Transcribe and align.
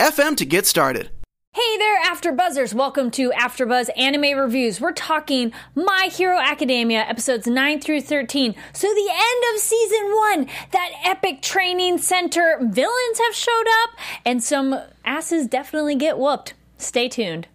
anchor.fm 0.00 0.36
to 0.36 0.44
get 0.44 0.66
started. 0.66 1.10
Hey 1.52 1.78
there, 1.78 1.98
After 2.04 2.32
Buzzers! 2.32 2.74
Welcome 2.74 3.12
to 3.12 3.30
AfterBuzz 3.30 3.88
Anime 3.96 4.36
Reviews. 4.36 4.80
We're 4.80 4.92
talking 4.92 5.52
My 5.76 6.08
Hero 6.10 6.38
Academia 6.38 7.02
episodes 7.02 7.46
9 7.46 7.80
through 7.80 8.00
13. 8.00 8.56
So 8.72 8.88
the 8.88 9.10
end 9.12 9.54
of 9.54 9.60
season 9.60 10.12
1, 10.32 10.48
that 10.72 10.90
epic 11.04 11.42
training 11.42 11.98
center 11.98 12.58
villains 12.60 13.18
have 13.24 13.34
showed 13.34 13.66
up 13.84 13.90
and 14.24 14.42
some 14.42 14.80
asses 15.04 15.46
definitely 15.46 15.94
get 15.94 16.18
whooped. 16.18 16.54
Stay 16.76 17.08
tuned. 17.08 17.46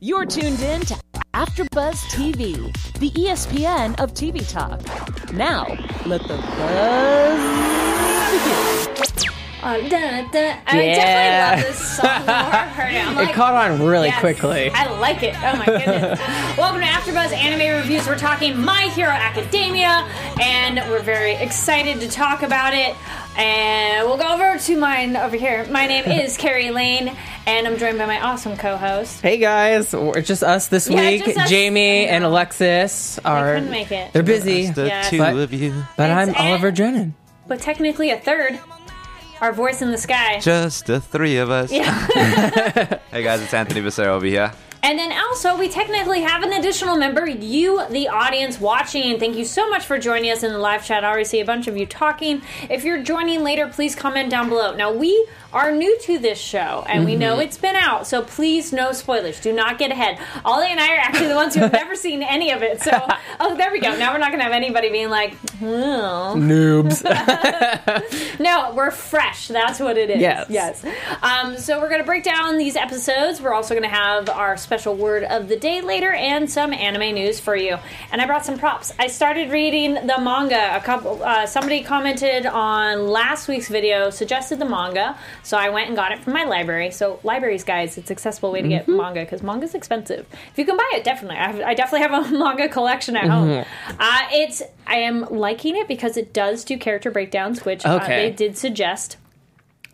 You're 0.00 0.26
tuned 0.26 0.60
in 0.60 0.82
to 0.82 1.00
AfterBuzz 1.32 1.96
TV, 2.10 2.56
the 2.98 3.10
ESPN 3.10 3.98
of 4.00 4.12
TV 4.12 4.46
talk. 4.50 4.82
Now, 5.32 5.64
let 6.04 6.20
the 6.22 6.36
buzz 6.36 7.40
begin. 8.32 8.89
Uh, 9.62 9.76
da, 9.88 10.22
da. 10.30 10.54
I 10.66 10.80
Yeah. 10.82 10.94
definitely 10.96 11.62
love 11.62 11.76
this 11.76 11.96
song 11.96 12.20
the 12.24 12.32
more 12.32 12.34
I've 12.54 12.68
heard 12.70 12.94
it. 12.94 13.06
I'm 13.06 13.12
It 13.18 13.24
like, 13.26 13.34
caught 13.34 13.52
on 13.70 13.84
really 13.84 14.08
Yes, 14.08 14.18
quickly. 14.20 14.70
I 14.74 14.86
like 14.98 15.22
it. 15.22 15.34
Oh 15.36 15.56
my 15.56 15.66
goodness. 15.66 16.18
Welcome 16.56 16.80
to 16.80 16.86
AfterBuzz 16.86 17.32
Anime 17.34 17.76
Reviews. 17.76 18.06
We're 18.06 18.16
talking 18.16 18.58
My 18.58 18.82
Hero 18.94 19.10
Academia, 19.12 20.06
and 20.40 20.76
we're 20.90 21.02
very 21.02 21.32
excited 21.34 22.00
to 22.00 22.08
talk 22.08 22.42
about 22.42 22.72
it. 22.72 22.94
And 23.36 24.06
we'll 24.06 24.16
go 24.16 24.28
over 24.32 24.58
to 24.58 24.78
mine 24.78 25.14
over 25.16 25.36
here. 25.36 25.66
My 25.70 25.86
name 25.86 26.04
is 26.10 26.38
Kari 26.38 26.70
Lane, 26.70 27.14
and 27.46 27.66
I'm 27.66 27.76
joined 27.76 27.98
by 27.98 28.06
my 28.06 28.18
awesome 28.20 28.56
co-host. 28.56 29.20
Hey 29.20 29.36
guys, 29.36 29.92
it's 29.92 30.26
just 30.26 30.42
us 30.42 30.68
this 30.68 30.88
Yeah, 30.88 31.00
week. 31.10 31.36
us. 31.36 31.50
Jamie 31.50 32.06
and. 32.06 32.24
Alexis 32.24 33.18
are. 33.26 33.54
couldn't 33.56 33.70
make 33.70 33.92
it. 33.92 34.12
They're 34.14 34.22
busy, 34.22 34.70
The 34.70 34.86
Yes. 34.86 35.10
two 35.10 35.18
But- 35.18 35.36
of 35.36 35.52
you. 35.52 35.84
but 35.98 36.10
I'm 36.10 36.34
Oliver 36.34 36.68
Ed. 36.68 36.74
Drennan. 36.76 37.14
But 37.46 37.60
technically 37.60 38.10
a 38.10 38.16
third. 38.18 38.58
Our 39.40 39.52
voice 39.52 39.80
in 39.80 39.90
the 39.90 39.98
sky. 39.98 40.38
Just 40.40 40.86
the 40.86 41.00
three 41.00 41.38
of 41.38 41.50
us. 41.50 41.72
Yeah. 41.72 42.98
Hey 43.10 43.24
guys, 43.24 43.42
it's 43.42 43.52
Anthony 43.52 43.80
Becerra 43.80 44.06
over 44.06 44.24
here. 44.26 44.52
And 44.82 44.98
then 44.98 45.12
also, 45.12 45.58
we 45.58 45.68
technically 45.68 46.20
have 46.22 46.42
an 46.42 46.52
additional 46.52 46.96
member, 46.96 47.26
you, 47.26 47.84
the 47.90 48.08
audience 48.08 48.60
watching. 48.60 49.18
Thank 49.18 49.36
you 49.36 49.44
so 49.44 49.68
much 49.68 49.84
for 49.84 49.98
joining 49.98 50.30
us 50.30 50.42
in 50.42 50.52
the 50.52 50.58
live 50.58 50.84
chat. 50.84 51.04
I 51.04 51.08
already 51.08 51.24
see 51.24 51.40
a 51.40 51.44
bunch 51.44 51.66
of 51.66 51.76
you 51.76 51.86
talking. 51.86 52.40
If 52.70 52.84
you're 52.84 53.02
joining 53.02 53.42
later, 53.42 53.66
please 53.66 53.94
comment 53.96 54.30
down 54.30 54.48
below. 54.48 54.74
Now, 54.76 54.92
we 54.92 55.26
are 55.52 55.72
new 55.72 55.98
to 56.00 56.18
this 56.18 56.38
show, 56.38 56.84
and 56.88 57.04
we 57.04 57.16
know 57.16 57.38
it's 57.38 57.58
been 57.58 57.76
out, 57.76 58.06
so 58.06 58.22
please, 58.22 58.72
no 58.72 58.92
spoilers. 58.92 59.40
Do 59.40 59.52
not 59.52 59.78
get 59.78 59.90
ahead. 59.90 60.18
Ollie 60.44 60.70
and 60.70 60.80
I 60.80 60.94
are 60.94 60.98
actually 60.98 61.28
the 61.28 61.34
ones 61.34 61.54
who 61.54 61.60
have 61.60 61.72
never 61.72 61.94
seen 61.94 62.22
any 62.22 62.52
of 62.52 62.62
it. 62.62 62.80
So, 62.82 62.90
oh, 63.40 63.56
there 63.56 63.72
we 63.72 63.80
go. 63.80 63.96
Now 63.96 64.12
we're 64.12 64.18
not 64.18 64.28
going 64.28 64.40
to 64.40 64.44
have 64.44 64.52
anybody 64.52 64.90
being 64.90 65.10
like, 65.10 65.34
oh. 65.62 66.34
Noobs. 66.36 67.00
No, 68.40 68.72
we're 68.74 68.90
fresh. 68.90 69.48
That's 69.48 69.80
what 69.80 69.98
it 69.98 70.08
is. 70.08 70.18
Yes. 70.18 70.46
Yes. 70.48 70.84
Um, 71.22 71.58
so 71.58 71.78
we're 71.78 71.90
going 71.90 72.00
to 72.00 72.06
break 72.06 72.24
down 72.24 72.56
these 72.56 72.74
episodes. 72.74 73.40
We're 73.40 73.52
also 73.52 73.74
going 73.74 73.88
to 73.88 73.94
have 73.94 74.30
our 74.30 74.56
special 74.56 74.94
word 74.94 75.24
of 75.24 75.48
the 75.48 75.56
day 75.56 75.82
later 75.82 76.10
and 76.10 76.50
some 76.50 76.72
anime 76.72 77.14
news 77.14 77.38
for 77.38 77.54
you. 77.54 77.76
And 78.10 78.22
I 78.22 78.26
brought 78.26 78.46
some 78.46 78.58
props. 78.58 78.94
I 78.98 79.08
started 79.08 79.50
reading 79.50 79.94
the 79.94 80.18
manga. 80.18 80.74
A 80.74 80.80
couple. 80.80 81.22
Uh, 81.22 81.44
somebody 81.44 81.82
commented 81.82 82.46
on 82.46 83.08
last 83.08 83.46
week's 83.46 83.68
video, 83.68 84.08
suggested 84.08 84.58
the 84.58 84.64
manga, 84.64 85.18
so 85.42 85.56
I 85.56 85.70
went 85.70 85.88
and 85.88 85.96
got 85.96 86.12
it 86.12 86.20
from 86.20 86.32
my 86.32 86.44
library. 86.44 86.90
So 86.90 87.20
libraries, 87.22 87.64
guys, 87.64 87.98
it's 87.98 88.10
an 88.10 88.14
accessible 88.14 88.52
way 88.52 88.62
to 88.62 88.68
get 88.68 88.88
manga 88.88 89.20
because 89.20 89.42
manga's 89.42 89.74
expensive. 89.74 90.26
If 90.50 90.58
you 90.58 90.64
can 90.64 90.76
buy 90.76 90.90
it, 90.94 91.04
definitely. 91.04 91.38
I, 91.38 91.46
have, 91.50 91.60
I 91.60 91.74
definitely 91.74 92.08
have 92.08 92.26
a 92.26 92.30
manga 92.38 92.68
collection 92.68 93.16
at 93.16 93.28
home. 93.28 93.64
Uh, 93.98 94.20
it's. 94.32 94.62
I 94.86 94.96
am 94.96 95.22
liking 95.30 95.76
it 95.76 95.86
because 95.86 96.16
it 96.16 96.32
does 96.32 96.64
do 96.64 96.76
character 96.76 97.10
breakdowns, 97.10 97.64
which 97.64 97.86
uh, 97.86 98.06
they 98.06 98.30
did 98.30 98.58
suggest. 98.58 99.16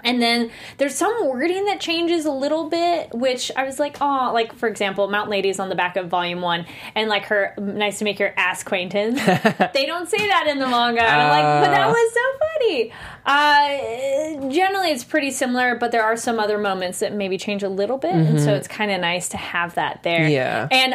And 0.07 0.23
then 0.23 0.51
there's 0.79 0.95
some 0.95 1.13
wording 1.27 1.67
that 1.67 1.81
changes 1.81 2.25
a 2.25 2.31
little 2.31 2.71
bit, 2.71 3.13
which 3.13 3.51
I 3.57 3.65
was 3.65 3.79
like, 3.79 3.99
oh, 4.01 4.31
like 4.33 4.55
for 4.55 4.69
example, 4.69 5.09
Mount 5.09 5.29
Lady's 5.29 5.59
on 5.61 5.69
the 5.69 5.75
back 5.75 5.97
of 5.97 6.09
volume 6.09 6.41
one, 6.41 6.65
and 6.95 7.11
like 7.11 7.25
her 7.27 7.53
nice 7.59 7.99
to 7.99 8.05
make 8.05 8.19
your 8.19 8.33
ass 8.39 8.63
acquaintance. 8.63 9.21
they 9.75 9.85
don't 9.85 10.09
say 10.09 10.27
that 10.29 10.47
in 10.49 10.59
the 10.61 10.67
manga. 10.67 11.03
And 11.03 11.21
I'm 11.23 11.29
like, 11.31 11.65
but 11.67 11.71
that 11.75 11.89
Uh. 11.89 11.91
was 11.91 12.15
so 12.15 12.21
funny. 12.39 12.93
Uh, 13.27 14.51
generally, 14.51 14.91
it's 14.91 15.05
pretty 15.05 15.31
similar, 15.31 15.75
but 15.75 15.91
there 15.93 16.05
are 16.05 16.17
some 16.17 16.39
other 16.39 16.59
moments 16.59 17.01
that 17.01 17.13
maybe 17.13 17.37
change 17.37 17.63
a 17.63 17.69
little 17.69 17.99
bit, 17.99 18.15
and 18.15 18.41
so 18.41 18.55
it's 18.55 18.69
kind 18.69 18.91
of 18.91 19.01
nice 19.01 19.29
to 19.31 19.37
have 19.37 19.75
that 19.75 20.03
there. 20.03 20.21
Mm-hmm. 20.21 20.31
Yeah. 20.31 20.69
And 20.71 20.95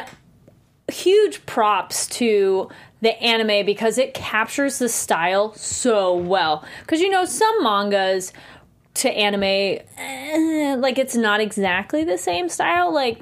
huge 0.88 1.45
props 1.45 2.07
to 2.07 2.69
the 3.01 3.22
anime 3.23 3.66
because 3.66 3.97
it 3.97 4.13
captures 4.13 4.79
the 4.79 4.89
style 4.89 5.53
so 5.55 6.13
well. 6.16 6.63
Because 6.81 7.01
you 7.01 7.09
know, 7.09 7.25
some 7.25 7.63
mangas 7.63 8.31
to 8.96 9.09
anime, 9.09 9.44
eh, 9.97 10.75
like 10.78 10.97
it's 10.97 11.16
not 11.16 11.40
exactly 11.40 12.03
the 12.03 12.18
same 12.18 12.50
style. 12.50 12.94
Like, 12.94 13.19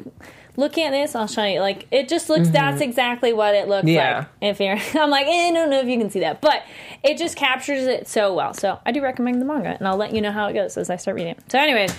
looking 0.57 0.83
at 0.85 0.91
this, 0.91 1.15
I'll 1.15 1.27
show 1.27 1.43
you. 1.43 1.59
Like, 1.61 1.87
it 1.91 2.09
just 2.09 2.27
looks. 2.29 2.49
That's 2.49 2.81
exactly 2.81 3.33
what 3.33 3.55
it 3.55 3.67
looks 3.67 3.85
Mm-hmm. 3.85 3.95
Yeah. 3.95 4.17
like. 4.17 4.27
If 4.41 4.59
you're, 4.59 4.77
I'm 5.03 5.09
like, 5.09 5.27
eh, 5.27 5.49
I 5.49 5.51
don't 5.53 5.69
know 5.69 5.79
if 5.79 5.87
you 5.87 5.97
can 5.97 6.09
see 6.09 6.19
that, 6.21 6.41
but 6.41 6.63
it 7.03 7.17
just 7.17 7.35
captures 7.37 7.83
it 7.85 8.07
so 8.07 8.33
well. 8.33 8.53
So 8.53 8.79
I 8.85 8.91
do 8.91 9.01
recommend 9.01 9.39
the 9.41 9.45
manga, 9.45 9.69
and 9.69 9.87
I'll 9.87 9.97
let 9.97 10.13
you 10.13 10.21
know 10.21 10.31
how 10.31 10.47
it 10.47 10.53
goes 10.53 10.75
as 10.77 10.89
I 10.89 10.95
start 10.97 11.15
reading 11.15 11.31
it. 11.33 11.51
So, 11.51 11.59
anyways. 11.59 11.93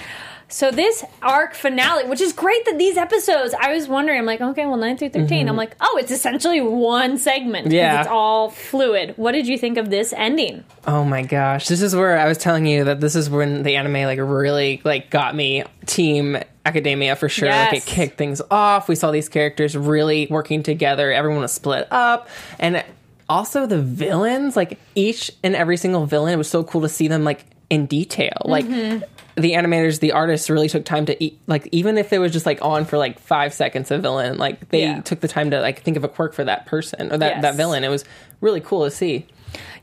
So 0.51 0.71
this 0.71 1.05
arc 1.23 1.55
finale, 1.55 2.09
which 2.09 2.21
is 2.21 2.33
great 2.33 2.65
that 2.67 2.77
these 2.77 2.97
episodes, 2.97 3.55
I 3.59 3.73
was 3.73 3.87
wondering, 3.89 4.19
I'm 4.19 4.27
like, 4.27 4.41
okay, 4.41 4.67
well, 4.67 4.77
9 4.77 4.97
through 4.99 5.11
13. 5.11 5.49
I'm 5.49 5.57
like, 5.57 5.77
oh, 5.81 5.99
it's 6.01 6.11
essentially 6.11 6.61
one 6.61 7.19
segment. 7.19 7.67
Mm-hmm. 7.69 7.75
Yeah. 7.77 8.01
It's 8.01 8.09
all 8.09 8.51
fluid. 8.51 9.15
What 9.17 9.33
did 9.33 9.47
you 9.47 9.57
think 9.57 9.79
of 9.79 9.91
this 9.91 10.13
ending? 10.13 10.65
oh 10.87 11.05
my 11.05 11.23
gosh, 11.23 11.69
this 11.69 11.83
is 11.83 11.95
where 11.95 12.19
I 12.19 12.27
was 12.27 12.37
telling 12.39 12.67
you 12.67 12.85
that 12.85 13.01
this 13.01 13.15
is 13.15 13.31
when 13.31 13.63
the 13.63 13.77
anime 13.77 13.93
like 13.93 14.19
really 14.19 14.81
like 14.85 15.11
got 15.11 15.35
me. 15.37 15.63
Team 15.87 16.37
Academia 16.67 17.17
for 17.17 17.29
sure. 17.29 17.49
Like 17.49 17.73
Yes. 17.73 17.87
it 17.87 17.91
kicked 17.91 18.19
things 18.19 18.41
off. 18.51 18.89
We 18.89 18.95
saw 18.95 19.11
these 19.11 19.29
characters 19.29 19.77
really 19.77 20.27
working 20.31 20.63
together. 20.63 21.13
Everyone 21.13 21.41
was 21.41 21.53
split 21.53 21.87
up, 21.91 22.29
and 22.59 22.85
also 23.29 23.67
the 23.67 23.81
villains. 23.81 24.57
Like 24.57 24.79
each 24.95 25.31
and 25.45 25.55
every 25.55 25.77
single 25.77 26.07
villain, 26.07 26.33
it 26.35 26.37
was 26.39 26.49
so 26.51 26.65
cool 26.65 26.81
to 26.83 26.89
see 26.89 27.09
them 27.09 27.25
like 27.25 27.45
in 27.71 27.87
detail. 27.87 28.43
Like 28.45 28.65
Mm-hmm. 28.67 29.05
The 29.41 29.53
animators, 29.53 30.01
the 30.01 30.13
artists 30.13 30.49
really 30.51 30.69
took 30.69 30.85
time 30.85 31.07
to 31.07 31.23
eat. 31.25 31.39
Like 31.47 31.69
even 31.73 31.99
if 31.99 32.13
it 32.13 32.19
was 32.19 32.33
just 32.33 32.47
like 32.47 32.63
on 32.63 32.85
for 32.85 32.99
like 32.99 33.19
five 33.19 33.53
seconds, 33.55 33.91
a 33.91 33.99
villain, 33.99 34.39
like 34.39 34.69
they 34.71 34.83
Yeah. 34.83 35.01
took 35.01 35.21
the 35.21 35.29
time 35.29 35.51
to 35.51 35.61
like 35.61 35.83
think 35.83 35.97
of 35.97 36.05
a 36.05 36.09
quirk 36.09 36.35
for 36.35 36.45
that 36.45 36.67
person 36.67 37.13
or 37.13 37.19
that 37.19 37.35
Yes. 37.37 37.43
that 37.43 37.55
villain. 37.57 37.85
It 37.85 37.89
was 37.89 38.05
really 38.41 38.61
cool 38.61 38.85
to 38.85 38.91
see. 38.91 39.27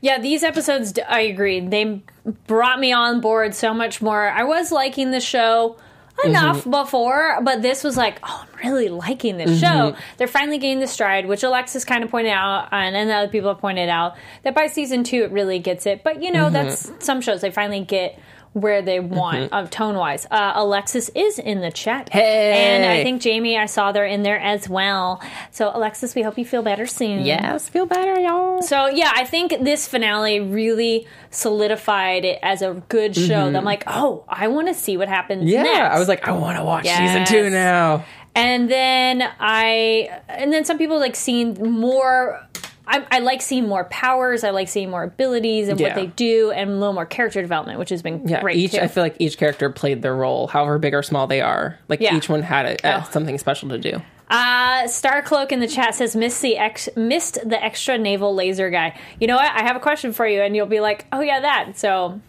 Yeah, 0.00 0.18
these 0.18 0.42
episodes, 0.42 0.98
I 1.08 1.20
agree. 1.22 1.60
They 1.60 2.00
brought 2.46 2.80
me 2.80 2.92
on 2.92 3.20
board 3.20 3.54
so 3.54 3.74
much 3.74 4.00
more. 4.00 4.28
I 4.30 4.44
was 4.44 4.72
liking 4.72 5.10
the 5.10 5.20
show 5.20 5.76
enough 6.24 6.60
Mm-hmm. 6.62 6.70
before, 6.70 7.38
but 7.42 7.62
this 7.62 7.84
was 7.84 7.96
like, 7.96 8.18
oh, 8.24 8.44
I'm 8.52 8.68
really 8.72 8.88
liking 8.88 9.36
this 9.36 9.50
Mm-hmm. 9.50 9.90
show. 9.92 9.96
They're 10.16 10.26
finally 10.26 10.58
getting 10.58 10.80
the 10.80 10.86
stride, 10.88 11.26
which 11.26 11.42
Alexis 11.44 11.84
kind 11.84 12.02
of 12.02 12.10
pointed 12.10 12.32
out, 12.32 12.68
and, 12.72 12.96
and 12.96 13.08
other 13.10 13.28
people 13.28 13.50
have 13.50 13.60
pointed 13.60 13.88
out 13.88 14.16
that 14.42 14.54
by 14.54 14.66
season 14.66 15.04
two 15.04 15.22
it 15.22 15.30
really 15.30 15.58
gets 15.60 15.86
it. 15.86 16.02
But 16.02 16.22
you 16.22 16.32
know, 16.32 16.44
Mm-hmm. 16.46 16.54
that's 16.54 16.92
some 17.04 17.20
shows 17.20 17.40
they 17.42 17.50
finally 17.52 17.80
get 17.84 18.18
where 18.54 18.82
they 18.82 18.98
want 19.00 19.52
of 19.52 19.70
tone 19.70 19.94
wise. 19.96 20.26
Uh, 20.30 20.52
Alexis 20.56 21.10
is 21.10 21.38
in 21.38 21.60
the 21.60 21.70
chat, 21.70 22.08
Hey! 22.10 22.52
and 22.76 22.84
I 22.84 23.02
think 23.02 23.22
Jamie, 23.22 23.56
I 23.58 23.66
saw 23.66 23.92
they're 23.92 24.06
in 24.06 24.22
there 24.22 24.38
as 24.40 24.68
well. 24.68 25.22
So 25.50 25.70
Alexis, 25.72 26.14
we 26.14 26.22
hope 26.22 26.38
you 26.38 26.44
feel 26.44 26.62
better 26.62 26.86
soon. 26.86 27.24
Yes, 27.24 27.68
feel 27.68 27.86
better, 27.86 28.18
y'all. 28.20 28.62
So 28.62 28.86
yeah, 28.86 29.12
I 29.14 29.24
think 29.24 29.54
this 29.62 29.86
finale 29.86 30.40
really 30.40 31.06
solidified 31.30 32.24
it 32.24 32.38
as 32.42 32.62
a 32.62 32.82
good 32.88 33.14
show. 33.14 33.50
That 33.50 33.56
I'm 33.58 33.64
like, 33.64 33.84
oh, 33.86 34.24
I 34.28 34.48
want 34.48 34.68
to 34.68 34.74
see 34.74 34.96
what 34.96 35.08
happens. 35.08 35.42
Mm-hmm. 35.42 35.48
Yeah, 35.50 35.62
next. 35.62 35.94
I 35.94 35.98
was 35.98 36.08
like, 36.08 36.26
I 36.26 36.32
want 36.32 36.58
to 36.58 36.64
watch 36.64 36.86
season 36.86 37.24
two 37.26 37.50
now. 37.50 38.04
and 38.34 38.70
then 38.70 39.22
I, 39.40 40.20
and 40.28 40.52
then 40.52 40.64
some 40.64 40.78
people 40.78 40.98
like 40.98 41.16
seen 41.16 41.54
more. 41.70 42.40
I, 42.88 43.06
I 43.10 43.18
like 43.20 43.42
seeing 43.42 43.68
more 43.68 43.84
powers. 43.84 44.42
I 44.44 44.50
like 44.50 44.68
seeing 44.68 44.90
more 44.90 45.02
abilities 45.04 45.68
and 45.68 45.78
Yeah. 45.78 45.88
what 45.88 45.94
they 45.96 46.06
do, 46.06 46.50
and 46.50 46.70
a 46.70 46.72
little 46.74 46.94
more 46.94 47.06
character 47.06 47.40
development, 47.42 47.78
which 47.78 47.90
has 47.90 48.02
been 48.02 48.26
Yeah, 48.26 48.40
great. 48.40 48.56
each 48.56 48.72
too. 48.72 48.80
I 48.80 48.88
feel 48.88 49.02
like 49.02 49.16
each 49.18 49.36
character 49.38 49.70
played 49.70 50.02
their 50.02 50.16
role, 50.16 50.46
however 50.48 50.78
big 50.78 50.94
or 50.94 51.02
small 51.02 51.26
they 51.26 51.40
are. 51.40 51.78
Like 51.88 52.00
Yeah. 52.00 52.16
each 52.16 52.28
one 52.28 52.42
had 52.42 52.66
a, 52.66 52.88
a- 52.88 52.98
Oh. 53.00 53.08
something 53.10 53.36
special 53.38 53.68
to 53.68 53.78
do. 53.78 54.02
Uh, 54.30 54.82
Starcloak 54.84 55.52
in 55.52 55.60
the 55.60 55.66
chat 55.66 55.94
says 55.94 56.14
missed 56.14 56.42
the 56.42 56.58
ex- 56.58 56.88
missed 56.96 57.38
the 57.48 57.62
extra 57.64 57.96
naval 57.96 58.34
laser 58.34 58.68
guy. 58.68 58.94
You 59.20 59.26
know 59.26 59.36
what? 59.36 59.50
I 59.50 59.62
have 59.62 59.74
a 59.76 59.80
question 59.80 60.12
for 60.12 60.26
you, 60.26 60.42
and 60.42 60.54
you'll 60.54 60.66
be 60.66 60.80
like, 60.80 61.06
"Oh 61.12 61.20
yeah, 61.20 61.40
that." 61.40 61.78
So 61.78 62.20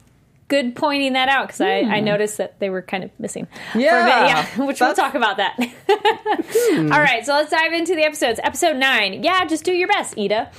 good 0.50 0.76
pointing 0.76 1.14
that 1.14 1.30
out 1.30 1.48
because 1.48 1.62
I, 1.62 1.78
I 1.80 2.00
noticed 2.02 2.38
that 2.38 2.60
they 2.60 2.70
were 2.70 2.82
kind 2.82 3.06
of 3.06 3.12
missing. 3.18 3.48
a 3.74 3.78
bit. 3.78 3.84
Yeah, 3.84 4.26
yeah, 4.58 4.66
which 4.66 4.82
we'll 4.82 4.94
talk 4.94 5.16
about 5.16 5.38
that. 5.38 5.56
All 6.74 7.00
right, 7.00 7.26
so 7.26 7.34
let's 7.34 7.52
dive 7.52 7.72
into 7.72 7.96
the 7.96 8.04
episodes. 8.04 8.40
Episode 8.44 8.76
nine. 8.76 9.24
Yeah, 9.24 9.46
just 9.46 9.64
do 9.64 9.72
your 9.72 9.88
best, 9.88 10.18
Ida. 10.20 10.52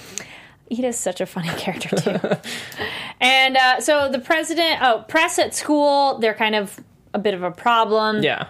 Ida's 0.73 0.97
such 0.99 1.21
a 1.21 1.27
funny 1.27 1.49
character 1.51 1.97
too. 1.97 2.19
and 3.21 3.57
uh, 3.57 3.81
so 3.81 4.09
the 4.09 4.21
president, 4.21 4.81
oh, 4.81 5.05
press 5.09 5.39
at 5.39 5.55
school, 5.55 6.19
they're 6.19 6.35
kind 6.35 6.55
of 6.55 6.79
a 7.13 7.19
bit 7.19 7.35
of 7.35 7.43
a 7.43 7.51
problem 7.51 8.23
Yeah. 8.23 8.47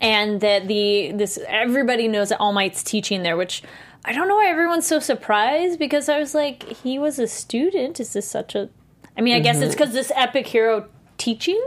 and 0.00 0.40
that 0.40 0.68
the 0.68 1.10
this 1.12 1.38
everybody 1.48 2.06
knows 2.06 2.28
that 2.28 2.38
All 2.38 2.52
Might's 2.52 2.84
teaching 2.84 3.24
there, 3.24 3.36
which 3.36 3.62
I 4.04 4.12
don't 4.12 4.28
know 4.28 4.36
why 4.36 4.46
everyone's 4.46 4.86
so 4.86 5.00
surprised 5.00 5.80
because 5.80 6.08
I 6.08 6.20
was 6.20 6.32
like, 6.36 6.62
he 6.62 7.00
was 7.00 7.18
a 7.18 7.26
student. 7.26 7.98
Is 7.98 8.12
this 8.12 8.28
such 8.30 8.54
a? 8.54 8.68
I 9.16 9.20
mean, 9.22 9.34
I 9.34 9.40
guess 9.40 9.56
it's 9.56 9.74
mm-hmm. 9.74 9.78
because 9.78 9.94
this 9.94 10.12
epic 10.14 10.46
hero 10.46 10.88
teaching. 11.18 11.60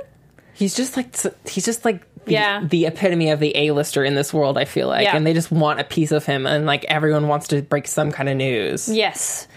He's 0.53 0.75
just 0.75 0.97
like 0.97 1.15
he's 1.47 1.65
just 1.65 1.85
like 1.85 2.05
the, 2.25 2.33
Yeah. 2.33 2.63
the 2.63 2.85
epitome 2.85 3.29
of 3.31 3.39
the 3.39 3.55
A-lister 3.55 4.03
in 4.03 4.13
this 4.15 4.33
world. 4.33 4.57
I 4.57 4.65
feel 4.65 4.87
like, 4.87 5.05
Yeah. 5.05 5.15
and 5.15 5.25
they 5.25 5.33
just 5.33 5.51
want 5.51 5.79
a 5.79 5.83
piece 5.83 6.11
of 6.11 6.25
him, 6.25 6.45
and 6.45 6.65
like 6.65 6.85
everyone 6.85 7.27
wants 7.27 7.47
to 7.49 7.61
break 7.61 7.87
some 7.87 8.11
kind 8.11 8.29
of 8.29 8.35
news. 8.35 8.89
Yes, 8.89 9.47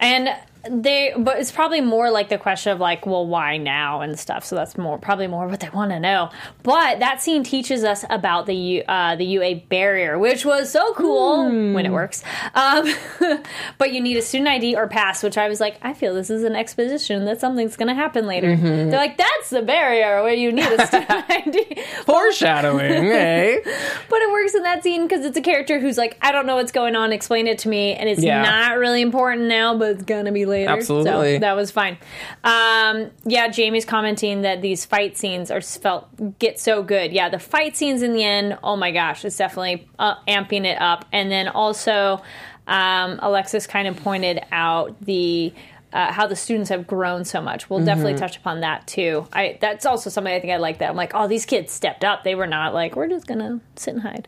and 0.00 0.28
they, 0.70 1.12
but 1.16 1.38
it's 1.38 1.52
probably 1.52 1.80
more 1.80 2.10
like 2.10 2.28
the 2.28 2.38
question 2.38 2.72
of 2.72 2.80
like, 2.80 3.06
well, 3.06 3.26
why 3.26 3.56
now 3.56 4.00
and 4.00 4.18
stuff. 4.18 4.44
So 4.44 4.56
that's 4.56 4.76
more 4.78 4.98
probably 4.98 5.26
more 5.26 5.46
what 5.48 5.60
they 5.60 5.68
want 5.70 5.90
to 5.92 6.00
know. 6.00 6.30
But 6.62 7.00
that 7.00 7.20
scene 7.22 7.44
teaches 7.44 7.84
us 7.84 8.04
about 8.10 8.46
the 8.46 8.54
U- 8.54 8.82
uh, 8.88 9.16
the 9.16 9.24
UA 9.24 9.56
barrier, 9.68 10.18
which 10.18 10.44
was 10.44 10.70
so 10.70 10.94
cool 10.94 11.44
when 11.74 11.84
it 11.86 11.90
works. 11.92 12.22
Um, 12.54 12.88
but 13.78 13.92
you 13.92 14.00
need 14.00 14.16
a 14.16 14.22
student 14.22 14.48
ID 14.48 14.76
or 14.76 14.88
pass, 14.88 15.22
which 15.22 15.36
I 15.36 15.48
was 15.48 15.60
like, 15.60 15.76
I 15.82 15.92
feel 15.92 16.14
this 16.14 16.30
is 16.30 16.44
an 16.44 16.54
exposition 16.56 17.24
that 17.26 17.40
something's 17.40 17.76
going 17.76 17.88
to 17.88 17.94
happen 17.94 18.26
later. 18.26 18.56
They're 18.56 18.86
like, 18.90 19.16
that's 19.18 19.50
the 19.50 19.62
barrier 19.62 20.22
where 20.22 20.34
you 20.34 20.50
need 20.52 20.66
a 20.66 20.86
student 20.86 21.10
ID. 21.30 21.82
Foreshadowing, 22.04 22.90
eh? 23.12 23.60
But 24.08 24.22
it 24.22 24.30
works 24.32 24.54
in 24.54 24.62
that 24.62 24.82
scene 24.82 25.02
because 25.06 25.24
it's 25.24 25.36
a 25.36 25.42
character 25.42 25.78
who's 25.80 25.98
like, 25.98 26.16
I 26.22 26.32
don't 26.32 26.46
know 26.46 26.56
what's 26.56 26.72
going 26.72 26.96
on, 26.96 27.12
explain 27.12 27.46
it 27.46 27.58
to 27.60 27.68
me. 27.68 27.94
And 27.94 28.08
it's 28.08 28.22
Yeah. 28.22 28.42
not 28.42 28.78
really 28.78 29.02
important 29.02 29.42
now, 29.48 29.76
but 29.76 29.90
it's 29.90 30.02
gonna 30.04 30.32
be 30.32 30.46
later. 30.46 30.53
Absolutely. 30.62 31.36
So 31.36 31.38
that 31.40 31.54
was 31.54 31.70
fine. 31.70 31.98
Um, 32.44 33.10
yeah, 33.24 33.48
Jamie's 33.48 33.84
commenting 33.84 34.42
that 34.42 34.62
these 34.62 34.84
fight 34.84 35.16
scenes 35.16 35.50
are 35.50 35.60
felt 35.60 36.38
get 36.38 36.60
so 36.60 36.82
good. 36.82 37.12
Yeah, 37.12 37.28
the 37.28 37.38
fight 37.38 37.76
scenes 37.76 38.02
in 38.02 38.12
the 38.12 38.22
end, 38.22 38.58
oh 38.62 38.76
my 38.76 38.92
gosh, 38.92 39.24
it's 39.24 39.36
definitely 39.36 39.88
uh, 39.98 40.16
amping 40.28 40.64
it 40.64 40.80
up. 40.80 41.04
And 41.12 41.30
then 41.30 41.48
also, 41.48 42.22
um, 42.66 43.18
Alexis 43.22 43.66
kind 43.66 43.88
of 43.88 43.96
pointed 43.96 44.40
out 44.52 45.00
the. 45.00 45.52
Uh, 45.92 46.10
how 46.10 46.26
the 46.26 46.34
students 46.34 46.70
have 46.70 46.88
grown 46.88 47.24
so 47.24 47.40
much. 47.40 47.70
We'll 47.70 47.84
definitely 47.84 48.14
touch 48.16 48.36
upon 48.36 48.62
that 48.62 48.84
too. 48.88 49.28
I 49.32 49.58
that's 49.60 49.86
also 49.86 50.10
something 50.10 50.34
I 50.34 50.40
think 50.40 50.52
I 50.52 50.56
like 50.56 50.78
that. 50.78 50.90
I'm 50.90 50.96
like, 50.96 51.12
oh, 51.14 51.28
these 51.28 51.46
kids 51.46 51.70
stepped 51.70 52.02
up. 52.02 52.24
They 52.24 52.34
were 52.34 52.48
not 52.48 52.74
like, 52.74 52.96
we're 52.96 53.06
just 53.06 53.28
gonna 53.28 53.60
sit 53.76 53.94
and 53.94 54.02
hide. 54.02 54.26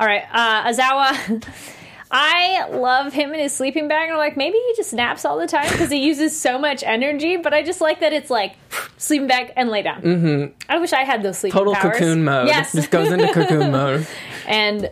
All 0.00 0.06
right, 0.06 0.24
uh, 0.32 0.64
Aizawa. 0.64 1.46
I 2.16 2.68
love 2.70 3.12
him 3.12 3.34
in 3.34 3.40
his 3.40 3.52
sleeping 3.52 3.88
bag, 3.88 4.04
and 4.04 4.12
I'm 4.12 4.18
like, 4.18 4.36
maybe 4.36 4.56
he 4.56 4.74
just 4.76 4.92
naps 4.94 5.24
all 5.24 5.36
the 5.36 5.48
time 5.48 5.68
because 5.72 5.90
he 5.90 6.06
uses 6.06 6.38
so 6.40 6.58
much 6.60 6.84
energy. 6.84 7.36
But 7.36 7.52
I 7.52 7.62
just 7.64 7.80
like 7.80 7.98
that 8.00 8.12
it's 8.12 8.30
like 8.30 8.54
sleeping 8.98 9.26
bag 9.26 9.52
and 9.56 9.68
lay 9.68 9.82
down. 9.82 10.00
Mm-hmm. 10.02 10.52
I 10.68 10.78
wish 10.78 10.92
I 10.92 11.02
had 11.02 11.24
those 11.24 11.38
sleeping 11.38 11.54
bags. 11.58 11.64
Total 11.64 11.74
powers. 11.74 11.98
cocoon 11.98 12.22
mode. 12.24 12.46
Yes, 12.46 12.72
Just 12.72 12.90
goes 12.92 13.10
into 13.10 13.32
cocoon 13.32 13.72
mode. 13.72 14.06
and 14.46 14.90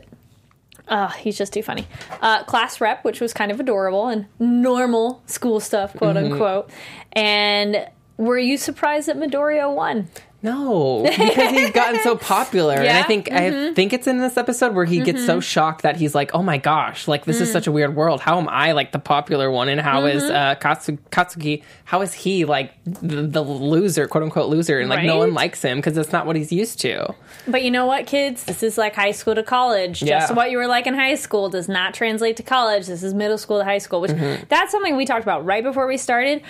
uh, 0.89 1.11
he's 1.11 1.39
just 1.39 1.53
too 1.53 1.63
funny. 1.63 1.87
Uh, 2.21 2.43
class 2.43 2.81
rep, 2.81 3.05
which 3.05 3.21
was 3.21 3.33
kind 3.33 3.53
of 3.53 3.61
adorable 3.61 4.09
and 4.09 4.27
normal 4.41 5.23
school 5.27 5.61
stuff, 5.61 5.95
quote 5.97 6.17
Mm-hmm. 6.17 6.33
unquote. 6.33 6.71
And 7.13 7.87
were 8.17 8.39
you 8.39 8.57
surprised 8.59 9.07
that 9.07 9.17
Midoriya 9.17 9.73
won? 9.73 10.09
No, 10.43 11.03
because 11.05 11.51
he's 11.51 11.71
gotten 11.71 12.01
so 12.03 12.17
popular, 12.35 12.75
and 12.75 12.83
I 12.83 12.85
Yeah? 12.85 13.03
think 13.05 13.31
I 13.31 13.73
think 13.75 13.93
it's 13.93 14.07
in 14.09 14.19
this 14.19 14.37
episode 14.37 14.75
where 14.75 14.85
he 14.85 15.01
gets 15.01 15.25
so 15.25 15.39
shocked 15.39 15.83
that 15.83 15.97
he's 15.97 16.15
like, 16.15 16.33
"Oh 16.35 16.43
my 16.43 16.59
gosh, 16.59 17.07
like 17.07 17.25
this 17.27 17.41
is 17.41 17.53
such 17.53 17.67
a 17.69 17.73
weird 17.73 17.95
world. 17.95 18.21
How 18.21 18.39
am 18.41 18.49
I 18.49 18.73
like 18.73 18.91
the 18.93 18.99
popular 18.99 19.51
one, 19.51 19.69
and 19.69 19.81
how 19.81 20.05
is 20.07 20.25
uh, 20.25 20.57
Katsu- 20.57 20.99
Katsuki? 21.11 21.63
How 21.85 22.03
is 22.03 22.13
he 22.13 22.45
like 22.45 22.73
the, 22.85 23.23
the 23.23 23.41
loser, 23.43 24.09
quote 24.09 24.25
unquote 24.25 24.49
loser, 24.49 24.81
and 24.81 24.91
like 24.91 25.05
no 25.05 25.19
one 25.19 25.33
likes 25.33 25.63
him 25.63 25.79
because 25.79 25.97
it's 25.97 26.13
not 26.13 26.27
what 26.27 26.35
he's 26.35 26.51
used 26.51 26.81
to." 26.81 27.15
But 27.47 27.63
you 27.63 27.71
know 27.71 27.87
what, 27.87 28.07
kids? 28.07 28.45
This 28.45 28.63
is 28.65 28.77
like 28.77 28.95
high 28.97 29.13
school 29.13 29.37
to 29.37 29.43
college. 29.45 30.01
Just 30.01 30.09
Yeah. 30.31 30.33
what 30.33 30.51
you 30.51 30.59
were 30.59 30.67
like 30.67 30.87
in 30.89 30.95
high 30.95 31.15
school 31.15 31.51
does 31.51 31.69
not 31.69 31.95
translate 31.95 32.37
to 32.39 32.43
college. 32.43 32.87
This 32.89 33.03
is 33.05 33.15
middle 33.15 33.39
school 33.39 33.59
to 33.61 33.65
high 33.65 33.79
school, 33.79 34.01
which 34.01 34.11
Mm-hmm. 34.11 34.45
that's 34.49 34.73
something 34.73 34.97
we 34.97 35.07
talked 35.07 35.23
about 35.23 35.45
right 35.45 35.63
before 35.63 35.87
we 35.87 35.97
started. 35.97 36.43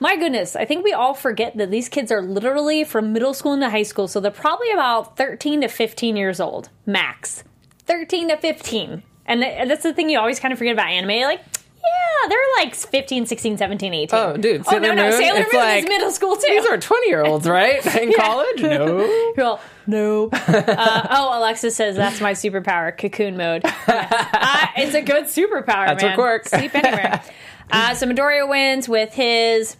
My 0.00 0.16
goodness, 0.16 0.54
I 0.56 0.64
think 0.64 0.84
we 0.84 0.92
all 0.92 1.14
forget 1.14 1.56
that 1.56 1.70
these 1.70 1.88
kids 1.88 2.12
are 2.12 2.22
literally 2.22 2.84
from 2.84 3.12
middle 3.12 3.34
school 3.34 3.52
into 3.52 3.68
high 3.70 3.82
school, 3.82 4.06
so 4.08 4.20
they're 4.20 4.30
probably 4.30 4.70
about 4.70 5.16
13 5.16 5.62
to 5.62 5.68
15 5.68 6.16
years 6.16 6.40
old, 6.40 6.68
max. 6.86 7.42
13 7.86 8.28
to 8.28 8.36
15. 8.36 9.02
And 9.26 9.40
th- 9.42 9.68
that's 9.68 9.82
the 9.82 9.92
thing 9.92 10.08
you 10.10 10.18
always 10.18 10.38
kind 10.40 10.52
of 10.52 10.58
forget 10.58 10.72
about 10.74 10.88
anime. 10.88 11.22
Like, 11.22 11.40
yeah, 11.42 12.28
they're 12.28 12.38
like 12.58 12.74
15, 12.74 13.26
16, 13.26 13.58
17, 13.58 13.94
18. 13.94 14.08
Oh, 14.18 14.36
dude, 14.36 14.60
oh, 14.66 14.70
Sailor 14.70 14.80
no, 14.80 14.94
no, 14.94 15.02
Moon, 15.04 15.12
Sailor 15.12 15.38
Moon 15.40 15.48
like, 15.54 15.82
is 15.84 15.88
middle 15.88 16.10
school 16.10 16.36
too. 16.36 16.46
These 16.48 16.66
are 16.66 16.78
twenty 16.78 17.08
year 17.08 17.22
olds, 17.24 17.48
right? 17.48 17.84
In 17.96 18.12
college? 18.12 18.60
No. 18.62 19.32
Well, 19.36 19.60
nope. 19.86 20.30
uh, 20.48 21.06
oh, 21.10 21.38
Alexa 21.38 21.70
says 21.70 21.96
that's 21.96 22.20
my 22.20 22.32
superpower, 22.32 22.96
cocoon 22.96 23.36
mode. 23.36 23.62
uh, 23.64 24.66
it's 24.76 24.94
a 24.94 25.02
good 25.02 25.24
superpower, 25.24 25.86
That's 25.86 26.02
her 26.02 26.08
man. 26.10 26.16
quirk. 26.16 26.46
Sleep 26.48 26.74
anywhere. 26.74 27.22
Uh, 27.70 27.94
so 27.94 28.06
Midoriya 28.06 28.48
wins 28.48 28.88
with 28.88 29.12
his 29.14 29.76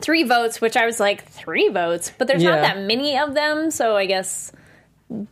three 0.00 0.22
votes, 0.24 0.60
which 0.60 0.76
I 0.76 0.86
was 0.86 0.98
like, 1.00 1.24
three 1.24 1.68
votes? 1.68 2.12
But 2.16 2.28
there's 2.28 2.42
not 2.42 2.56
Yeah. 2.56 2.74
that 2.74 2.78
many 2.80 3.18
of 3.18 3.34
them, 3.34 3.70
so 3.70 3.96
I 3.96 4.06
guess 4.06 4.52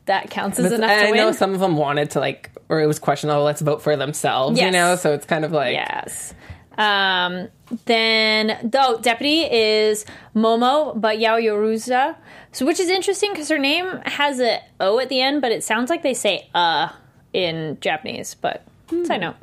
that 0.06 0.30
counts 0.30 0.58
as 0.58 0.72
enough 0.72 0.90
to 0.90 0.96
I 0.96 1.10
win. 1.10 1.16
know 1.16 1.32
some 1.32 1.52
of 1.54 1.60
them 1.60 1.76
wanted 1.76 2.10
to 2.12 2.20
like, 2.20 2.50
or 2.68 2.80
it 2.80 2.86
was 2.86 2.98
questionable. 2.98 3.42
Let's 3.42 3.60
vote 3.60 3.82
for 3.82 3.96
themselves, 3.96 4.58
you 4.58 4.64
Yes. 4.66 4.72
know. 4.72 4.96
So 4.96 5.12
it's 5.14 5.26
kind 5.26 5.44
of 5.44 5.52
like, 5.52 5.74
Yes. 5.74 6.32
Um, 6.76 7.48
then, 7.86 8.58
though, 8.64 8.98
deputy 9.00 9.42
is 9.42 10.04
Momo, 10.34 11.00
but 11.00 11.18
Yao 11.20 11.36
Yoruza. 11.38 12.16
So, 12.52 12.66
which 12.66 12.80
is 12.80 12.88
interesting 12.88 13.30
because 13.32 13.48
her 13.48 13.58
name 13.58 13.86
has 14.04 14.40
a 14.40 14.60
O 14.80 14.98
at 14.98 15.08
the 15.08 15.20
end, 15.20 15.40
but 15.40 15.52
it 15.52 15.62
sounds 15.64 15.88
like 15.90 16.02
they 16.02 16.14
say 16.14 16.48
uh 16.54 16.88
in 17.32 17.78
Japanese, 17.80 18.34
but 18.34 18.64
I 19.10 19.16
know. 19.18 19.34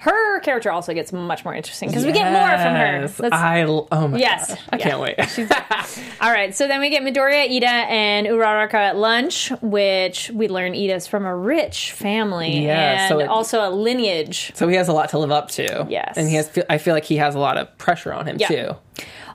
Her 0.00 0.40
character 0.40 0.70
also 0.70 0.94
gets 0.94 1.12
much 1.12 1.44
more 1.44 1.54
interesting 1.54 1.90
because 1.90 2.06
we 2.06 2.12
get 2.12 2.32
more 2.32 2.48
from 2.48 2.74
her. 2.74 3.00
Yes. 3.02 3.20
Let's- 3.20 3.34
I 3.36 3.62
oh 3.64 4.08
my 4.08 4.18
Yes. 4.18 4.48
gosh, 4.48 4.58
I 4.72 4.76
Yeah. 4.76 4.82
can't 4.82 5.00
wait. 5.00 5.18
all 6.22 6.30
right, 6.30 6.54
so 6.54 6.66
then 6.66 6.80
we 6.80 6.88
get 6.88 7.02
Midoriya, 7.02 7.50
Ida, 7.54 7.66
and 7.68 8.26
Uraraka 8.26 8.74
at 8.74 8.96
lunch, 8.96 9.50
which 9.60 10.30
we 10.34 10.48
learn 10.48 10.74
Ida's 10.74 11.06
from 11.06 11.26
a 11.26 11.36
rich 11.36 11.92
family 11.92 12.64
Yeah, 12.64 13.02
and 13.02 13.08
so 13.10 13.18
it- 13.20 13.28
also 13.28 13.60
a 13.60 13.68
lineage. 13.68 14.52
so 14.54 14.68
he 14.68 14.76
has 14.76 14.88
a 14.88 14.92
lot 14.94 15.10
to 15.10 15.18
live 15.18 15.30
up 15.30 15.50
to. 15.50 15.86
Yes. 15.90 16.14
and 16.16 16.28
he 16.28 16.36
has. 16.36 16.50
I 16.70 16.78
feel 16.78 16.94
like 16.94 17.04
he 17.04 17.16
has 17.18 17.34
a 17.34 17.38
lot 17.38 17.58
of 17.58 17.76
pressure 17.76 18.12
on 18.14 18.26
him 18.26 18.36
Yeah. 18.38 18.48
too. 18.48 18.76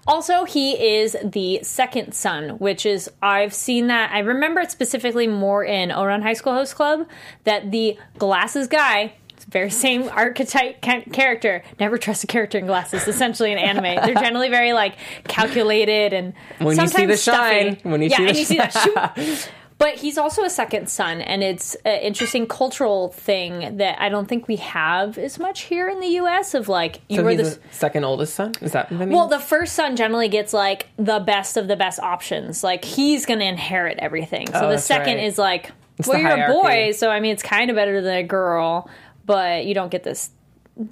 Also, 0.08 0.46
he 0.46 0.74
is 0.98 1.16
the 1.24 1.60
second 1.64 2.14
son, 2.14 2.50
which 2.60 2.86
is 2.86 3.10
I've 3.22 3.54
seen 3.54 3.88
that. 3.88 4.12
I 4.12 4.20
remember 4.20 4.62
it 4.62 4.72
specifically 4.72 5.28
more 5.28 5.64
in 5.64 5.90
Ouran 5.90 6.22
High 6.24 6.34
School 6.34 6.54
Host 6.54 6.76
Club 6.76 7.08
that 7.44 7.72
the 7.72 7.98
glasses 8.18 8.68
guy. 8.68 9.14
Very 9.50 9.70
same 9.70 10.10
archetype 10.10 10.82
character. 10.82 11.64
Never 11.80 11.98
trust 11.98 12.24
a 12.24 12.28
character 12.28 12.58
in 12.58 12.66
glasses. 12.66 13.08
Essentially, 13.08 13.52
in 13.52 13.58
anime, 13.58 13.84
they're 14.06 14.16
generally 14.16 14.50
very 14.50 14.74
like 14.74 14.96
calculated 15.28 16.14
and 16.14 16.34
When 16.60 16.78
you 16.80 16.88
see 16.88 17.06
the 17.06 17.18
shine, 17.18 17.76
stuffy. 17.76 17.90
when 17.90 18.02
you 18.02 18.10
yeah, 18.10 18.18
see 18.18 18.24
the 18.24 18.30
and 18.30 18.38
you 18.38 18.46
see 18.46 18.58
that. 18.58 19.14
shoot. 19.18 19.50
But 19.78 19.96
he's 19.96 20.18
also 20.18 20.44
a 20.46 20.50
second 20.50 20.90
son, 20.90 21.20
and 21.20 21.44
it's 21.44 21.76
an 21.84 22.00
interesting 22.00 22.48
cultural 22.48 23.10
thing 23.10 23.76
that 23.76 24.02
I 24.02 24.08
don't 24.08 24.26
think 24.26 24.48
we 24.48 24.56
have 24.56 25.18
as 25.18 25.38
much 25.38 25.64
here 25.64 25.90
in 25.90 26.00
the 26.00 26.08
U.S. 26.24 26.54
Of 26.54 26.70
like 26.70 27.02
you 27.10 27.18
So 27.18 27.24
were 27.24 27.36
the 27.36 27.44
the 27.44 27.60
second 27.72 28.06
oldest 28.06 28.36
son. 28.36 28.54
Is 28.62 28.72
that 28.72 28.90
what 28.90 29.02
I 29.02 29.06
mean? 29.06 29.14
well, 29.18 29.28
the 29.28 29.38
first 29.40 29.74
son 29.74 29.98
generally 29.98 30.30
gets 30.30 30.54
like 30.54 30.88
the 30.98 31.20
best 31.20 31.58
of 31.58 31.68
the 31.68 31.76
best 31.76 32.00
options. 32.00 32.64
Like 32.64 32.86
he's 32.86 33.26
going 33.26 33.40
to 33.40 33.46
inherit 33.46 34.00
everything. 34.00 34.48
So 34.48 34.68
Oh, 34.68 34.70
the 34.72 34.78
second 34.78 35.16
right. 35.18 35.26
is 35.26 35.38
like, 35.38 35.72
It's 36.00 36.08
well, 36.08 36.20
you're 36.22 36.46
a 36.46 36.48
boy, 36.54 36.92
so 36.94 37.10
I 37.10 37.20
mean, 37.20 37.34
it's 37.34 37.44
kind 37.44 37.70
of 37.70 37.76
better 37.76 38.00
than 38.02 38.16
a 38.16 38.24
girl, 38.24 38.90
but 39.26 39.66
you 39.66 39.74
don't 39.74 39.90
get 39.92 40.04
this 40.04 40.30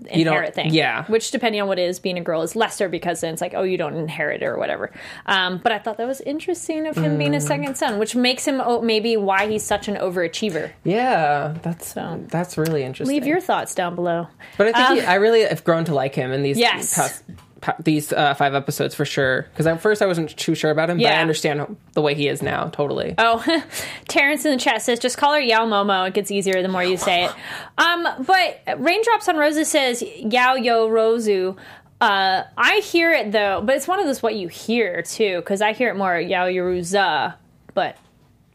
inherit 0.09 0.55
thing. 0.55 0.73
yeah. 0.73 1.03
Which, 1.07 1.31
depending 1.31 1.61
on 1.61 1.67
what 1.67 1.77
it 1.77 1.89
is, 1.89 1.99
being 1.99 2.17
a 2.17 2.21
girl 2.21 2.41
is 2.41 2.55
lesser 2.55 2.87
because 2.87 3.19
then 3.19 3.33
it's 3.33 3.41
like, 3.41 3.53
oh, 3.53 3.63
you 3.63 3.77
don't 3.77 3.95
inherit 3.95 4.41
it 4.41 4.45
or 4.45 4.57
whatever. 4.57 4.91
Um, 5.25 5.57
but 5.61 5.73
I 5.73 5.79
thought 5.79 5.97
that 5.97 6.07
was 6.07 6.21
interesting 6.21 6.87
of 6.87 6.95
him 6.95 7.15
Mm. 7.15 7.17
being 7.17 7.35
a 7.35 7.41
second 7.41 7.75
son, 7.75 7.99
which 7.99 8.15
makes 8.15 8.45
him 8.47 8.61
oh, 8.63 8.81
maybe 8.81 9.17
why 9.17 9.47
he's 9.47 9.63
such 9.65 9.89
an 9.89 9.95
overachiever. 9.95 10.71
yeah, 10.85 11.55
that's 11.63 11.87
So- 11.93 12.23
that's 12.29 12.57
really 12.57 12.83
interesting. 12.83 13.13
Leave 13.13 13.27
your 13.27 13.41
thoughts 13.41 13.75
down 13.75 13.95
below. 13.95 14.27
But 14.57 14.67
I 14.67 14.71
think 14.71 14.89
Um, 14.89 14.95
he, 14.99 15.01
I 15.03 15.15
really 15.15 15.41
have 15.41 15.65
grown 15.65 15.83
to 15.85 15.93
like 15.93 16.15
him 16.15 16.31
in 16.31 16.43
these 16.43 16.57
Yes. 16.57 16.95
past, 16.95 17.27
pa- 17.27 17.33
these 17.79 18.11
uh, 18.13 18.33
five 18.33 18.53
episodes 18.55 18.95
for 18.95 19.05
sure. 19.05 19.43
Because 19.43 19.67
at 19.67 19.81
first 19.81 20.01
I 20.01 20.05
wasn't 20.05 20.35
too 20.37 20.55
sure 20.55 20.71
about 20.71 20.89
him, 20.89 20.97
but 20.97 21.07
I 21.07 21.21
understand 21.21 21.77
the 21.93 22.01
way 22.01 22.15
he 22.15 22.27
is 22.27 22.41
now 22.41 22.69
totally. 22.69 23.15
Oh, 23.17 23.43
Terrence 24.07 24.45
in 24.45 24.51
the 24.51 24.57
chat 24.57 24.81
says 24.81 24.99
just 24.99 25.17
call 25.17 25.33
her 25.33 25.39
Yao 25.39 25.65
Momo. 25.65 26.07
It 26.07 26.13
gets 26.13 26.31
easier 26.31 26.61
the 26.61 26.67
more 26.67 26.83
you 26.83 26.97
say 26.97 27.25
it. 27.25 27.31
Um, 27.75 28.07
but 28.25 28.61
Raindrops 28.77 29.27
on 29.27 29.37
Roses 29.37 29.67
says 29.67 30.03
Yao 30.03 30.53
Yo 30.53 30.87
Rozu. 30.87 31.57
Uh, 31.99 32.43
I 32.55 32.79
hear 32.79 33.11
it 33.11 33.31
though, 33.31 33.61
but 33.63 33.75
it's 33.75 33.87
one 33.87 33.99
of 33.99 34.05
those 34.05 34.21
what 34.21 34.35
you 34.35 34.47
hear 34.47 35.01
too, 35.01 35.37
because 35.37 35.61
I 35.61 35.73
hear 35.73 35.89
it 35.89 35.95
more 35.95 36.19
Yao 36.19 36.45
Yaruza. 36.45 37.33
But 37.73 37.97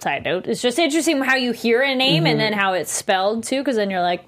side 0.00 0.24
note, 0.24 0.46
it's 0.46 0.62
just 0.62 0.78
interesting 0.78 1.20
how 1.22 1.36
you 1.36 1.52
hear 1.52 1.82
a 1.82 1.94
name 1.94 2.26
and 2.26 2.32
mm-hmm. 2.32 2.38
then 2.38 2.52
how 2.52 2.74
it's 2.74 2.92
spelled 2.92 3.44
too, 3.44 3.60
because 3.60 3.76
then 3.76 3.90
you're 3.90 4.02
like, 4.02 4.24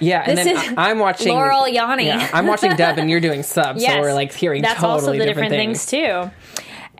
Yeah, 0.00 0.24
and 0.26 0.38
then 0.38 0.78
I'm 0.78 0.98
watching 0.98 1.34
Laurel 1.34 1.64
Yanny. 1.64 2.06
Yeah, 2.06 2.30
I'm 2.32 2.46
watching 2.46 2.74
Deb, 2.76 2.98
and 2.98 3.10
you're 3.10 3.20
doing 3.20 3.42
subs, 3.42 3.82
yes, 3.82 3.92
so 3.92 4.00
we're 4.00 4.14
like 4.14 4.32
hearing 4.32 4.62
that's 4.62 4.80
totally 4.80 4.92
also 4.92 5.12
the 5.12 5.18
different, 5.18 5.50
different 5.50 5.78
things. 5.78 5.86
too. 5.86 6.30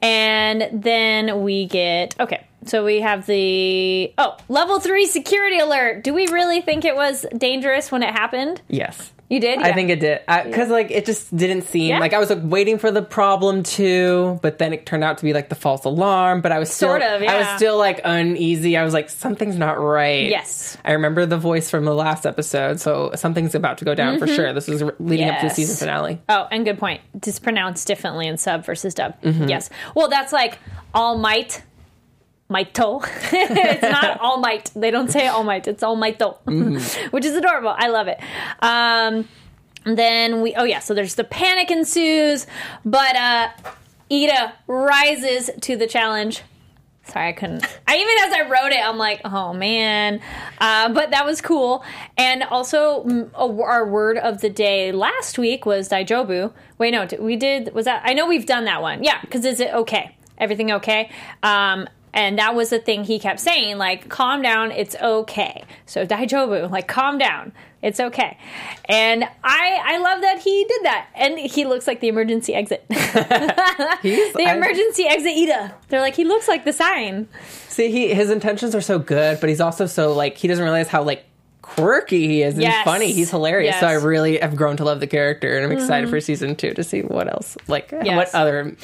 And 0.02 0.82
then 0.82 1.42
we 1.42 1.66
get 1.66 2.18
okay. 2.18 2.46
So 2.66 2.84
we 2.84 3.00
have 3.00 3.26
the 3.26 4.12
oh 4.18 4.36
level 4.48 4.80
three 4.80 5.06
security 5.06 5.58
alert. 5.58 6.04
Do 6.04 6.14
we 6.14 6.26
really 6.28 6.60
think 6.60 6.84
it 6.84 6.94
was 6.94 7.26
dangerous 7.36 7.90
when 7.90 8.02
it 8.02 8.10
happened? 8.10 8.60
Yes. 8.68 9.12
You 9.30 9.38
did. 9.40 9.58
I 9.60 9.68
Yeah. 9.68 9.74
think 9.74 9.90
it 9.90 10.00
did 10.00 10.20
because 10.26 10.68
like 10.68 10.90
it 10.90 11.06
just 11.06 11.34
didn't 11.34 11.62
seem 11.62 11.88
Yeah. 11.90 12.00
like 12.00 12.12
I 12.12 12.18
was 12.18 12.28
like 12.30 12.40
waiting 12.42 12.78
for 12.78 12.90
the 12.90 13.00
problem 13.00 13.62
to, 13.62 14.38
but 14.42 14.58
then 14.58 14.72
it 14.72 14.84
turned 14.84 15.04
out 15.04 15.18
to 15.18 15.24
be 15.24 15.32
like 15.32 15.48
the 15.48 15.54
false 15.54 15.84
alarm. 15.84 16.40
But 16.40 16.50
I 16.50 16.58
was 16.58 16.70
still, 16.70 16.88
Sort 16.88 17.02
of, 17.02 17.22
I 17.22 17.38
was 17.38 17.46
still 17.56 17.78
like 17.78 18.00
uneasy. 18.04 18.76
I 18.76 18.82
was 18.82 18.92
like 18.92 19.08
something's 19.08 19.56
not 19.56 19.80
right. 19.80 20.26
Yes. 20.28 20.76
I 20.84 20.92
remember 20.92 21.26
the 21.26 21.38
voice 21.38 21.70
from 21.70 21.84
the 21.84 21.94
last 21.94 22.26
episode, 22.26 22.80
so 22.80 23.12
something's 23.14 23.54
about 23.54 23.78
to 23.78 23.84
go 23.84 23.94
down 23.94 24.18
for 24.18 24.26
sure. 24.26 24.52
This 24.52 24.68
is 24.68 24.82
leading 24.98 25.28
up 25.28 25.36
to 25.36 25.42
the 25.42 25.46
Mm-hmm. 25.50 25.54
Season 25.54 25.76
finale. 25.76 26.20
Oh, 26.28 26.48
and 26.50 26.64
good 26.64 26.78
point. 26.78 27.00
It's 27.14 27.38
pronounced 27.38 27.86
differently 27.86 28.26
in 28.26 28.36
sub 28.36 28.64
versus 28.64 28.94
dub. 28.94 29.14
Mm-hmm. 29.22 29.48
Yes. 29.48 29.70
Well, 29.94 30.08
that's 30.08 30.32
like 30.32 30.58
all 30.92 31.16
might. 31.18 31.62
Mighto. 32.50 33.02
it's 33.32 33.82
not 33.82 34.20
all 34.20 34.38
might. 34.40 34.70
They 34.74 34.90
don't 34.90 35.10
say 35.10 35.28
all 35.28 35.44
might. 35.44 35.66
It's 35.68 35.82
all 35.82 35.96
mighto, 35.96 36.38
Mm-hmm. 36.46 37.08
which 37.10 37.24
is 37.24 37.34
adorable. 37.36 37.74
I 37.76 37.88
love 37.88 38.08
it. 38.08 38.18
Um, 38.60 39.28
then 39.84 40.42
we, 40.42 40.54
oh 40.56 40.64
yeah, 40.64 40.80
so 40.80 40.92
there's 40.92 41.14
the 41.14 41.24
panic 41.24 41.70
ensues, 41.70 42.46
but 42.84 43.16
uh, 43.16 43.48
Ida 44.12 44.52
rises 44.66 45.50
to 45.62 45.76
the 45.76 45.86
challenge. 45.86 46.42
Sorry, 47.04 47.28
I 47.28 47.32
couldn't. 47.32 47.64
I 47.88 47.96
even 47.96 48.14
as 48.28 48.32
I 48.34 48.48
wrote 48.48 48.72
it, 48.72 48.78
I'm 48.86 48.98
like, 48.98 49.20
oh 49.24 49.52
man. 49.52 50.20
Uh, 50.60 50.92
but 50.92 51.10
that 51.12 51.24
was 51.24 51.40
cool. 51.40 51.82
And 52.18 52.42
also, 52.44 53.30
a- 53.34 53.62
our 53.62 53.86
word 53.88 54.18
of 54.18 54.42
the 54.42 54.50
day 54.50 54.92
last 54.92 55.38
week 55.38 55.64
was 55.66 55.88
Daijobu. 55.88 56.52
Wait, 56.78 56.90
no, 56.92 57.06
we 57.18 57.36
did. 57.36 57.74
Was 57.74 57.86
that? 57.86 58.02
I 58.04 58.12
know 58.12 58.26
we've 58.26 58.46
done 58.46 58.64
that 58.66 58.82
one. 58.82 59.02
Yeah, 59.02 59.20
because 59.22 59.44
is 59.44 59.60
it 59.60 59.72
okay? 59.72 60.14
Everything 60.38 60.70
okay? 60.72 61.10
Um, 61.42 61.88
and 62.12 62.38
that 62.38 62.54
was 62.54 62.70
the 62.70 62.78
thing 62.78 63.04
he 63.04 63.18
kept 63.18 63.40
saying, 63.40 63.78
like, 63.78 64.08
calm 64.08 64.42
down, 64.42 64.70
it's 64.72 64.96
okay. 64.96 65.64
So 65.86 66.06
Daijobu, 66.06 66.70
like, 66.70 66.88
calm 66.88 67.18
down, 67.18 67.52
it's 67.82 68.00
okay. 68.00 68.36
And 68.86 69.24
I, 69.44 69.80
I 69.84 69.98
love 69.98 70.20
that 70.22 70.40
he 70.40 70.64
did 70.64 70.82
that, 70.84 71.08
and 71.14 71.38
he 71.38 71.64
looks 71.64 71.86
like 71.86 72.00
the 72.00 72.08
emergency 72.08 72.54
exit. 72.54 72.84
He's, 72.90 74.32
the 74.34 74.44
I- 74.46 74.54
emergency 74.56 75.06
exit 75.06 75.32
Ida. 75.36 75.74
They're 75.88 76.00
like, 76.00 76.14
he 76.16 76.24
looks 76.24 76.48
like 76.48 76.64
the 76.64 76.72
sign. 76.72 77.28
see, 77.68 77.90
he 77.90 78.12
his 78.14 78.30
intentions 78.30 78.74
are 78.74 78.80
so 78.80 78.98
good, 78.98 79.40
but 79.40 79.48
he's 79.48 79.60
also 79.60 79.86
so 79.86 80.12
like 80.12 80.36
he 80.36 80.48
doesn't 80.48 80.62
realize 80.62 80.88
how 80.88 81.02
like 81.02 81.24
quirky 81.76 82.26
he 82.28 82.42
is 82.42 82.54
and 82.54 82.62
Yes. 82.62 82.84
funny. 82.84 83.12
He's 83.12 83.30
hilarious. 83.30 83.78
So 83.80 83.86
I 83.86 83.94
Mm-hmm. 83.94 84.06
really 84.06 84.38
have 84.38 84.56
grown 84.56 84.76
to 84.78 84.84
love 84.84 85.00
the 85.00 85.06
character, 85.06 85.56
and 85.56 85.64
I'm 85.64 85.72
excited 85.72 86.08
for 86.10 86.20
season 86.20 86.56
two 86.56 86.74
to 86.74 86.82
see 86.84 87.00
what 87.02 87.28
else, 87.28 87.56
like 87.68 87.90
Yes. 87.92 88.16
what 88.16 88.34
other 88.34 88.74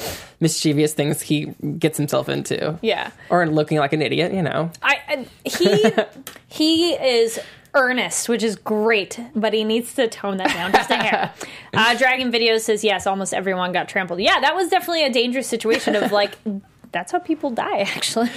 mischievous 0.41 0.95
things 0.95 1.21
he 1.23 1.47
gets 1.79 1.97
himself 1.97 2.29
into. 2.29 2.79
Yeah. 2.83 3.11
or 3.31 3.47
looking 3.47 3.79
like 3.79 3.93
an 3.93 4.03
idiot, 4.03 4.33
you 4.33 4.43
know. 4.43 4.71
I, 4.83 4.97
I 5.09 5.27
he 5.49 5.85
he 6.49 6.93
is 6.95 7.39
earnest, 7.75 8.29
which 8.29 8.43
is 8.43 8.57
great, 8.57 9.21
but 9.35 9.53
he 9.53 9.63
needs 9.65 9.95
to 9.95 10.09
tone 10.09 10.39
that 10.39 10.49
down 10.49 10.73
just 10.73 10.91
a 10.91 10.97
hair. 10.97 11.33
Uh, 11.75 11.95
Dragon 11.99 12.31
Video 12.31 12.57
says 12.57 12.83
yes, 12.83 13.07
almost 13.07 13.35
everyone 13.35 13.71
got 13.73 13.87
trampled. 13.87 14.19
Yeah, 14.21 14.41
that 14.41 14.55
was 14.57 14.69
definitely 14.71 15.05
a 15.05 15.13
dangerous 15.13 15.47
situation 15.47 15.95
of 15.95 16.11
like. 16.13 16.37
That's 16.93 17.13
how 17.13 17.19
people 17.19 17.51
die, 17.51 17.81
actually. 17.81 18.31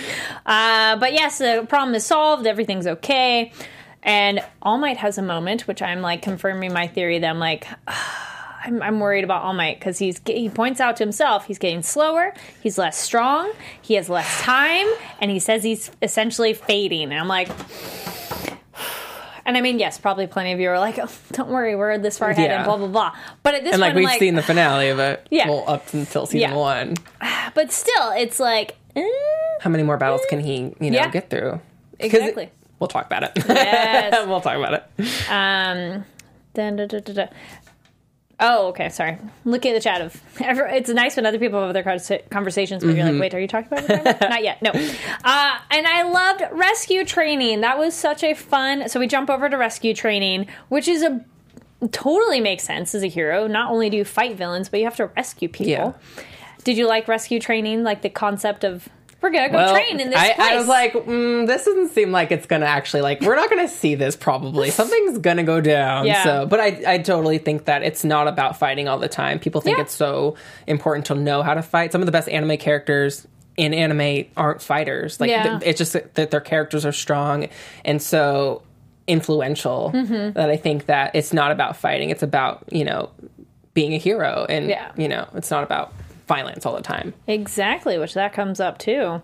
Uh, 0.45 0.97
but 0.97 1.13
yes, 1.13 1.37
the 1.37 1.65
problem 1.69 1.95
is 1.95 2.05
solved. 2.05 2.45
Everything's 2.45 2.85
okay. 2.87 3.53
And 4.03 4.41
All 4.61 4.77
Might 4.77 4.97
has 4.97 5.17
a 5.17 5.21
moment, 5.21 5.67
which 5.67 5.81
I'm 5.81 6.01
like 6.01 6.21
confirming 6.21 6.71
my 6.73 6.87
theory 6.87 7.19
that 7.19 7.27
I'm 7.29 7.39
like, 7.39 7.67
I'm, 8.65 8.81
I'm 8.81 8.99
worried 8.99 9.23
about 9.23 9.43
All 9.43 9.53
Might 9.53 9.79
because 9.79 9.97
he's 9.99 10.21
he 10.25 10.49
points 10.49 10.79
out 10.81 10.97
to 10.97 11.03
himself 11.03 11.45
he's 11.45 11.57
getting 11.59 11.81
slower, 11.81 12.33
he's 12.61 12.77
less 12.77 12.97
strong, 12.97 13.51
he 13.81 13.93
has 13.95 14.09
less 14.09 14.41
time, 14.41 14.85
and 15.19 15.31
he 15.31 15.39
says 15.39 15.63
he's 15.63 15.91
essentially 16.01 16.53
fading. 16.53 17.03
And 17.11 17.19
I'm 17.19 17.27
like, 17.27 17.49
and 19.45 19.57
I 19.57 19.61
mean, 19.61 19.79
yes, 19.79 19.97
probably 19.97 20.27
plenty 20.27 20.51
of 20.53 20.59
you 20.59 20.69
are 20.69 20.79
like, 20.79 20.99
oh, 20.99 21.09
don't 21.31 21.49
worry, 21.49 21.75
we're 21.75 21.97
this 21.97 22.17
far 22.17 22.29
ahead, 22.31 22.49
Yeah. 22.49 22.57
and 22.57 22.65
blah 22.65 22.77
blah 22.77 22.87
blah. 22.87 23.15
But 23.43 23.55
at 23.55 23.63
this 23.63 23.73
And 23.73 23.81
like 23.81 23.89
point, 23.93 23.97
we've 23.97 24.05
like, 24.05 24.19
seen 24.19 24.35
the 24.35 24.43
finale 24.43 24.89
of 24.89 24.99
it, 24.99 25.25
Yeah. 25.31 25.49
well, 25.49 25.63
up 25.67 25.93
until 25.93 26.25
season 26.25 26.41
Yeah. 26.51 26.55
one. 26.55 26.95
but 27.53 27.71
still, 27.71 28.11
it's 28.11 28.39
like, 28.39 28.75
eh, 28.95 29.03
How 29.61 29.69
many 29.69 29.83
more 29.83 29.97
battles 29.97 30.21
can 30.29 30.39
he, 30.39 30.73
you 30.79 30.91
know, 30.91 30.97
Yeah. 30.99 31.09
get 31.09 31.29
through? 31.29 31.59
Exactly. 31.99 32.49
We'll 32.79 32.87
talk 32.87 33.05
about 33.05 33.23
it. 33.23 33.31
Yes. 33.47 34.25
we'll 34.27 34.41
talk 34.41 34.57
about 34.57 34.73
it. 34.73 35.29
Um, 35.29 36.05
dun, 36.53 36.75
dun, 36.77 36.87
dun, 36.87 37.01
dun. 37.03 37.29
Oh, 38.41 38.67
okay. 38.67 38.87
Sorry. 38.87 39.17
Looking 39.43 39.71
at 39.71 39.73
the 39.75 39.81
chat 39.81 39.99
of. 40.01 40.21
It's 40.39 40.89
nice 40.89 41.17
when 41.17 41.25
other 41.25 41.39
people 41.39 41.59
have 41.59 41.69
other 41.75 41.83
conversations, 42.31 42.83
but 42.83 42.95
you're 42.95 43.05
Mm-hmm. 43.05 43.15
like, 43.15 43.21
wait, 43.21 43.33
are 43.33 43.39
you 43.41 43.47
talking 43.49 43.67
about 43.67 43.89
it? 43.89 44.21
Not 44.29 44.41
yet. 44.43 44.61
No. 44.61 44.71
Uh, 44.71 45.57
and 45.71 45.85
I 45.85 46.03
loved 46.03 46.43
rescue 46.53 47.03
training. 47.03 47.59
That 47.61 47.77
was 47.77 47.93
such 47.93 48.23
a 48.23 48.33
fun. 48.33 48.87
So 48.87 48.97
we 48.99 49.07
jump 49.07 49.29
over 49.29 49.49
to 49.49 49.57
rescue 49.57 49.93
training, 49.93 50.47
which 50.69 50.87
is 50.87 51.03
a 51.03 51.23
totally 51.91 52.39
makes 52.39 52.63
sense 52.63 52.95
as 52.95 53.03
a 53.03 53.07
hero. 53.07 53.45
Not 53.47 53.71
only 53.71 53.89
do 53.89 53.97
you 53.97 54.05
fight 54.05 54.37
villains, 54.37 54.69
but 54.69 54.79
you 54.79 54.85
have 54.85 54.95
to 54.97 55.07
rescue 55.07 55.49
people. 55.49 55.95
Yeah. 56.17 56.23
Did 56.63 56.77
you 56.77 56.87
like 56.87 57.09
rescue 57.09 57.41
training? 57.41 57.83
Like 57.83 58.03
the 58.03 58.09
concept 58.09 58.63
of 58.63 58.87
we're 59.21 59.31
gonna 59.31 59.49
go 59.49 59.57
Well, 59.57 59.73
train 59.73 59.99
in 59.99 60.09
this 60.09 60.17
I, 60.19 60.33
place. 60.33 60.47
I 60.51 60.55
was 60.55 60.67
like, 60.67 60.93
mm, 60.93 61.45
this 61.47 61.65
doesn't 61.65 61.89
seem 61.89 62.11
like 62.11 62.31
it's 62.31 62.45
gonna 62.45 62.65
actually 62.65 63.01
like 63.01 63.21
we're 63.21 63.35
not 63.35 63.49
gonna 63.49 63.67
see 63.67 63.95
this 63.95 64.15
probably. 64.15 64.69
Something's 64.71 65.17
gonna 65.17 65.43
go 65.43 65.59
down. 65.61 66.05
Yeah. 66.05 66.23
So, 66.23 66.45
but 66.45 66.59
I, 66.59 66.81
I 66.87 66.97
totally 66.99 67.37
think 67.37 67.65
that 67.65 67.83
it's 67.83 68.03
not 68.03 68.27
about 68.27 68.57
fighting 68.57 68.87
all 68.87 68.97
the 68.99 69.09
time. 69.09 69.39
People 69.39 69.61
think 69.61 69.77
Yeah. 69.77 69.83
it's 69.83 69.93
so 69.93 70.35
important 70.67 71.05
to 71.07 71.15
know 71.15 71.43
how 71.43 71.53
to 71.53 71.61
fight. 71.61 71.91
Some 71.91 72.01
of 72.01 72.05
the 72.05 72.11
best 72.13 72.29
anime 72.29 72.57
characters 72.57 73.27
in 73.57 73.73
anime 73.73 74.25
aren't 74.37 74.61
fighters. 74.61 75.19
Like 75.19 75.29
Yeah. 75.31 75.59
th- 75.59 75.61
it's 75.69 75.77
just 75.77 75.93
that 76.15 76.31
their 76.31 76.39
characters 76.39 76.85
are 76.85 76.93
strong 76.93 77.49
and 77.83 78.01
so 78.01 78.61
influential 79.05 79.91
Mm-hmm. 79.93 80.33
that 80.33 80.49
I 80.49 80.55
think 80.55 80.85
that 80.85 81.15
it's 81.15 81.33
not 81.33 81.51
about 81.51 81.75
fighting. 81.75 82.09
It's 82.09 82.23
about 82.23 82.63
you 82.71 82.85
know 82.85 83.09
being 83.73 83.93
a 83.93 83.97
hero 83.97 84.45
and 84.47 84.69
Yeah. 84.69 84.91
you 84.95 85.07
know 85.07 85.27
it's 85.35 85.51
not 85.51 85.63
about 85.63 85.91
violence 86.29 86.65
all 86.65 86.75
the 86.75 86.81
time. 86.81 87.13
Exactly, 87.27 87.97
which 87.97 88.13
that 88.13 88.31
comes 88.31 88.61
up 88.61 88.77
too. 88.77 89.21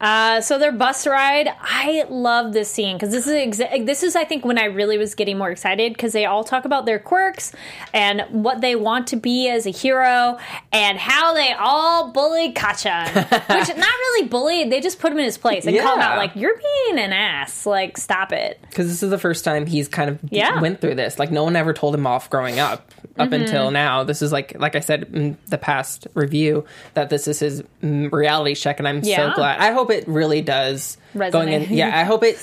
Uh, 0.00 0.40
so 0.40 0.58
their 0.60 0.70
bus 0.70 1.06
ride, 1.08 1.48
I 1.60 2.04
love 2.08 2.52
this 2.52 2.70
scene 2.70 2.96
because 2.96 3.10
this 3.10 3.26
is 3.26 3.32
exa- 3.60 3.84
this 3.86 4.02
is 4.04 4.14
I 4.14 4.24
think 4.24 4.44
when 4.44 4.56
I 4.58 4.66
really 4.66 4.96
was 4.98 5.14
getting 5.16 5.38
more 5.38 5.50
excited 5.50 5.92
because 5.92 6.12
they 6.12 6.24
all 6.24 6.44
talk 6.44 6.64
about 6.64 6.86
their 6.86 6.98
quirks 7.00 7.52
and 7.92 8.20
what 8.30 8.60
they 8.60 8.76
want 8.76 9.08
to 9.08 9.16
be 9.16 9.48
as 9.48 9.66
a 9.66 9.70
hero 9.70 10.38
and 10.72 10.98
how 10.98 11.34
they 11.34 11.52
all 11.52 12.12
bully 12.12 12.52
Kachan, 12.52 13.06
which 13.32 13.76
not 13.76 13.78
really 13.88 14.28
bully, 14.28 14.68
they 14.68 14.80
just 14.80 15.00
put 15.00 15.10
him 15.10 15.18
in 15.18 15.24
his 15.24 15.38
place 15.38 15.66
and 15.66 15.76
call 15.78 15.94
him 15.96 16.00
out 16.02 16.16
like 16.16 16.36
you're 16.36 16.56
being 16.86 16.98
an 17.00 17.12
ass, 17.12 17.66
like 17.66 17.96
stop 17.96 18.30
it. 18.32 18.60
because 18.68 18.86
this 18.86 19.02
is 19.02 19.10
the 19.10 19.18
first 19.18 19.44
time 19.44 19.66
he's 19.66 19.88
kind 19.88 20.10
of 20.10 20.18
Yeah. 20.30 20.60
Went 20.60 20.80
through 20.80 20.94
this. 20.94 21.18
Like 21.18 21.32
no 21.32 21.42
one 21.44 21.56
ever 21.56 21.72
told 21.72 21.94
him 21.94 22.06
off 22.06 22.30
growing 22.30 22.60
up 22.60 22.92
up 23.18 23.32
until 23.32 23.70
now. 23.70 24.04
This 24.04 24.22
is 24.22 24.32
like 24.32 24.58
like 24.58 24.74
I 24.76 24.80
said 24.80 25.08
in 25.12 25.36
the 25.46 25.58
past 25.58 26.06
review 26.14 26.64
that 26.94 27.10
this 27.10 27.28
is 27.28 27.40
his 27.40 27.62
mm, 27.82 28.10
reality 28.12 28.54
check, 28.54 28.78
and 28.78 28.86
I'm 28.88 29.00
Yeah. 29.02 29.30
so 29.30 29.34
glad. 29.34 29.58
I 29.60 29.72
hope 29.72 29.90
it 29.90 30.06
really 30.08 30.42
does 30.42 30.96
going 31.14 31.48
in. 31.48 31.72
Yeah, 31.72 31.96
I 31.98 32.04
hope 32.04 32.22
it 32.22 32.38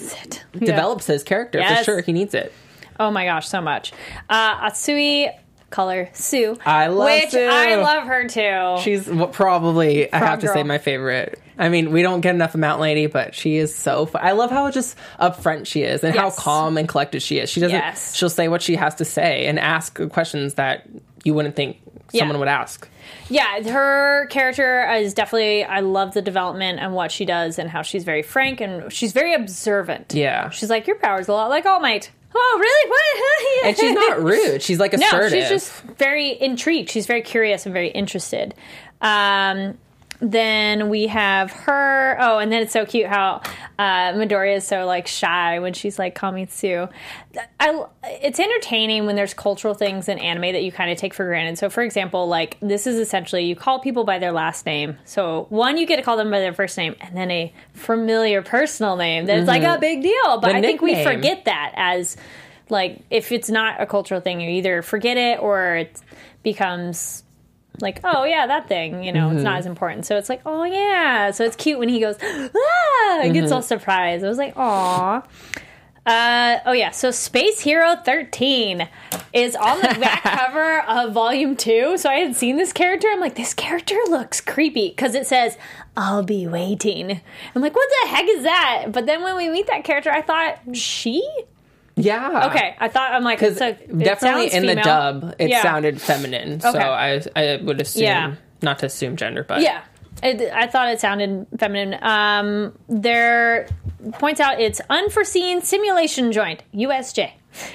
develops 0.53 1.08
his 1.08 1.24
character 1.24 1.63
for 1.63 1.84
sure. 1.84 2.01
He 2.01 2.13
needs 2.13 2.34
it. 2.34 2.51
Oh 3.00 3.12
my 3.12 3.25
gosh, 3.25 3.48
so 3.48 3.62
much. 3.62 3.91
Uh, 4.29 4.70
Atsui 4.70 5.29
color 5.70 6.10
Tsu, 6.13 6.55
I 6.65 6.88
love 6.88 7.05
which 7.10 7.29
Tsu. 7.29 7.39
I 7.39 7.75
love 7.75 8.03
her 8.08 8.27
too. 8.27 8.77
She's 8.82 9.10
probably 9.34 10.12
I 10.13 10.20
have 10.20 10.39
to 10.39 10.48
say 10.48 10.63
my 10.63 10.77
favorite. 10.77 11.41
I 11.58 11.70
mean, 11.70 11.92
we 11.92 12.02
don't 12.02 12.22
get 12.22 12.36
enough 12.36 12.54
of 12.54 12.60
Mount 12.60 12.82
Lady, 12.82 13.08
but 13.08 13.34
she 13.36 13.56
is 13.58 13.74
so. 13.74 14.06
Fun. 14.06 14.22
I 14.24 14.32
love 14.34 14.52
how 14.52 14.70
just 14.72 14.98
upfront 15.20 15.68
she 15.68 15.84
is 15.84 16.04
and 16.04 16.16
how 16.16 16.30
calm 16.32 16.78
and 16.78 16.88
collected 16.88 17.22
she 17.22 17.40
is. 17.40 17.50
She 17.50 17.60
doesn't. 17.62 17.76
Yes. 17.78 18.16
She'll 18.16 18.30
say 18.30 18.48
what 18.48 18.62
she 18.62 18.76
has 18.76 18.96
to 18.96 19.06
say 19.06 19.46
and 19.48 19.58
ask 19.60 20.00
questions 20.10 20.56
that 20.56 20.88
you 21.24 21.34
wouldn't 21.34 21.56
think 21.56 21.78
someone 22.14 22.36
Yeah. 22.36 22.40
would 22.40 22.48
ask. 22.48 22.88
Yeah, 23.30 23.62
her 23.72 24.28
character 24.28 24.92
is 24.96 25.14
definitely. 25.14 25.64
I 25.64 25.80
love 25.80 26.14
the 26.14 26.22
development 26.22 26.80
and 26.80 26.94
what 26.94 27.12
she 27.12 27.26
does 27.26 27.58
and 27.60 27.70
how 27.70 27.82
she's 27.84 28.04
very 28.04 28.22
frank 28.22 28.62
and 28.62 28.92
she's 28.92 29.14
very 29.14 29.34
observant. 29.34 30.14
Yeah. 30.16 30.50
she's 30.50 30.70
like 30.70 30.88
your 30.88 30.98
power's 30.98 31.28
a 31.28 31.34
lot 31.34 31.50
like 31.50 31.66
All 31.66 31.80
Might. 31.80 32.12
Oh, 32.38 32.58
really? 32.60 32.90
What? 32.90 33.66
And 33.68 33.78
she's 33.78 33.94
not 33.94 34.22
rude. 34.22 34.62
She's 34.62 34.80
like 34.80 34.94
assertive. 34.94 35.32
no, 35.32 35.40
she's 35.40 35.50
just 35.50 35.72
very 35.98 36.40
intrigued. 36.40 36.90
She's 36.92 37.08
very 37.08 37.22
curious 37.22 37.66
and 37.66 37.74
very 37.74 37.88
interested. 37.88 38.54
Um, 39.02 39.78
then 40.19 40.89
we 40.89 41.07
have 41.07 41.51
her. 41.51 42.17
Oh, 42.19 42.38
and 42.39 42.51
then 42.51 42.62
it's 42.62 42.74
so 42.74 42.86
cute 42.86 43.07
how 43.07 43.41
uh, 43.77 44.13
Midoriya 44.13 44.57
is 44.57 44.67
so 44.67 44.86
like 44.86 45.07
shy 45.07 45.60
when 45.60 45.74
she's 45.74 46.00
like 46.00 46.15
Kamitsu. 46.15 46.89
I, 47.60 47.86
it's 48.03 48.39
entertaining 48.39 49.05
when 49.05 49.15
there's 49.15 49.34
cultural 49.34 49.74
things 49.74 50.07
in 50.07 50.17
anime 50.19 50.53
that 50.53 50.63
you 50.63 50.72
kind 50.72 50.89
of 50.89 50.98
take 50.98 51.13
for 51.13 51.25
granted. 51.25 51.57
So, 51.57 51.69
for 51.69 51.84
example, 51.84 52.27
like 52.27 52.57
this 52.62 52.88
is 52.88 52.98
essentially 52.98 53.45
you 53.45 53.55
call 53.55 53.79
people 53.79 54.05
by 54.05 54.19
their 54.19 54.31
last 54.31 54.65
name. 54.65 54.98
So, 55.03 55.48
one, 55.50 55.77
you 55.77 55.86
get 55.86 55.98
to 55.98 56.01
call 56.01 56.17
them 56.17 56.31
by 56.31 56.39
their 56.39 56.53
first 56.53 56.77
name, 56.77 56.95
and 57.01 57.15
then 57.15 57.29
a 57.31 57.53
familiar 57.74 58.41
personal 58.41 58.95
name 58.95 59.25
that's 59.25 59.48
like 59.48 59.63
a 59.63 59.77
big 59.79 60.01
deal. 60.01 60.39
But 60.39 60.53
The 60.53 60.57
I 60.57 60.62
think 60.62 60.81
we 60.81 61.03
forget 61.03 61.45
that 61.45 61.74
as 61.75 62.15
like 62.69 63.01
if 63.10 63.31
it's 63.31 63.50
not 63.50 63.81
a 63.81 63.86
cultural 63.86 64.22
thing, 64.22 64.39
you 64.39 64.50
either 64.50 64.81
forget 64.81 65.17
it 65.17 65.39
or 65.39 65.75
it 65.75 66.01
becomes 66.41 67.24
like, 67.82 68.00
oh 68.03 68.24
yeah, 68.24 68.48
that 68.48 68.67
thing, 68.67 69.03
you 69.03 69.12
know, 69.12 69.29
it's 69.32 69.44
not 69.44 69.58
as 69.60 69.65
important. 69.65 70.05
So 70.05 70.17
it's 70.17 70.29
like, 70.29 70.41
oh 70.46 70.63
yeah. 70.63 71.32
So 71.32 71.44
it's 71.44 71.55
cute 71.55 71.79
when 71.79 71.89
he 71.89 72.00
goes, 72.00 72.17
ah, 72.22 73.22
and 73.22 73.34
gets 73.34 73.51
all 73.51 73.62
surprised. 73.62 74.24
I 74.24 74.27
was 74.27 74.38
like, 74.38 74.53
aw. 74.58 75.24
Uh, 76.05 76.60
oh 76.67 76.72
yeah, 76.72 76.91
so 76.91 77.10
Space 77.10 77.60
Hero 77.62 77.96
13 77.96 78.88
is 79.34 79.55
on 79.55 79.79
the 79.79 79.98
back 80.00 80.22
cover 80.24 80.82
of 80.82 81.13
Volume 81.13 81.55
2. 81.55 81.98
So 81.98 82.10
I 82.10 82.20
had 82.20 82.36
seen 82.36 82.58
this 82.58 82.72
character. 82.72 83.08
I'm 83.12 83.20
like, 83.20 83.34
this 83.36 83.55
character 83.55 83.96
looks 84.08 84.39
creepy 84.39 84.89
because 84.89 85.15
it 85.15 85.25
says, 85.25 85.58
I'll 85.98 86.22
be 86.22 86.46
waiting. 86.46 87.22
I'm 87.55 87.62
like, 87.62 87.75
what 87.75 87.89
the 88.03 88.10
heck 88.10 88.25
is 88.27 88.44
that? 88.44 88.86
But 88.91 89.08
then 89.08 89.24
when 89.24 89.36
we 89.36 89.50
meet 89.50 89.65
that 89.65 89.84
character, 89.84 90.12
I 90.12 90.22
thought, 90.22 90.60
she? 90.74 91.27
Yeah. 91.96 92.48
Okay, 92.50 92.75
I 92.80 92.88
thought, 92.90 93.14
I'm 93.14 93.24
like, 93.24 93.40
Because 93.40 93.58
definitely 93.58 94.54
in 94.54 94.66
the 94.66 94.75
dub, 94.75 95.36
it 95.40 95.50
Yeah. 95.50 95.62
sounded 95.62 96.02
feminine. 96.02 96.60
So 96.60 96.70
Okay. 96.70 96.80
I, 96.84 97.22
I 97.36 97.56
would 97.62 97.80
assume, 97.80 98.04
Yeah. 98.04 98.36
not 98.62 98.80
to 98.80 98.88
assume 98.88 99.16
gender, 99.16 99.44
but 99.44 99.62
Yeah. 99.62 99.82
It, 100.24 100.52
I 100.54 100.68
thought 100.68 100.90
it 100.90 101.00
sounded 101.00 101.46
feminine. 101.60 101.98
Um, 102.02 102.78
there 102.88 103.68
points 104.14 104.40
out 104.40 104.60
it's 104.62 104.82
unforeseen 104.90 105.62
simulation 105.62 106.32
joint 106.32 106.64
USJ, 106.74 107.32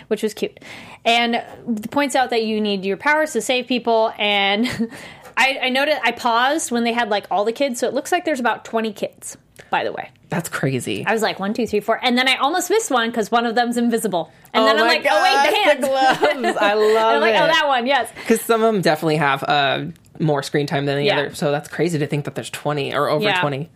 which 0.08 0.22
was 0.22 0.32
cute, 0.34 0.58
and 1.04 1.42
points 1.90 2.16
out 2.16 2.30
that 2.30 2.44
you 2.44 2.60
need 2.60 2.84
your 2.84 2.96
powers 2.96 3.32
to 3.34 3.40
save 3.42 3.66
people. 3.66 4.12
And 4.18 4.66
I, 5.40 5.58
I 5.62 5.68
noted 5.70 5.96
I 6.02 6.12
paused 6.12 6.70
when 6.70 6.84
they 6.84 6.92
had 6.92 7.08
like 7.08 7.26
all 7.30 7.44
the 7.44 7.52
kids, 7.52 7.80
so 7.80 7.88
it 7.88 7.94
looks 7.94 8.12
like 8.12 8.24
there's 8.24 8.40
about 8.40 8.64
twenty 8.64 8.92
kids. 8.92 9.36
By 9.70 9.84
the 9.84 9.92
way, 9.92 10.10
that's 10.30 10.48
crazy. 10.48 11.04
I 11.06 11.12
was 11.12 11.22
like 11.22 11.38
one, 11.38 11.54
two, 11.54 11.66
three, 11.66 11.80
four, 11.80 11.98
and 12.02 12.18
then 12.18 12.26
I 12.28 12.36
almost 12.36 12.70
missed 12.70 12.90
one 12.90 13.10
because 13.10 13.30
one 13.30 13.46
of 13.46 13.54
them's 13.54 13.76
invisible. 13.76 14.32
And 14.52 14.66
then 14.66 14.76
I'm 14.78 14.86
my 14.86 14.94
like, 14.94 15.06
oh 15.08 15.22
wait, 15.22 15.50
the 15.50 15.56
gosh, 15.56 15.64
hands. 15.64 15.86
gloves. 15.86 16.56
I 16.58 16.70
and 16.72 16.80
love 16.94 17.14
I'm 17.14 17.20
like, 17.20 17.34
it. 17.34 17.40
oh 17.40 17.46
that 17.46 17.64
one, 17.68 17.86
yes. 17.86 18.10
Because 18.16 18.40
some 18.40 18.62
of 18.62 18.72
them 18.72 18.82
definitely 18.82 19.16
have 19.16 19.44
uh, 19.44 19.84
more 20.18 20.42
screen 20.42 20.66
time 20.66 20.86
than 20.86 20.96
the 20.96 21.04
Yeah. 21.04 21.18
other. 21.20 21.34
So 21.36 21.52
that's 21.52 21.68
crazy 21.68 21.98
to 22.00 22.06
think 22.08 22.24
that 22.24 22.34
there's 22.34 22.50
20 22.50 22.94
or 22.94 23.08
over 23.08 23.24
Yeah. 23.24 23.40
20. 23.40 23.70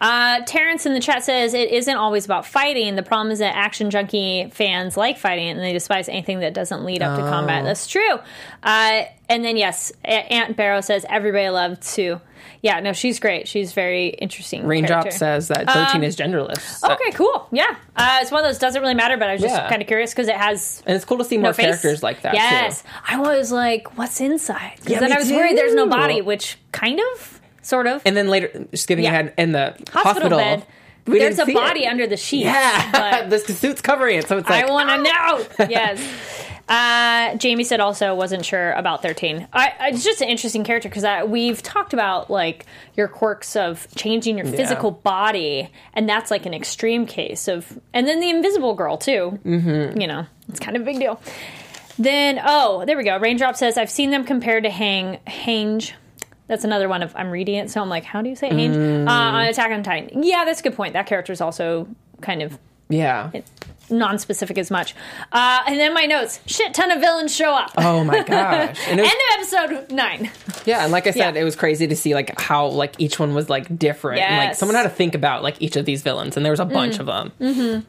Uh, 0.00 0.40
Terrence 0.46 0.86
in 0.86 0.94
the 0.94 1.00
chat 1.00 1.24
says 1.24 1.52
it 1.54 1.70
isn't 1.70 1.96
always 1.96 2.24
about 2.24 2.46
fighting. 2.46 2.96
The 2.96 3.02
problem 3.02 3.30
is 3.30 3.40
that 3.40 3.54
action 3.54 3.90
junkie 3.90 4.48
fans 4.52 4.96
like 4.96 5.18
fighting 5.18 5.48
and 5.48 5.60
they 5.60 5.72
despise 5.72 6.08
anything 6.08 6.40
that 6.40 6.54
doesn't 6.54 6.84
lead 6.84 7.02
up 7.02 7.16
to 7.18 7.22
combat. 7.22 7.64
That's 7.64 7.86
true. 7.86 8.18
Uh, 8.62 9.02
and 9.28 9.44
then 9.44 9.56
yes, 9.56 9.92
Aunt 10.04 10.56
Barrow 10.56 10.80
says 10.80 11.04
everybody 11.08 11.48
loved 11.50 11.82
Tsu. 11.82 12.20
Yeah, 12.62 12.80
no, 12.80 12.92
she's 12.92 13.20
great. 13.20 13.48
She's 13.48 13.72
very 13.72 14.08
interesting. 14.08 14.66
Raindrop 14.66 15.02
character. 15.04 15.18
says 15.18 15.48
that 15.48 15.66
13 15.66 15.96
Um, 15.96 16.02
is 16.04 16.14
genderless. 16.16 16.82
Okay, 16.84 17.10
cool. 17.12 17.48
Yeah, 17.52 17.74
uh, 17.96 18.18
it's 18.20 18.30
one 18.30 18.42
of 18.44 18.48
those 18.48 18.58
doesn't 18.58 18.80
really 18.82 18.94
matter, 18.94 19.16
but 19.16 19.28
I 19.30 19.32
was 19.34 19.40
just 19.42 19.54
Yeah. 19.54 19.68
kind 19.68 19.80
of 19.80 19.88
curious 19.88 20.10
because 20.12 20.28
it 20.28 20.36
has 20.36 20.82
and 20.86 20.94
it's 20.96 21.04
cool 21.06 21.18
to 21.18 21.24
see 21.24 21.36
no 21.36 21.44
more 21.44 21.52
face. 21.54 21.66
characters 21.66 22.02
like 22.02 22.22
that 22.22 22.34
Yes, 22.34 22.82
too. 22.82 22.88
I 23.08 23.18
was 23.18 23.50
like, 23.52 23.96
what's 23.98 24.20
inside? 24.20 24.72
'Cause 24.78 24.88
Yeah, 24.88 25.00
then 25.00 25.12
I 25.12 25.18
was 25.18 25.30
worried 25.32 25.56
there's 25.56 25.74
no 25.74 25.86
body, 25.86 26.20
which 26.22 26.58
kind 26.72 27.00
of, 27.14 27.39
sort 27.70 27.86
of. 27.86 28.02
And 28.04 28.14
then 28.14 28.28
later, 28.28 28.66
skipping 28.74 29.04
Yeah. 29.04 29.10
ahead 29.12 29.34
in 29.38 29.52
the 29.52 29.68
hospital, 29.90 30.02
hospital, 30.02 30.38
bed. 30.38 30.66
we 31.06 31.18
There's 31.20 31.38
a 31.38 31.46
body 31.46 31.84
it. 31.84 31.88
under 31.88 32.06
the 32.06 32.18
sheet. 32.18 32.44
Yeah, 32.44 32.90
but 32.92 33.30
the 33.46 33.54
suit's 33.54 33.80
covering 33.80 34.18
it, 34.18 34.28
so 34.28 34.36
it's 34.36 34.50
like 34.50 34.64
I 34.66 34.70
want 34.70 34.90
to 34.90 35.02
know. 35.58 35.66
Yes. 35.70 36.00
Uh, 36.68 37.34
Jamie 37.36 37.64
said 37.64 37.80
also 37.80 38.14
wasn't 38.14 38.44
sure 38.44 38.70
about 38.74 39.02
13. 39.02 39.48
I, 39.52 39.72
I, 39.80 39.88
it's 39.88 40.04
just 40.04 40.20
an 40.22 40.28
interesting 40.28 40.62
character 40.62 40.88
because 40.88 41.28
we've 41.28 41.60
talked 41.64 41.92
about 41.92 42.30
like 42.30 42.64
your 42.96 43.08
quirks 43.08 43.56
of 43.56 43.88
changing 43.96 44.38
your 44.38 44.46
physical 44.46 44.92
body, 44.92 45.68
and 45.94 46.08
that's 46.08 46.30
like 46.30 46.46
an 46.46 46.54
extreme 46.54 47.06
case 47.06 47.48
of, 47.48 47.76
and 47.92 48.06
then 48.06 48.20
the 48.20 48.30
Invisible 48.30 48.74
Girl 48.74 48.96
too. 48.98 49.36
Mm-hmm. 49.44 50.00
You 50.00 50.06
know, 50.06 50.26
it's 50.48 50.60
kind 50.60 50.76
of 50.76 50.82
a 50.82 50.84
big 50.84 51.00
deal. 51.00 51.20
Then 51.98 52.40
oh, 52.44 52.84
there 52.86 52.96
we 52.96 53.02
go. 53.02 53.18
Raindrop 53.18 53.56
says 53.56 53.76
I've 53.76 53.90
seen 53.90 54.10
them 54.10 54.24
compared 54.24 54.62
to 54.62 54.70
Hang 54.70 55.18
Hange. 55.26 55.92
That's 56.50 56.64
another 56.64 56.88
one 56.88 57.04
of 57.04 57.14
I'm 57.14 57.30
reading 57.30 57.54
it, 57.54 57.70
so 57.70 57.80
I'm 57.80 57.88
like, 57.88 58.02
how 58.02 58.22
do 58.22 58.28
you 58.28 58.34
say 58.34 58.50
Hange? 58.50 59.06
Uh, 59.06 59.08
on 59.08 59.46
Attack 59.46 59.70
on 59.70 59.84
Titan. 59.84 60.24
Yeah, 60.24 60.44
that's 60.44 60.58
a 60.58 60.64
good 60.64 60.74
point. 60.74 60.94
That 60.94 61.06
character 61.06 61.32
is 61.32 61.40
also 61.40 61.86
kind 62.22 62.42
of 62.42 62.58
yeah. 62.88 63.30
non-specific 63.88 64.58
as 64.58 64.68
much. 64.68 64.96
Uh, 65.30 65.60
and 65.68 65.78
then 65.78 65.94
my 65.94 66.06
notes: 66.06 66.40
shit 66.46 66.74
ton 66.74 66.90
of 66.90 67.00
villains 67.00 67.32
show 67.32 67.54
up. 67.54 67.70
Oh 67.78 68.02
my 68.02 68.22
gosh! 68.24 68.76
And 68.88 69.00
was, 69.00 69.08
End 69.08 69.20
of 69.28 69.34
episode 69.68 69.92
nine. 69.92 70.28
yeah, 70.64 70.82
and 70.82 70.90
like 70.90 71.06
I 71.06 71.12
said, 71.12 71.36
Yeah. 71.36 71.40
it 71.40 71.44
was 71.44 71.54
crazy 71.54 71.86
to 71.86 71.94
see 71.94 72.14
like 72.14 72.40
how 72.40 72.66
like 72.66 72.96
each 72.98 73.20
one 73.20 73.32
was 73.32 73.48
like 73.48 73.78
different. 73.78 74.20
And, 74.20 74.48
like 74.48 74.56
someone 74.56 74.74
had 74.74 74.82
to 74.82 74.90
think 74.90 75.14
about 75.14 75.44
like 75.44 75.62
each 75.62 75.76
of 75.76 75.84
these 75.84 76.02
villains, 76.02 76.36
and 76.36 76.44
there 76.44 76.52
was 76.52 76.58
a 76.58 76.64
bunch 76.64 76.98
of 76.98 77.06
them. 77.06 77.30
Mm-hmm. 77.40 77.86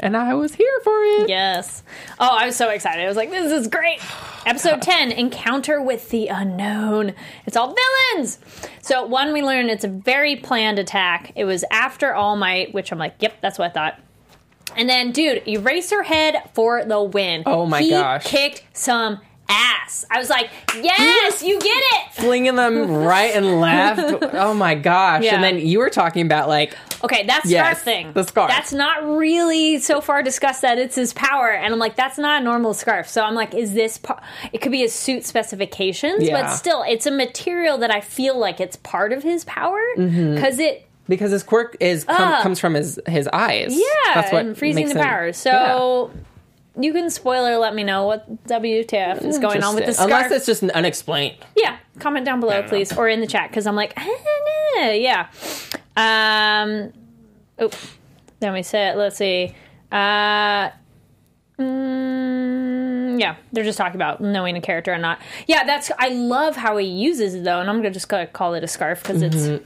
And 0.00 0.16
I 0.16 0.34
was 0.34 0.54
here 0.54 0.80
for 0.82 1.02
it. 1.04 1.28
Yes. 1.28 1.82
Oh, 2.18 2.36
I 2.36 2.46
was 2.46 2.56
so 2.56 2.68
excited. 2.70 3.04
I 3.04 3.06
was 3.08 3.16
like, 3.16 3.30
this 3.30 3.52
is 3.52 3.68
great. 3.68 4.00
Episode 4.44 4.82
10 4.82 5.12
Encounter 5.12 5.80
with 5.80 6.08
the 6.08 6.28
Unknown. 6.28 7.14
It's 7.46 7.56
all 7.56 7.74
villains. 8.12 8.38
So, 8.82 9.06
one, 9.06 9.32
we 9.32 9.42
learned 9.42 9.70
it's 9.70 9.84
a 9.84 9.88
very 9.88 10.34
planned 10.36 10.78
attack. 10.80 11.32
It 11.36 11.44
was 11.44 11.64
after 11.70 12.12
All 12.12 12.36
Might, 12.36 12.74
which 12.74 12.90
I'm 12.90 12.98
like, 12.98 13.14
yep, 13.20 13.40
that's 13.40 13.58
what 13.58 13.70
I 13.70 13.72
thought. 13.72 14.00
And 14.76 14.88
then, 14.88 15.12
dude, 15.12 15.44
Eraserhead 15.44 16.50
for 16.54 16.84
the 16.84 17.00
win. 17.00 17.44
Oh 17.46 17.64
my 17.64 17.80
he 17.80 17.90
gosh. 17.90 18.24
kicked 18.24 18.64
some 18.72 19.20
ass. 19.48 20.04
I 20.10 20.18
was 20.18 20.30
like, 20.30 20.50
yes, 20.80 21.42
you 21.44 21.58
get 21.60 21.82
it. 21.94 22.12
flinging 22.12 22.56
them 22.56 22.90
right 22.90 23.34
and 23.34 23.60
left. 23.60 24.24
Oh 24.34 24.52
my 24.54 24.74
gosh! 24.74 25.22
Yeah. 25.22 25.34
And 25.36 25.44
then 25.44 25.58
you 25.58 25.78
were 25.78 25.90
talking 25.90 26.24
about 26.26 26.48
like 26.48 26.76
Okay, 27.04 27.26
that 27.26 27.40
scarf 27.40 27.50
Yes, 27.50 27.82
thing. 27.82 28.12
the 28.14 28.24
scarf. 28.24 28.48
That's 28.48 28.72
not 28.72 29.04
really 29.06 29.78
so 29.78 30.00
far 30.00 30.22
discussed 30.22 30.62
that 30.62 30.78
it's 30.78 30.96
his 30.96 31.12
power, 31.12 31.50
and 31.50 31.72
I'm 31.72 31.78
like, 31.78 31.94
that's 31.96 32.16
not 32.18 32.40
a 32.40 32.44
normal 32.44 32.72
scarf. 32.74 33.08
So 33.08 33.22
I'm 33.22 33.34
like, 33.34 33.54
is 33.54 33.74
this? 33.74 33.98
Par- 33.98 34.22
it 34.52 34.58
could 34.62 34.72
be 34.72 34.80
his 34.80 34.94
suit 34.94 35.24
specifications, 35.24 36.24
Yeah. 36.26 36.42
but 36.42 36.48
still, 36.50 36.82
it's 36.86 37.06
a 37.06 37.10
material 37.10 37.78
that 37.78 37.90
I 37.90 38.00
feel 38.00 38.38
like 38.38 38.60
it's 38.60 38.76
part 38.76 39.12
of 39.12 39.22
his 39.22 39.44
power 39.44 39.80
Mm-hmm. 39.96 40.34
because 40.34 40.58
it, 40.58 40.88
because 41.08 41.30
his 41.30 41.42
quirk 41.42 41.76
is 41.80 42.04
com- 42.04 42.16
Ah. 42.18 42.40
comes 42.42 42.58
from 42.58 42.74
his 42.74 42.98
his 43.06 43.28
eyes. 43.32 43.74
yeah, 43.76 44.14
that's 44.14 44.32
what 44.32 44.46
and 44.46 44.56
freezing 44.58 44.84
makes 44.86 44.94
the 44.94 45.00
power. 45.02 45.32
So. 45.32 46.10
You 46.76 46.92
can 46.92 47.08
spoiler 47.08 47.56
let 47.58 47.74
me 47.74 47.84
know 47.84 48.06
what 48.06 48.46
WTF 48.46 49.24
is 49.24 49.38
going 49.38 49.62
on 49.62 49.74
with 49.74 49.84
the 49.84 49.90
Interesting. 49.90 49.94
scarf. 49.94 50.24
Unless 50.24 50.32
it's 50.32 50.46
just 50.46 50.62
unexplained. 50.64 51.36
Yeah, 51.56 51.78
comment 52.00 52.26
down 52.26 52.40
below, 52.40 52.62
please, 52.64 52.96
or 52.96 53.08
in 53.08 53.20
the 53.20 53.26
chat 53.28 53.50
because 53.50 53.66
I'm 53.66 53.76
like, 53.76 53.96
yeah. 54.76 55.28
Um, 55.96 56.92
oh, 57.60 57.70
then 58.40 58.52
we 58.52 58.62
said, 58.64 58.96
let's 58.96 59.16
see. 59.16 59.54
Uh, 59.92 60.70
mm, 61.58 63.20
yeah, 63.20 63.36
they're 63.52 63.62
just 63.64 63.78
talking 63.78 63.94
about 63.96 64.20
knowing 64.20 64.56
a 64.56 64.60
character 64.60 64.92
or 64.92 64.98
not. 64.98 65.20
Yeah, 65.46 65.64
that's. 65.64 65.92
I 65.98 66.08
love 66.08 66.56
how 66.56 66.76
he 66.76 66.86
uses 66.86 67.34
it 67.34 67.44
though, 67.44 67.60
and 67.60 67.70
I'm 67.70 67.76
gonna 67.76 67.90
just 67.92 68.08
gonna 68.08 68.26
call 68.26 68.54
it 68.54 68.64
a 68.64 68.68
scarf 68.68 69.02
because 69.02 69.22
it's. 69.22 69.64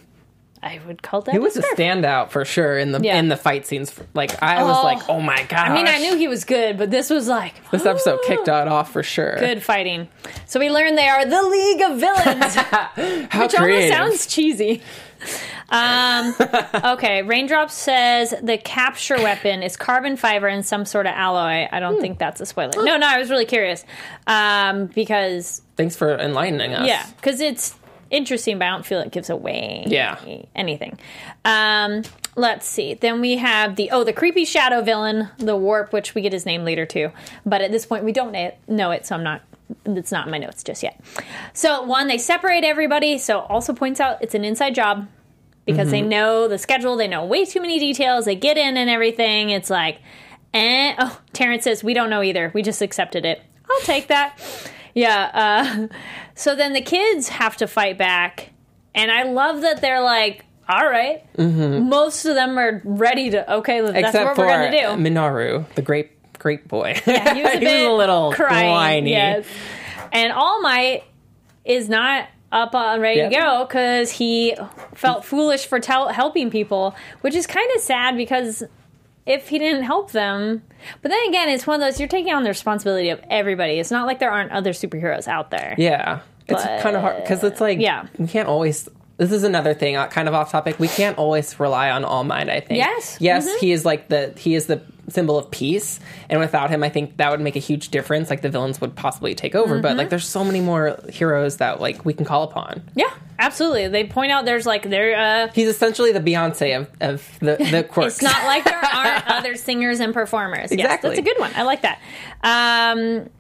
I 0.63 0.81
would 0.87 1.03
call 1.03 1.21
that. 1.23 1.33
He 1.33 1.39
was 1.39 1.57
a 1.57 1.63
scarf. 1.63 1.79
standout 1.79 2.31
for 2.31 2.45
sure 2.45 2.77
in 2.79 2.93
the 2.93 3.01
Yeah. 3.01 3.17
in 3.19 3.29
the 3.29 3.37
fight 3.37 3.67
scenes. 3.67 3.93
Like 4.15 4.43
I 4.43 4.63
was 4.65 4.77
Oh. 4.79 4.83
like, 4.83 5.09
oh 5.09 5.21
my 5.21 5.43
god. 5.45 5.69
I 5.69 5.75
mean, 5.75 5.87
I 5.87 5.99
knew 5.99 6.17
he 6.17 6.29
was 6.29 6.45
good, 6.45 6.77
but 6.79 6.91
this 6.91 7.11
was 7.11 7.29
like 7.29 7.55
this 7.71 7.87
episode 7.87 8.21
kicked 8.27 8.49
it 8.49 8.69
off 8.69 8.93
for 8.93 9.03
sure. 9.03 9.37
good 9.39 9.63
fighting. 9.63 10.09
So 10.47 10.59
we 10.61 10.71
learned 10.71 10.99
they 10.99 11.09
are 11.09 11.25
the 11.25 11.43
League 11.43 11.81
of 11.83 11.99
Villains. 12.01 12.55
How 13.31 13.43
which 13.43 13.55
creative. 13.55 13.99
almost 13.99 14.21
sounds 14.23 14.27
cheesy. 14.27 14.83
Um, 15.71 16.35
okay, 16.95 17.23
Raindrop 17.23 17.71
says 17.71 18.33
the 18.43 18.57
capture 18.57 19.17
weapon 19.17 19.63
is 19.63 19.77
carbon 19.77 20.17
fiber 20.17 20.47
and 20.47 20.65
some 20.65 20.85
sort 20.85 21.07
of 21.07 21.13
alloy. 21.15 21.67
I 21.67 21.69
Hmm. 21.73 21.81
don't 21.81 22.01
think 22.01 22.19
that's 22.19 22.41
a 22.41 22.47
spoiler. 22.47 22.71
No, 22.85 22.97
no, 22.97 23.07
I 23.07 23.19
was 23.19 23.31
really 23.31 23.45
curious 23.45 23.85
um, 24.27 24.87
because 24.87 25.63
Thanks 25.77 25.97
for 25.97 26.17
enlightening 26.17 26.75
us. 26.75 26.87
yeah, 26.87 27.05
because 27.17 27.41
it's 27.41 27.75
interesting, 28.11 28.59
but 28.59 28.67
I 28.67 28.71
don't 28.71 28.87
feel 28.87 29.01
it 29.01 29.11
gives 29.13 29.31
away 29.31 29.85
Yeah. 29.87 30.19
anything. 30.55 30.99
Um, 31.45 32.03
let's 32.37 32.67
see. 32.67 32.95
Then 32.95 33.21
we 33.21 33.37
have 33.37 33.77
the 33.77 33.91
oh 33.91 34.05
the 34.05 34.13
creepy 34.13 34.45
shadow 34.45 34.83
villain, 34.83 35.29
the 35.39 35.57
warp, 35.57 35.93
which 35.93 36.15
we 36.15 36.23
get 36.23 36.33
his 36.33 36.47
name 36.47 36.65
later 36.65 36.87
too. 36.87 37.11
But 37.47 37.61
at 37.63 37.71
this 37.71 37.87
point, 37.87 38.05
we 38.05 38.13
don't 38.13 38.35
know 38.69 38.91
it, 38.91 39.07
so 39.07 39.15
I'm 39.15 39.23
not. 39.23 39.43
It's 39.85 40.11
not 40.13 40.27
in 40.27 40.31
my 40.31 40.39
notes 40.39 40.63
just 40.63 40.83
yet. 40.83 40.99
So 41.53 41.83
one, 41.83 42.07
they 42.07 42.17
separate 42.19 42.65
everybody. 42.65 43.19
So 43.19 43.41
also 43.41 43.75
points 43.75 44.01
out 44.01 44.23
it's 44.23 44.35
an 44.35 44.45
inside 44.45 44.75
job 44.75 45.07
because 45.67 45.91
they 45.91 46.01
know 46.01 46.49
the 46.49 46.57
schedule. 46.57 46.97
They 46.97 47.07
know 47.09 47.27
way 47.27 47.45
too 47.45 47.61
many 47.61 47.79
details. 47.79 48.25
They 48.25 48.35
get 48.35 48.57
in 48.57 48.79
and 48.79 48.89
everything. 48.89 49.51
It's 49.51 49.69
like, 49.69 49.99
eh. 50.55 50.95
Oh, 50.99 51.21
Terrence 51.35 51.65
says 51.65 51.85
we 51.85 51.93
don't 51.93 52.09
know 52.09 52.23
either. 52.23 52.51
We 52.55 52.63
just 52.63 52.81
accepted 52.81 53.27
it. 53.27 53.43
I'll 53.71 53.81
take 53.81 54.07
that. 54.09 54.41
Yeah. 54.99 55.31
Uh, 55.33 55.89
so 56.35 56.55
then 56.55 56.73
the 56.73 56.81
kids 56.81 57.29
have 57.29 57.57
to 57.59 57.67
fight 57.67 57.99
back, 57.99 58.51
And 58.95 59.11
I 59.11 59.25
love 59.25 59.61
that 59.63 59.81
they're 59.81 60.03
like, 60.03 60.45
all 60.69 60.89
right. 60.89 61.25
Most 61.39 61.47
of 61.47 61.55
them 61.55 61.81
are 61.81 61.83
Most 61.83 62.27
of 62.27 62.35
them 62.35 62.59
are 62.59 62.83
ready 62.85 63.31
to. 63.31 63.55
Okay, 63.55 63.81
that's 63.81 63.97
Except 63.97 64.37
what 64.37 64.39
we're 64.39 64.49
gonna 64.49 64.71
do. 64.71 65.03
Minaru, 65.03 65.65
the 65.75 65.83
great 65.83 66.11
great 66.39 66.69
boy. 66.69 66.95
Yeah, 67.07 67.35
he 67.35 67.43
was 67.43 67.55
a, 67.55 67.61
bit 67.61 67.91
little 67.91 68.33
crying, 68.33 68.71
whiny. 68.71 69.11
Yes. 69.11 69.47
And 70.13 70.33
All 70.33 70.61
Might 70.61 71.05
is 71.65 71.89
not 71.89 72.29
up 72.51 72.75
on 72.75 73.01
ready 73.01 73.19
Yep. 73.21 73.31
to 73.31 73.37
go 73.39 73.65
because 73.67 74.11
he 74.11 74.55
felt 74.95 75.25
foolish 75.25 75.67
for 75.67 75.81
tel- 75.81 76.09
helping 76.09 76.51
people, 76.51 76.95
which 77.21 77.35
is 77.35 77.47
kind 77.47 77.69
of 77.77 77.81
sad 77.83 78.17
because 78.17 78.63
if 79.29 79.49
he 79.49 79.59
didn't 79.59 79.83
help 79.85 80.13
them, 80.13 80.63
but 81.03 81.11
then 81.11 81.29
again, 81.29 81.49
it's 81.49 81.67
one 81.67 81.81
of 81.81 81.87
those 81.87 82.01
you're 82.01 82.09
taking 82.09 82.33
on 82.33 82.43
the 82.43 82.49
responsibility 82.49 83.11
of 83.11 83.21
everybody. 83.31 83.75
It's 83.79 83.91
not 83.91 84.07
like 84.07 84.19
there 84.19 84.31
aren't 84.31 84.51
other 84.53 84.71
superheroes 84.73 85.29
out 85.29 85.51
there. 85.51 85.75
Yeah, 85.79 86.21
it's 86.49 86.65
kind 86.83 86.97
of 86.97 87.03
hard 87.03 87.23
because 87.23 87.45
it's 87.45 87.61
like 87.61 87.79
Yeah. 87.79 88.07
we 88.19 88.27
can't 88.27 88.49
always. 88.49 88.89
This 89.19 89.33
is 89.33 89.43
another 89.43 89.75
thing, 89.75 89.97
uh, 89.97 90.07
kind 90.07 90.29
of 90.29 90.35
off 90.35 90.53
topic. 90.53 90.79
We 90.79 90.87
can't 90.89 91.19
always 91.19 91.59
rely 91.59 91.91
on 91.91 92.05
All 92.05 92.23
Might. 92.25 92.49
I 92.49 92.61
think. 92.61 92.79
Yes. 92.79 93.17
Yes, 93.21 93.49
Mhm. 93.49 93.59
he 93.59 93.73
is 93.73 93.85
like 93.85 94.09
the 94.09 94.33
he 94.37 94.55
is 94.55 94.67
the 94.67 94.81
symbol 95.09 95.39
of 95.39 95.51
peace, 95.51 96.01
and 96.29 96.39
without 96.41 96.71
him, 96.71 96.83
I 96.83 96.89
think 96.89 97.17
that 97.17 97.31
would 97.31 97.41
make 97.41 97.57
a 97.57 97.61
huge 97.61 97.89
difference. 97.89 98.31
Like 98.31 98.43
the 98.43 98.49
villains 98.51 98.81
would 98.81 98.95
possibly 98.97 99.35
take 99.35 99.55
over, 99.55 99.81
but 99.81 99.89
Mm-hmm. 99.89 99.99
like 99.99 100.11
there's 100.11 100.27
so 100.27 100.45
many 100.45 100.61
more 100.61 100.99
heroes 101.11 101.57
that 101.59 101.81
like 101.81 102.05
we 102.05 102.13
can 102.13 102.25
call 102.25 102.43
upon. 102.45 102.83
Yeah, 102.95 103.11
absolutely. 103.39 103.89
They 103.89 104.05
point 104.05 104.33
out 104.33 104.45
there's 104.45 104.67
like 104.67 104.89
there. 104.89 105.17
Uh, 105.47 105.53
He's 105.55 105.69
essentially 105.69 106.13
the 106.13 106.21
Beyonce 106.21 106.77
of, 106.79 106.91
of 107.01 107.39
the 107.41 107.57
the 107.71 107.85
quirks. 107.91 108.15
It's 108.15 108.23
not 108.23 108.45
like 108.45 108.65
there 108.65 108.77
aren't 108.95 109.27
other 109.31 109.55
singers 109.57 110.01
and 110.01 110.13
performers. 110.15 110.71
Yes, 110.71 110.73
Exactly. 110.73 111.11
that's 111.11 111.21
a 111.21 111.23
good 111.23 111.39
one. 111.39 111.53
I 111.55 111.63
like 111.63 111.83
that. 111.83 112.01
Um, 112.43 113.31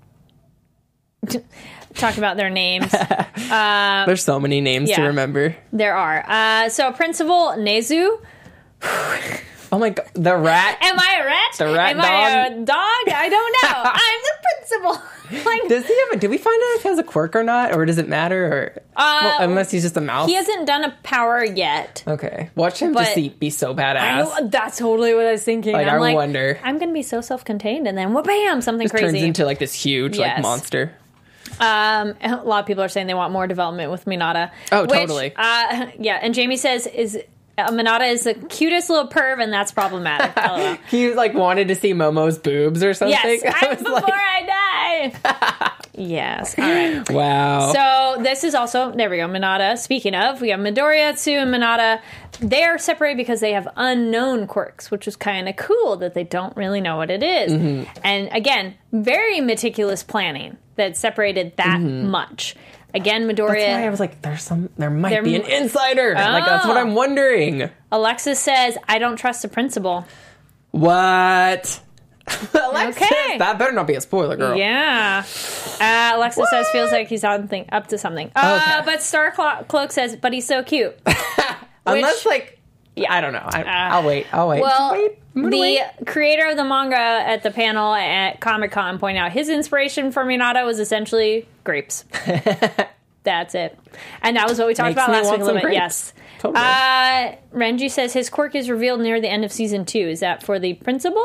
talk 1.94 2.16
about 2.16 2.36
their 2.36 2.50
names. 2.50 2.90
There's 3.36 4.22
so 4.22 4.38
many 4.40 4.60
names 4.60 4.90
to 4.92 5.02
remember. 5.02 5.56
There 5.72 5.94
are. 5.94 6.24
Uh, 6.26 6.68
so 6.68 6.92
Principal 6.92 7.54
Nezu. 7.56 8.20
Oh 9.70 9.78
my 9.78 9.90
god, 9.90 10.08
the 10.14 10.36
rat. 10.36 10.78
Am 10.80 10.98
I 10.98 11.18
a 11.20 11.26
rat? 11.26 11.54
The 11.58 11.66
rat 11.66 11.96
Am 11.96 12.00
I 12.00 12.46
a 12.46 12.64
dog? 12.64 12.76
I 12.76 13.28
don't 13.28 13.56
know. 13.62 13.82
I'm 13.84 14.20
the 14.22 14.94
principal. 14.96 15.44
like 15.50 15.68
Does 15.68 15.86
he 15.86 15.98
have 16.00 16.08
a? 16.12 16.16
Did 16.16 16.30
we 16.30 16.38
find 16.38 16.56
out 16.56 16.76
if 16.76 16.82
he 16.82 16.88
has 16.88 16.98
a 16.98 17.02
quirk 17.02 17.36
or 17.36 17.44
not, 17.44 17.74
or 17.74 17.84
does 17.84 17.98
it 17.98 18.08
matter? 18.08 18.46
Or 18.46 18.82
well, 18.96 19.42
unless 19.42 19.70
he's 19.70 19.82
just 19.82 19.96
a 19.96 20.00
mouse. 20.00 20.24
Uh, 20.24 20.28
he 20.28 20.34
hasn't 20.34 20.66
done 20.66 20.84
a 20.84 20.96
power 21.02 21.44
yet. 21.44 22.02
Okay, 22.06 22.50
watch 22.54 22.80
him 22.80 22.94
just 22.94 23.14
be, 23.14 23.28
be 23.28 23.50
so 23.50 23.74
badass. 23.74 24.24
know, 24.24 24.48
that's 24.48 24.78
totally 24.78 25.14
what 25.14 25.26
I 25.26 25.32
was 25.32 25.44
thinking. 25.44 25.72
Like, 25.74 25.86
I'm 25.86 25.94
I 25.96 25.98
like, 25.98 26.14
wonder. 26.14 26.58
I'm 26.62 26.78
gonna 26.78 26.92
be 26.92 27.02
so 27.02 27.20
self-contained, 27.20 27.86
and 27.86 27.96
then 27.98 28.14
wha 28.14 28.22
bam, 28.22 28.62
something 28.62 28.86
Just 28.86 28.98
turns 28.98 29.12
crazy. 29.12 29.26
into 29.26 29.44
like 29.44 29.58
this 29.58 29.74
huge 29.74 30.18
like 30.18 30.40
monster. 30.40 30.94
Um, 31.60 32.14
a 32.22 32.36
lot 32.44 32.60
of 32.60 32.66
people 32.66 32.84
are 32.84 32.88
saying 32.88 33.06
they 33.06 33.14
want 33.14 33.32
more 33.32 33.46
development 33.46 33.90
with 33.90 34.04
Minata. 34.04 34.50
Oh, 34.70 34.82
which, 34.82 34.90
totally. 34.90 35.32
Uh, 35.34 35.88
yeah, 35.98 36.18
and 36.22 36.34
Jamie 36.34 36.56
says 36.56 36.86
is 36.86 37.18
uh, 37.58 37.70
Minata 37.70 38.10
is 38.10 38.24
the 38.24 38.34
cutest 38.34 38.88
little 38.88 39.08
perv, 39.08 39.42
and 39.42 39.52
that's 39.52 39.72
problematic. 39.72 40.80
He 40.88 41.12
like 41.12 41.34
wanted 41.34 41.68
to 41.68 41.74
see 41.74 41.92
Momo's 41.92 42.38
boobs 42.38 42.82
or 42.82 42.94
something. 42.94 43.18
yes, 43.42 43.42
I 43.62 43.74
before 43.74 43.92
like, 43.92 44.04
I 44.06 45.10
die. 45.12 45.72
yes. 45.94 46.58
All 46.58 46.64
right. 46.64 47.10
wow. 47.10 47.72
So 47.72 48.22
this 48.22 48.44
is 48.44 48.54
also 48.54 48.92
there 48.92 49.10
we 49.10 49.16
go. 49.16 49.26
Minata. 49.26 49.76
Speaking 49.76 50.14
of, 50.14 50.40
we 50.40 50.50
have 50.50 50.60
Midoriya, 50.60 51.14
Tsu, 51.14 51.32
and 51.32 51.52
Minata. 51.52 52.00
They 52.40 52.62
are 52.62 52.78
separated 52.78 53.16
because 53.16 53.40
they 53.40 53.52
have 53.52 53.68
unknown 53.76 54.46
quirks, 54.46 54.90
which 54.90 55.08
is 55.08 55.16
kind 55.16 55.48
of 55.48 55.56
cool 55.56 55.96
that 55.96 56.14
they 56.14 56.24
don't 56.24 56.56
really 56.56 56.80
know 56.80 56.96
what 56.96 57.10
it 57.10 57.22
is. 57.22 57.52
Mm-hmm. 57.52 57.90
And 58.04 58.28
again, 58.32 58.74
very 58.92 59.40
meticulous 59.40 60.02
planning 60.02 60.56
that 60.76 60.96
separated 60.96 61.56
that 61.56 61.80
much. 61.80 62.54
Again, 62.94 63.22
Mm-hmm. 63.22 63.36
That's 63.68 63.80
why 63.82 63.86
I 63.86 63.90
was 63.90 64.00
like, 64.00 64.22
there's 64.22 64.42
some, 64.42 64.70
there 64.78 64.90
might 64.90 65.10
There 65.10 65.22
be 65.22 65.36
an 65.36 65.42
insider. 65.42 66.14
Like 66.14 66.44
that's 66.46 66.66
what 66.66 66.76
Oh. 66.76 66.80
I'm 66.80 66.94
wondering. 66.94 67.68
Alexis 67.92 68.38
says, 68.40 68.78
"I 68.88 68.98
don't 68.98 69.16
trust 69.16 69.42
the 69.42 69.48
principal." 69.48 70.06
What? 70.70 71.80
Alexis, 72.54 73.02
Okay. 73.02 73.38
that 73.38 73.58
better 73.58 73.72
not 73.72 73.86
be 73.86 73.94
a 73.94 74.00
spoiler, 74.00 74.36
girl. 74.36 74.56
Yeah. 74.56 75.24
Uh, 75.80 76.12
Alexis 76.16 76.48
says 76.50 76.68
feels 76.70 76.92
like 76.92 77.08
he's 77.08 77.24
on 77.24 77.48
thing, 77.48 77.66
up 77.72 77.86
to 77.88 77.98
something. 77.98 78.30
Uh, 78.36 78.60
Okay. 78.62 78.82
But 78.84 79.02
Star 79.02 79.30
Clo- 79.32 79.64
Cloak 79.68 79.92
says, 79.92 80.16
"But 80.16 80.32
he's 80.32 80.46
so 80.46 80.62
cute." 80.62 80.98
Unless 81.86 82.24
Which- 82.24 82.26
like, 82.26 82.57
yeah, 82.98 83.12
I 83.12 83.20
don't 83.20 83.32
know. 83.32 83.44
I, 83.44 83.62
I'll 83.62 84.04
wait. 84.04 84.26
I'll 84.32 84.48
wait. 84.48 84.60
Well, 84.60 84.92
wait. 84.92 85.18
The 85.34 85.60
wait. 85.60 85.82
creator 86.06 86.48
of 86.48 86.56
the 86.56 86.64
manga 86.64 86.96
at 86.96 87.42
the 87.42 87.50
panel 87.50 87.94
at 87.94 88.40
Comic 88.40 88.72
Con 88.72 88.98
pointed 88.98 89.20
out 89.20 89.32
his 89.32 89.48
inspiration 89.48 90.10
for 90.10 90.24
Minato 90.24 90.64
was 90.64 90.80
essentially 90.80 91.46
grapes. 91.64 92.04
That's 93.22 93.54
it. 93.54 93.78
And 94.22 94.36
that 94.36 94.48
was 94.48 94.58
what 94.58 94.66
we 94.66 94.74
talked 94.74 94.96
Makes 94.96 95.06
about 95.06 95.10
last 95.10 95.30
week 95.30 95.40
a 95.40 95.44
little 95.44 95.60
bit. 95.60 95.72
Yes. 95.72 96.12
Totally. 96.38 96.64
Uh, 96.64 97.36
Renji 97.52 97.90
says 97.90 98.12
his 98.12 98.30
quirk 98.30 98.54
is 98.54 98.70
revealed 98.70 99.00
near 99.00 99.20
the 99.20 99.28
end 99.28 99.44
of 99.44 99.52
season 99.52 99.84
two. 99.84 99.98
Is 99.98 100.20
that 100.20 100.42
for 100.42 100.58
the 100.58 100.74
principal? 100.74 101.24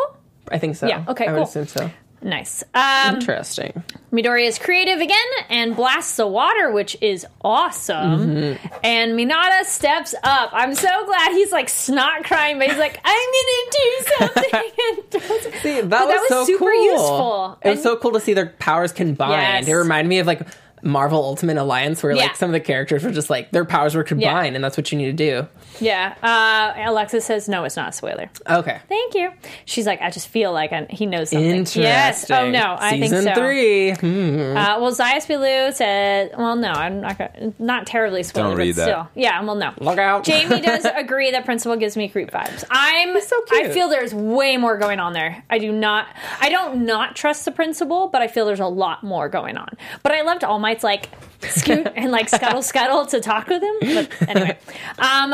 I 0.50 0.60
think 0.60 0.76
so. 0.76 0.88
yeah, 0.88 1.06
okay, 1.08 1.28
I 1.28 1.32
would 1.32 1.38
cool. 1.38 1.46
assume 1.46 1.68
so. 1.68 1.90
Nice. 2.24 2.64
Um, 2.74 3.16
Interesting. 3.16 3.84
Midoriya 4.12 4.48
is 4.48 4.58
creative 4.60 5.00
again 5.02 5.18
and 5.50 5.76
blasts 5.76 6.16
the 6.18 6.26
water, 6.28 6.72
which 6.72 6.96
is 7.02 7.26
awesome. 7.42 8.20
Mm-hmm. 8.36 8.68
And 8.84 9.12
Minata 9.20 9.66
steps 9.66 10.16
up. 10.24 10.50
I'm 10.54 10.74
so 10.76 11.06
glad 11.06 11.32
he's 11.34 11.52
like 11.52 11.68
snot 11.68 12.24
crying, 12.24 12.60
but 12.60 12.70
he's 12.70 12.78
like, 12.78 13.00
I'm 13.04 13.30
gonna 13.34 13.72
do 13.72 15.12
something. 15.12 15.52
See, 15.62 15.82
that, 15.82 15.84
was, 15.84 15.90
that 15.90 16.08
was 16.08 16.30
so 16.30 16.46
super 16.46 16.66
cool. 16.72 16.84
useful. 16.84 17.58
It 17.64 17.70
was 17.70 17.78
And- 17.78 17.84
so 17.84 17.98
cool 17.98 18.12
to 18.14 18.20
see 18.20 18.34
their 18.34 18.48
powers 18.60 18.92
combined. 18.92 19.66
Yes. 19.66 19.68
It 19.68 19.74
reminded 19.74 20.10
me 20.10 20.20
of 20.20 20.28
like 20.28 20.48
Marvel 20.84 21.24
Ultimate 21.24 21.58
Alliance, 21.58 22.04
where 22.04 22.14
Yeah. 22.14 22.24
like 22.24 22.36
some 22.36 22.50
of 22.50 22.54
the 22.54 22.60
characters 22.60 23.04
were 23.04 23.12
just 23.12 23.30
like 23.30 23.52
their 23.52 23.66
powers 23.66 23.96
were 23.96 24.04
combined, 24.04 24.56
and 24.56 24.64
that's 24.64 24.78
what 24.78 24.92
you 24.92 24.98
need 24.98 25.18
to 25.18 25.32
do. 25.42 25.48
yeah. 25.80 26.14
Uh, 26.22 26.90
Alexis 26.90 27.26
says, 27.26 27.48
no, 27.50 27.64
it's 27.64 27.76
not 27.76 27.90
a 27.90 27.92
spoiler. 27.92 28.30
Okay. 28.50 28.80
Thank 28.90 29.16
you. 29.16 29.32
She's 29.66 29.86
like, 29.88 30.02
I 30.02 30.10
just 30.10 30.28
feel 30.28 30.52
like 30.52 30.72
I, 30.74 30.86
he 30.90 31.06
knows 31.06 31.30
something. 31.30 31.50
Interesting. 31.50 31.84
Yes. 31.84 32.30
Oh, 32.30 32.50
no. 32.50 32.76
I 32.80 32.92
Season 33.00 33.24
think 33.24 33.36
so. 33.36 33.42
three. 33.42 33.92
Hmm. 33.92 34.58
Uh, 34.58 34.80
well, 34.80 34.94
Zayas 34.94 35.26
Bilou 35.28 35.74
said, 35.74 36.32
well, 36.38 36.56
no, 36.56 36.70
I'm 36.72 37.02
not 37.02 37.18
gonna, 37.18 37.54
not 37.60 37.88
terribly 37.88 38.24
spoiler, 38.24 38.50
Don't 38.50 38.58
but 38.58 38.62
read 38.62 38.76
that. 38.76 38.84
still. 38.84 39.08
Yeah, 39.16 39.42
well, 39.44 39.56
no. 39.56 39.72
Look 39.80 39.98
out. 40.00 40.24
Jamie 40.24 40.62
does 40.62 40.86
agree 40.86 41.32
that 41.32 41.46
Principal 41.46 41.78
gives 41.78 41.96
me 41.98 42.10
creep 42.10 42.32
vibes. 42.32 42.64
I'm 42.70 43.20
so 43.22 43.42
cute. 43.44 43.66
I 43.66 43.70
feel 43.72 43.90
there's 43.90 44.14
way 44.14 44.58
more 44.58 44.78
going 44.78 45.00
on 45.00 45.14
there. 45.14 45.44
I 45.50 45.58
do 45.60 45.72
not 45.72 46.08
I 46.40 46.50
don't 46.50 46.86
not 46.86 47.16
trust 47.16 47.46
the 47.46 47.52
principal, 47.52 48.08
but 48.08 48.22
I 48.22 48.28
feel 48.28 48.46
there's 48.46 48.60
a 48.60 48.66
lot 48.68 49.04
more 49.04 49.30
going 49.30 49.58
on. 49.58 49.70
But 50.04 50.12
I 50.12 50.22
loved 50.22 50.44
All 50.44 50.60
Might's 50.74 50.84
like 50.84 51.10
scoot 51.42 51.88
and 51.96 52.12
like 52.12 52.30
scuttle 52.30 52.62
scuttle 52.62 53.06
to 53.08 53.20
talk 53.22 53.48
with 53.48 53.62
him. 53.62 53.76
But 54.20 54.30
anyway. 54.30 54.58
Um 54.98 55.34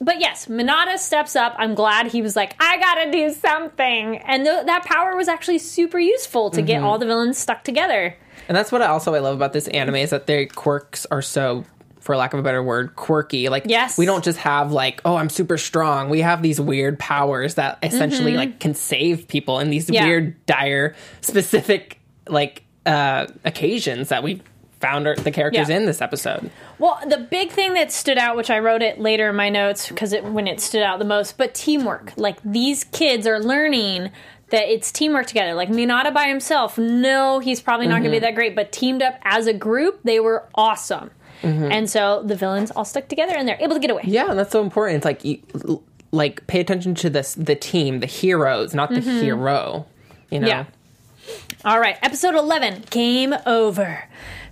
but 0.00 0.20
yes, 0.20 0.46
Minata 0.46 0.96
steps 0.96 1.34
up. 1.34 1.56
I'm 1.58 1.74
glad 1.74 2.06
he 2.06 2.22
was 2.22 2.36
like, 2.36 2.54
I 2.60 2.78
gotta 2.78 3.10
do 3.10 3.30
something. 3.34 4.18
And 4.18 4.44
th- 4.44 4.66
that 4.66 4.84
power 4.84 5.16
was 5.16 5.26
actually 5.26 5.58
super 5.58 5.98
useful 5.98 6.50
to 6.50 6.60
Mm-hmm. 6.60 6.66
get 6.66 6.82
all 6.84 6.98
the 6.98 7.06
villains 7.06 7.36
stuck 7.36 7.64
together. 7.64 8.16
And 8.46 8.56
that's 8.56 8.70
what 8.70 8.80
I 8.80 8.86
also 8.86 9.12
I 9.14 9.18
love 9.18 9.34
about 9.34 9.52
this 9.52 9.66
anime 9.68 9.96
is 9.96 10.10
that 10.10 10.26
their 10.28 10.46
quirks 10.46 11.04
are 11.10 11.20
so 11.20 11.64
for 12.00 12.16
lack 12.16 12.32
of 12.32 12.38
a 12.38 12.42
better 12.44 12.62
word, 12.62 12.94
quirky. 12.94 13.48
Like 13.48 13.64
Yes. 13.66 13.98
we 13.98 14.06
don't 14.06 14.22
just 14.24 14.38
have 14.38 14.70
like, 14.70 15.00
oh, 15.04 15.16
I'm 15.16 15.28
super 15.28 15.58
strong. 15.58 16.08
We 16.10 16.20
have 16.20 16.42
these 16.42 16.60
weird 16.60 16.98
powers 17.00 17.56
that 17.56 17.78
essentially 17.82 18.36
like 18.36 18.60
can 18.60 18.74
save 18.74 19.26
people 19.26 19.58
in 19.58 19.68
these 19.68 19.86
Mm-hmm. 19.86 19.94
Yeah. 19.94 20.04
weird, 20.06 20.46
dire, 20.46 20.94
specific 21.22 21.98
like 22.28 22.62
uh 22.86 23.26
occasions 23.44 24.10
that 24.10 24.22
we 24.22 24.40
found 24.80 25.06
our, 25.06 25.16
the 25.16 25.30
characters 25.30 25.68
Yeah. 25.68 25.76
in 25.76 25.86
this 25.86 26.00
episode. 26.00 26.50
Well, 26.78 27.00
the 27.06 27.18
big 27.18 27.50
thing 27.50 27.74
that 27.74 27.90
stood 27.92 28.18
out, 28.18 28.36
which 28.36 28.50
I 28.50 28.58
wrote 28.60 28.82
it 28.82 29.00
later 29.00 29.28
in 29.30 29.36
my 29.36 29.48
notes 29.48 29.88
because 29.88 30.12
it, 30.12 30.24
when 30.24 30.46
it 30.46 30.60
stood 30.60 30.82
out 30.82 30.98
the 30.98 31.04
most, 31.04 31.36
but 31.36 31.54
teamwork. 31.54 32.12
Like 32.16 32.38
these 32.44 32.84
kids 32.84 33.26
are 33.26 33.40
learning 33.40 34.10
that 34.50 34.72
it's 34.72 34.90
teamwork 34.92 35.26
together. 35.26 35.54
Like 35.54 35.68
Minata 35.68 36.14
by 36.14 36.24
himself, 36.28 36.78
no, 36.78 37.38
he's 37.38 37.60
probably 37.60 37.86
not 37.86 38.00
going 38.00 38.04
to 38.12 38.16
be 38.16 38.18
that 38.20 38.34
great, 38.34 38.54
but 38.56 38.72
teamed 38.72 39.02
up 39.02 39.14
as 39.22 39.46
a 39.46 39.52
group, 39.52 40.00
they 40.04 40.20
were 40.20 40.44
awesome. 40.54 41.10
And 41.42 41.88
so 41.88 42.22
the 42.24 42.34
villains 42.34 42.70
all 42.72 42.84
stuck 42.84 43.06
together 43.08 43.32
and 43.36 43.46
they're 43.46 43.60
able 43.60 43.74
to 43.74 43.80
get 43.80 43.90
away. 43.90 44.02
Yeah, 44.04 44.30
and 44.30 44.38
that's 44.38 44.50
so 44.50 44.60
important. 44.62 44.96
It's 44.96 45.04
like 45.04 45.24
you, 45.24 45.82
like 46.10 46.44
pay 46.48 46.58
attention 46.60 46.94
to 46.96 47.10
this 47.10 47.34
the 47.34 47.54
team, 47.54 48.00
the 48.00 48.06
heroes, 48.06 48.74
not 48.74 48.90
the 48.90 49.00
hero. 49.00 49.86
You 50.30 50.40
know. 50.40 50.48
Mm-hmm. 50.48 50.68
Yeah. 50.68 51.70
All 51.70 51.78
right, 51.78 51.96
episode 52.02 52.34
11, 52.34 52.84
game 52.90 53.34
over. 53.46 54.08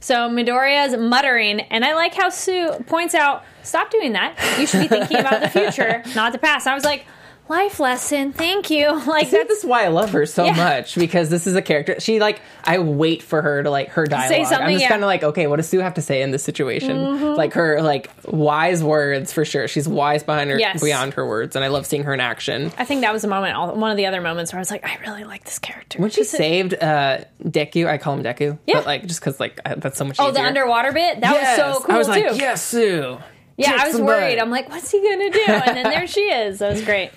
So 0.06 0.28
Midoriya 0.30 0.86
is 0.86 0.96
muttering, 0.96 1.62
and 1.62 1.84
I 1.84 1.94
like 1.94 2.14
how 2.14 2.28
Tsu 2.30 2.84
points 2.86 3.12
out, 3.12 3.42
stop 3.64 3.90
doing 3.90 4.12
that. 4.12 4.36
You 4.56 4.64
should 4.64 4.82
be 4.82 4.86
thinking 4.86 5.16
about 5.16 5.40
the 5.40 5.48
future, 5.48 6.04
not 6.14 6.30
the 6.30 6.38
past. 6.38 6.68
I 6.68 6.76
was 6.76 6.84
like, 6.84 7.06
life 7.48 7.78
lesson, 7.80 8.32
thank 8.32 8.70
you. 8.70 8.86
Like, 9.06 9.28
See, 9.28 9.36
that's 9.36 9.48
this 9.48 9.58
is 9.60 9.64
why 9.64 9.84
I 9.84 9.88
love 9.88 10.10
her 10.10 10.26
so 10.26 10.44
Yeah. 10.46 10.52
much 10.56 10.96
because 10.96 11.28
this 11.30 11.46
is 11.46 11.54
a 11.54 11.62
character. 11.62 12.00
She 12.00 12.18
like 12.20 12.40
I 12.64 12.78
wait 12.78 13.22
for 13.22 13.40
her 13.40 13.62
to 13.62 13.70
like 13.70 13.90
her 13.90 14.04
dialogue. 14.06 14.32
I'm 14.32 14.40
just 14.42 14.52
yeah. 14.52 14.68
Mm-hmm. 14.68 14.88
kind 14.88 15.02
of 15.02 15.06
like, 15.06 15.22
okay, 15.22 15.46
what 15.46 15.56
does 15.56 15.68
Tsu 15.68 15.78
have 15.78 15.94
to 15.94 16.02
say 16.02 16.22
in 16.22 16.30
this 16.32 16.42
situation? 16.42 17.34
Like 17.36 17.52
her 17.54 17.80
like 17.82 18.10
wise 18.26 18.82
words 18.82 19.32
for 19.32 19.44
sure. 19.44 19.68
She's 19.68 19.86
wise 19.88 20.22
behind 20.24 20.50
her 20.50 20.58
Yes. 20.58 20.82
beyond 20.82 21.14
her 21.14 21.26
words, 21.26 21.54
and 21.56 21.64
I 21.64 21.68
love 21.68 21.86
seeing 21.86 22.02
her 22.04 22.12
in 22.14 22.20
action. 22.20 22.72
I 22.78 22.84
think 22.84 23.02
that 23.02 23.12
was 23.12 23.22
a 23.24 23.28
moment, 23.28 23.54
all- 23.56 23.74
one 23.76 23.90
of 23.90 23.96
the 23.96 24.06
other 24.06 24.20
moments 24.20 24.52
where 24.52 24.58
I 24.58 24.62
was 24.62 24.70
like, 24.70 24.84
I 24.84 24.96
really 25.06 25.24
like 25.24 25.44
this 25.44 25.58
character. 25.58 26.00
When 26.00 26.10
she 26.10 26.24
saved 26.24 26.74
uh 26.74 27.18
Deku, 27.44 27.86
I 27.86 27.98
call 27.98 28.14
him 28.14 28.24
Deku. 28.24 28.58
Yeah. 28.66 28.74
But 28.76 28.86
like 28.86 29.06
just 29.06 29.20
because 29.20 29.38
like 29.38 29.60
I- 29.64 29.74
that's 29.76 29.98
so 29.98 30.04
much 30.04 30.16
Oh, 30.18 30.24
easier. 30.30 30.42
the 30.42 30.48
underwater 30.48 30.92
bit? 30.92 31.20
That 31.20 31.32
Yes! 31.32 31.58
was 31.58 31.76
so 31.76 31.82
cool, 31.84 31.94
I 31.94 31.98
was 31.98 32.08
like, 32.08 32.28
too. 32.28 32.36
yes, 32.36 32.62
Tsu. 32.66 33.18
Yeah, 33.56 33.76
I 33.80 33.88
was 33.88 34.00
worried. 34.00 34.36
butt. 34.36 34.42
I'm 34.42 34.50
like, 34.50 34.68
what's 34.68 34.90
he 34.90 35.00
gonna 35.02 35.30
do? 35.30 35.44
And 35.46 35.76
then 35.76 35.84
there 35.84 36.06
she 36.06 36.20
is. 36.22 36.58
That 36.58 36.70
was 36.72 36.82
great. 36.84 37.10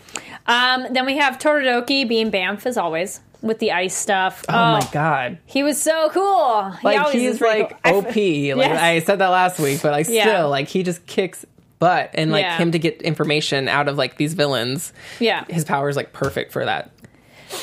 Um, 0.47 0.87
then 0.91 1.05
we 1.05 1.17
have 1.17 1.37
Todoroki 1.37 2.07
being 2.07 2.31
Bamf 2.31 2.65
as 2.65 2.77
always 2.77 3.19
with 3.41 3.59
the 3.59 3.71
ice 3.71 3.95
stuff. 3.95 4.43
Oh, 4.49 4.53
my 4.53 4.87
god. 4.91 5.37
he 5.45 5.63
was 5.63 5.81
so 5.81 6.09
cool. 6.11 6.71
he 6.71 6.87
Like 6.87 6.99
always 6.99 7.15
is 7.15 7.21
he's 7.33 7.41
like 7.41 7.81
cool. 7.83 7.99
OP. 7.99 8.07
f- 8.07 8.15
Like 8.15 8.69
Yes. 8.69 8.81
I 8.81 8.99
said 8.99 9.19
that 9.19 9.27
last 9.29 9.59
week, 9.59 9.81
but 9.81 9.91
like 9.91 10.07
Yeah. 10.09 10.23
still, 10.23 10.49
like 10.49 10.67
he 10.67 10.83
just 10.83 11.05
kicks 11.05 11.45
butt 11.79 12.09
and 12.13 12.31
like 12.31 12.43
Yeah. 12.43 12.57
him 12.57 12.71
to 12.71 12.79
get 12.79 13.01
information 13.01 13.67
out 13.69 13.87
of 13.87 13.97
like 13.97 14.17
these 14.17 14.33
villains. 14.33 14.91
Yeah. 15.19 15.45
His 15.49 15.63
power 15.65 15.87
is 15.89 15.95
like 15.95 16.11
perfect 16.13 16.51
for 16.51 16.65
that. 16.65 16.91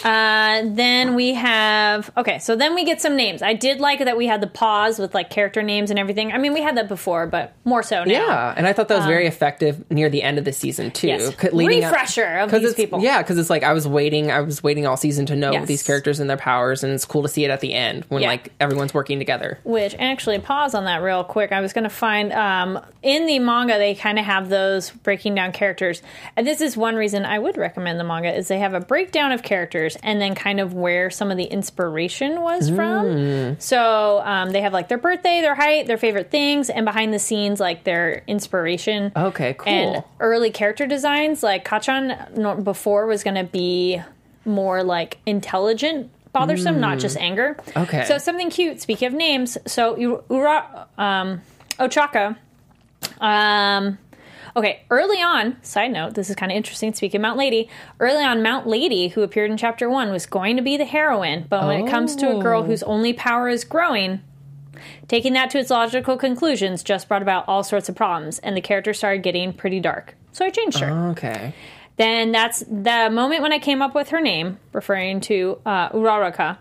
Uh, 0.05 0.63
then 0.65 1.15
we 1.15 1.35
have 1.35 2.11
okay. 2.17 2.39
So 2.39 2.57
then 2.57 2.75
we 2.75 2.85
get 2.85 3.01
some 3.01 3.17
names. 3.17 3.43
I 3.43 3.55
did 3.55 3.81
like 3.81 4.01
that 4.01 4.17
we 4.17 4.27
had 4.27 4.41
the 4.41 4.47
pause 4.47 4.99
with 4.99 5.15
like 5.15 5.31
character 5.31 5.63
names 5.63 5.91
and 5.91 5.99
everything. 5.99 6.33
I 6.33 6.39
mean, 6.39 6.53
we 6.53 6.63
had 6.63 6.77
that 6.77 6.89
before, 6.89 7.27
but 7.27 7.53
more 7.65 7.83
so 7.83 8.05
now. 8.05 8.11
Yeah, 8.13 8.55
and 8.57 8.67
I 8.67 8.73
thought 8.73 8.89
that 8.89 8.97
was 8.97 9.07
very 9.07 9.27
effective 9.27 9.89
near 9.91 10.09
the 10.09 10.23
end 10.23 10.39
of 10.39 10.45
the 10.45 10.53
season 10.53 10.91
too. 10.91 11.07
Um, 11.13 11.19
Yes. 11.21 11.53
Leading 11.53 11.85
up- 11.85 11.93
Refresher 11.93 12.39
of 12.39 12.51
'cause 12.51 12.63
these 12.63 12.75
people. 12.75 13.01
Yeah, 13.01 13.23
because 13.23 13.39
it's 13.39 13.49
like 13.51 13.63
I 13.63 13.73
was 13.73 13.87
waiting. 13.87 14.31
I 14.31 14.41
was 14.41 14.63
waiting 14.63 14.87
all 14.87 14.97
season 14.97 15.25
to 15.27 15.37
know 15.37 15.53
Yes. 15.53 15.69
these 15.69 15.83
characters 15.83 16.19
and 16.21 16.29
their 16.29 16.37
powers, 16.37 16.83
and 16.83 16.93
it's 16.93 17.05
cool 17.05 17.23
to 17.23 17.29
see 17.29 17.45
it 17.45 17.51
at 17.51 17.61
the 17.61 17.73
end 17.75 18.05
when 18.09 18.23
Yeah. 18.23 18.29
like 18.29 18.51
everyone's 18.61 18.93
working 18.93 19.19
together. 19.19 19.59
Which 19.65 19.95
actually, 19.99 20.39
pause 20.41 20.75
on 20.75 20.85
that 20.87 21.01
real 21.03 21.23
quick. 21.25 21.53
I 21.53 21.61
was 21.61 21.73
going 21.73 21.85
to 21.85 21.91
find 21.91 22.33
um, 22.33 22.81
in 23.03 23.27
the 23.27 23.39
manga 23.39 23.79
they 23.79 23.95
kind 23.95 24.19
of 24.19 24.25
have 24.25 24.49
those 24.49 24.91
breaking 24.91 25.35
down 25.37 25.53
characters, 25.53 26.03
and 26.37 26.47
this 26.47 26.61
is 26.61 26.77
one 26.77 26.97
reason 26.97 27.25
I 27.25 27.39
would 27.39 27.57
recommend 27.57 28.01
the 28.01 28.05
manga 28.05 28.35
is 28.35 28.49
they 28.49 28.59
have 28.59 28.75
a 28.75 28.81
breakdown 28.81 29.31
of 29.33 29.43
characters 29.43 29.76
and 30.03 30.21
then 30.21 30.35
kind 30.35 30.61
of 30.61 30.75
where 30.75 31.11
some 31.11 31.31
of 31.31 31.37
the 31.37 31.45
inspiration 31.45 32.41
was 32.41 32.71
Mm. 32.71 32.77
from. 32.77 33.57
So 33.61 34.21
um, 34.25 34.51
they 34.51 34.61
have 34.63 34.73
like 34.73 34.89
their 34.89 34.99
birthday, 34.99 35.41
their 35.41 35.55
height, 35.55 35.87
their 35.87 35.99
favorite 35.99 36.31
things, 36.31 36.71
and 36.71 36.85
behind 36.85 37.13
the 37.13 37.19
scenes 37.19 37.61
like 37.61 37.85
their 37.85 38.23
inspiration. 38.27 39.13
Okay, 39.15 39.55
cool. 39.59 39.73
And 39.73 40.05
early 40.21 40.51
character 40.51 40.87
designs, 40.87 41.43
like 41.43 41.65
Kachan 41.65 42.65
before 42.65 43.07
was 43.07 43.23
going 43.23 43.37
to 43.37 43.45
be 43.45 44.01
more 44.45 44.83
like 44.83 45.19
intelligent, 45.27 46.11
bothersome, 46.33 46.81
not 46.81 46.99
just 46.99 47.17
anger. 47.17 47.57
Mm. 47.69 47.83
Okay. 47.85 48.05
So 48.05 48.19
something 48.19 48.51
cute. 48.51 48.81
Speaking 48.81 49.09
of 49.09 49.15
names, 49.15 49.59
so 49.67 49.97
Ura, 49.97 50.87
um, 50.99 51.43
Ochaka. 51.79 52.37
Um, 53.21 53.99
okay, 54.57 54.81
early 54.91 55.19
on, 55.23 55.63
side 55.63 55.93
note, 55.93 56.15
this 56.15 56.31
is 56.31 56.37
kind 56.37 56.51
of 56.51 56.57
interesting. 56.57 56.95
Speaking 56.95 57.21
of 57.21 57.23
Mount 57.23 57.39
Lady, 57.39 57.69
early 58.01 58.25
on, 58.25 58.43
Mount 58.43 58.67
Lady, 58.67 59.09
who 59.09 59.23
appeared 59.23 59.51
in 59.51 59.57
chapter 59.57 59.89
one, 59.89 60.11
was 60.11 60.27
going 60.27 60.57
to 60.57 60.63
be 60.63 60.77
the 60.77 60.85
heroine, 60.87 61.47
but 61.49 61.67
when 61.67 61.85
it 61.87 61.91
comes 61.91 62.17
to 62.17 62.37
a 62.37 62.43
girl 62.43 62.63
Oh. 62.63 62.65
whose 62.65 62.83
only 62.83 63.13
power 63.13 63.49
is 63.49 63.63
growing, 63.65 64.23
Taking 65.09 65.33
that 65.35 65.51
to 65.51 65.59
its 65.59 65.71
logical 65.71 66.17
conclusions 66.17 66.83
just 66.83 67.09
brought 67.09 67.23
about 67.23 67.45
all 67.49 67.63
sorts 67.65 67.89
of 67.89 67.95
problems, 67.95 68.39
and 68.41 68.57
the 68.57 68.61
character 68.61 68.93
started 68.93 69.23
getting 69.23 69.53
pretty 69.53 69.81
dark. 69.81 70.15
So 70.33 70.45
I 70.45 70.51
changed 70.51 70.79
her. 70.81 70.91
Okay. 71.13 71.55
Then 71.97 72.31
that's 72.31 72.61
the 72.61 73.09
moment 73.11 73.41
when 73.41 73.53
I 73.53 73.59
came 73.59 73.81
up 73.81 73.95
with 73.95 74.11
her 74.11 74.21
name, 74.21 74.59
referring 74.73 75.21
to 75.23 75.59
uh, 75.65 75.89
Uraraka. 75.91 76.59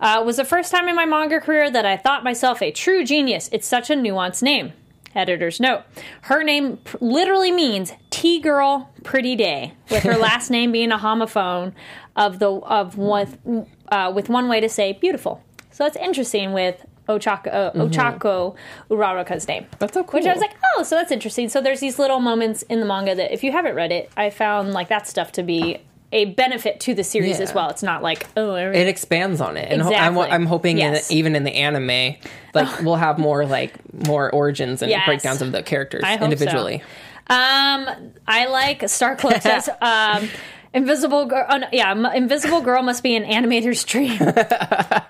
Uh, 0.00 0.22
was 0.26 0.36
the 0.36 0.44
first 0.44 0.72
time 0.72 0.88
in 0.88 0.96
my 0.96 1.06
manga 1.06 1.40
career 1.40 1.70
that 1.70 1.86
I 1.86 1.96
thought 1.96 2.24
myself 2.24 2.60
a 2.60 2.72
true 2.72 3.04
genius. 3.04 3.48
It's 3.52 3.66
such 3.68 3.88
a 3.88 3.94
nuanced 3.94 4.42
name. 4.42 4.72
Editor's 5.14 5.60
note: 5.60 5.82
Her 6.22 6.42
name 6.42 6.78
pr- 6.78 6.96
literally 7.00 7.52
means 7.52 7.92
"tea 8.10 8.40
girl, 8.40 8.90
pretty 9.02 9.36
day," 9.36 9.74
with 9.90 10.02
her 10.04 10.16
last 10.18 10.50
name 10.50 10.72
being 10.72 10.92
a 10.92 10.98
homophone 10.98 11.72
of 12.16 12.38
the 12.38 12.50
of 12.50 12.96
one 12.96 13.66
uh, 13.88 14.12
with 14.14 14.28
one 14.28 14.48
way 14.48 14.60
to 14.60 14.68
say 14.68 14.92
beautiful. 14.92 15.42
So 15.70 15.84
it's 15.84 15.96
interesting 15.96 16.52
with 16.52 16.84
Ochako, 17.08 17.52
uh, 17.52 17.72
Ochako 17.72 18.54
Uraraka's 18.90 19.46
name. 19.48 19.66
That's 19.78 19.92
so 19.94 20.04
cool. 20.04 20.20
Which 20.20 20.26
I 20.26 20.32
was 20.32 20.40
like, 20.40 20.54
oh, 20.76 20.82
so 20.82 20.96
that's 20.96 21.12
interesting. 21.12 21.48
So 21.48 21.60
there's 21.60 21.80
these 21.80 21.98
little 21.98 22.20
moments 22.20 22.62
in 22.62 22.80
the 22.80 22.86
manga 22.86 23.14
that 23.14 23.32
if 23.32 23.44
you 23.44 23.52
haven't 23.52 23.74
read 23.74 23.92
it, 23.92 24.10
I 24.16 24.30
found 24.30 24.72
like 24.72 24.88
that 24.88 25.06
stuff 25.06 25.32
to 25.32 25.42
be 25.42 25.80
a 26.14 26.24
benefit 26.26 26.80
to 26.80 26.94
the 26.94 27.04
series 27.04 27.36
Yeah. 27.38 27.42
as 27.44 27.52
well. 27.54 27.68
It's 27.68 27.82
not 27.82 28.02
like 28.02 28.26
oh, 28.36 28.54
It 28.54 28.88
expands 28.88 29.40
on 29.42 29.56
it, 29.58 29.70
and 29.70 29.82
ho- 29.82 29.92
I'm, 29.92 30.16
I'm 30.18 30.46
hoping 30.46 30.78
Yes. 30.78 31.10
in, 31.10 31.16
even 31.18 31.36
in 31.36 31.44
the 31.44 31.54
anime, 31.54 32.16
like 32.54 32.80
we'll 32.82 32.96
have 32.96 33.18
more 33.18 33.44
like 33.44 33.74
more 34.08 34.30
origins 34.30 34.80
and 34.80 34.90
Yes. 34.90 35.04
breakdowns 35.06 35.42
of 35.42 35.52
the 35.52 35.62
characters 35.62 36.02
I 36.04 36.12
hope 36.12 36.20
so. 36.20 36.24
individually. 36.24 36.82
Um, 37.26 37.88
I 38.28 38.46
like 38.50 38.80
Starcloak 38.80 39.40
says, 39.48 39.68
um, 39.80 40.28
Invisible 40.74 41.26
Girl. 41.26 41.46
Oh, 41.48 41.56
no, 41.58 41.68
yeah, 41.72 41.92
M- 41.92 42.04
Invisible 42.06 42.60
Girl 42.60 42.82
must 42.82 43.02
be 43.02 43.14
an 43.16 43.24
animator's 43.24 43.84
dream. 43.84 44.18
I 44.20 45.02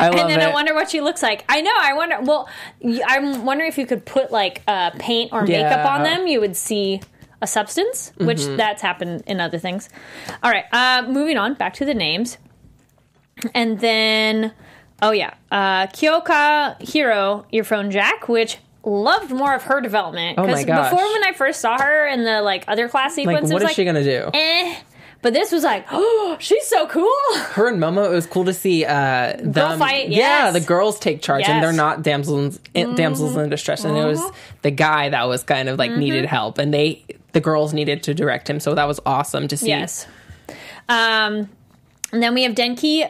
love 0.00 0.14
and 0.14 0.30
then 0.30 0.40
it. 0.40 0.44
I 0.44 0.52
wonder 0.52 0.72
what 0.74 0.90
she 0.90 1.00
looks 1.00 1.22
like. 1.22 1.44
I 1.48 1.60
know. 1.60 1.74
I 1.78 1.94
wonder. 1.94 2.20
Well, 2.22 2.48
y- 2.80 3.00
I'm 3.06 3.44
wondering 3.44 3.68
if 3.70 3.76
you 3.78 3.86
could 3.86 4.04
put 4.06 4.30
like 4.30 4.62
uh, 4.68 4.90
paint 4.98 5.32
or 5.32 5.42
makeup 5.42 5.84
Yeah. 5.84 5.94
on 5.96 6.02
them, 6.04 6.26
you 6.26 6.40
would 6.40 6.56
see 6.56 7.00
a 7.42 7.46
substance, 7.46 8.12
which 8.18 8.38
Mm-hmm. 8.40 8.56
that's 8.56 8.82
happened 8.82 9.22
in 9.26 9.40
other 9.40 9.58
things. 9.58 9.88
All 10.42 10.50
right. 10.50 10.64
Uh, 10.72 11.04
moving 11.08 11.36
on 11.38 11.54
back 11.54 11.74
to 11.74 11.84
the 11.84 11.94
names, 11.94 12.38
and 13.54 13.80
then 13.80 14.52
oh 15.02 15.10
yeah, 15.12 15.34
uh, 15.50 15.86
Kyoka 15.88 16.78
Jiro 16.84 17.46
Earphone 17.52 17.90
Jack, 17.90 18.28
which. 18.28 18.58
Loved 18.82 19.30
more 19.30 19.54
of 19.54 19.64
her 19.64 19.82
development 19.82 20.38
Oh 20.38 20.46
my 20.46 20.64
gosh. 20.64 20.90
before 20.90 21.04
when 21.12 21.22
I 21.22 21.34
first 21.34 21.60
saw 21.60 21.76
her 21.78 22.06
in 22.06 22.24
the 22.24 22.40
like 22.40 22.64
other 22.66 22.88
class 22.88 23.10
like, 23.10 23.26
sequence, 23.26 23.50
it 23.50 23.52
was 23.52 23.62
is 23.62 23.66
like, 23.66 23.76
she 23.76 23.84
gonna 23.84 24.02
do? 24.02 24.30
eh. 24.32 24.74
But 25.22 25.34
this 25.34 25.52
was 25.52 25.64
like, 25.64 25.86
oh, 25.90 26.36
she's 26.40 26.66
so 26.66 26.86
cool. 26.86 27.12
Her 27.52 27.68
and 27.68 27.78
Momo, 27.80 28.06
it 28.06 28.14
was 28.14 28.26
cool 28.26 28.44
to 28.46 28.54
see 28.54 28.84
uh, 28.84 29.36
them. 29.38 29.78
fight, 29.78 30.08
Yeah, 30.08 30.50
the 30.50 30.60
girls 30.60 30.98
take 30.98 31.22
charge, 31.22 31.44
and 31.46 31.62
they're 31.62 31.72
not 31.72 32.02
damsels 32.02 32.58
in, 32.74 32.94
damsels 32.94 33.36
in 33.36 33.50
distress. 33.50 33.84
And 33.84 33.96
it 33.96 34.04
was 34.04 34.22
the 34.62 34.70
guy 34.70 35.10
that 35.10 35.24
was 35.24 35.42
kind 35.42 35.68
of 35.68 35.78
like 35.78 35.92
needed 35.92 36.24
help, 36.26 36.58
and 36.58 36.72
they 36.72 37.04
the 37.32 37.40
girls 37.40 37.72
needed 37.72 38.02
to 38.04 38.14
direct 38.14 38.48
him. 38.50 38.60
So 38.60 38.74
that 38.74 38.86
was 38.88 38.98
awesome 39.06 39.46
to 39.48 39.56
see. 39.56 39.68
Yes. 39.68 40.06
Um, 40.88 41.48
and 42.12 42.20
then 42.22 42.34
we 42.34 42.42
have 42.42 42.54
Denki 42.54 43.08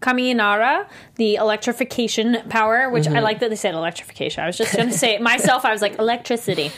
Kaminari, 0.00 0.86
the 1.16 1.34
electrification 1.36 2.38
power, 2.48 2.88
which 2.90 3.04
Mm-hmm. 3.04 3.16
I 3.16 3.20
like 3.20 3.40
that 3.40 3.50
they 3.50 3.56
said 3.56 3.74
electrification. 3.74 4.44
I 4.44 4.46
was 4.46 4.56
just 4.56 4.76
going 4.76 4.88
to 4.88 4.96
say 4.96 5.14
it 5.14 5.20
myself. 5.22 5.64
I 5.64 5.72
was 5.72 5.82
like, 5.82 5.98
electricity. 5.98 6.70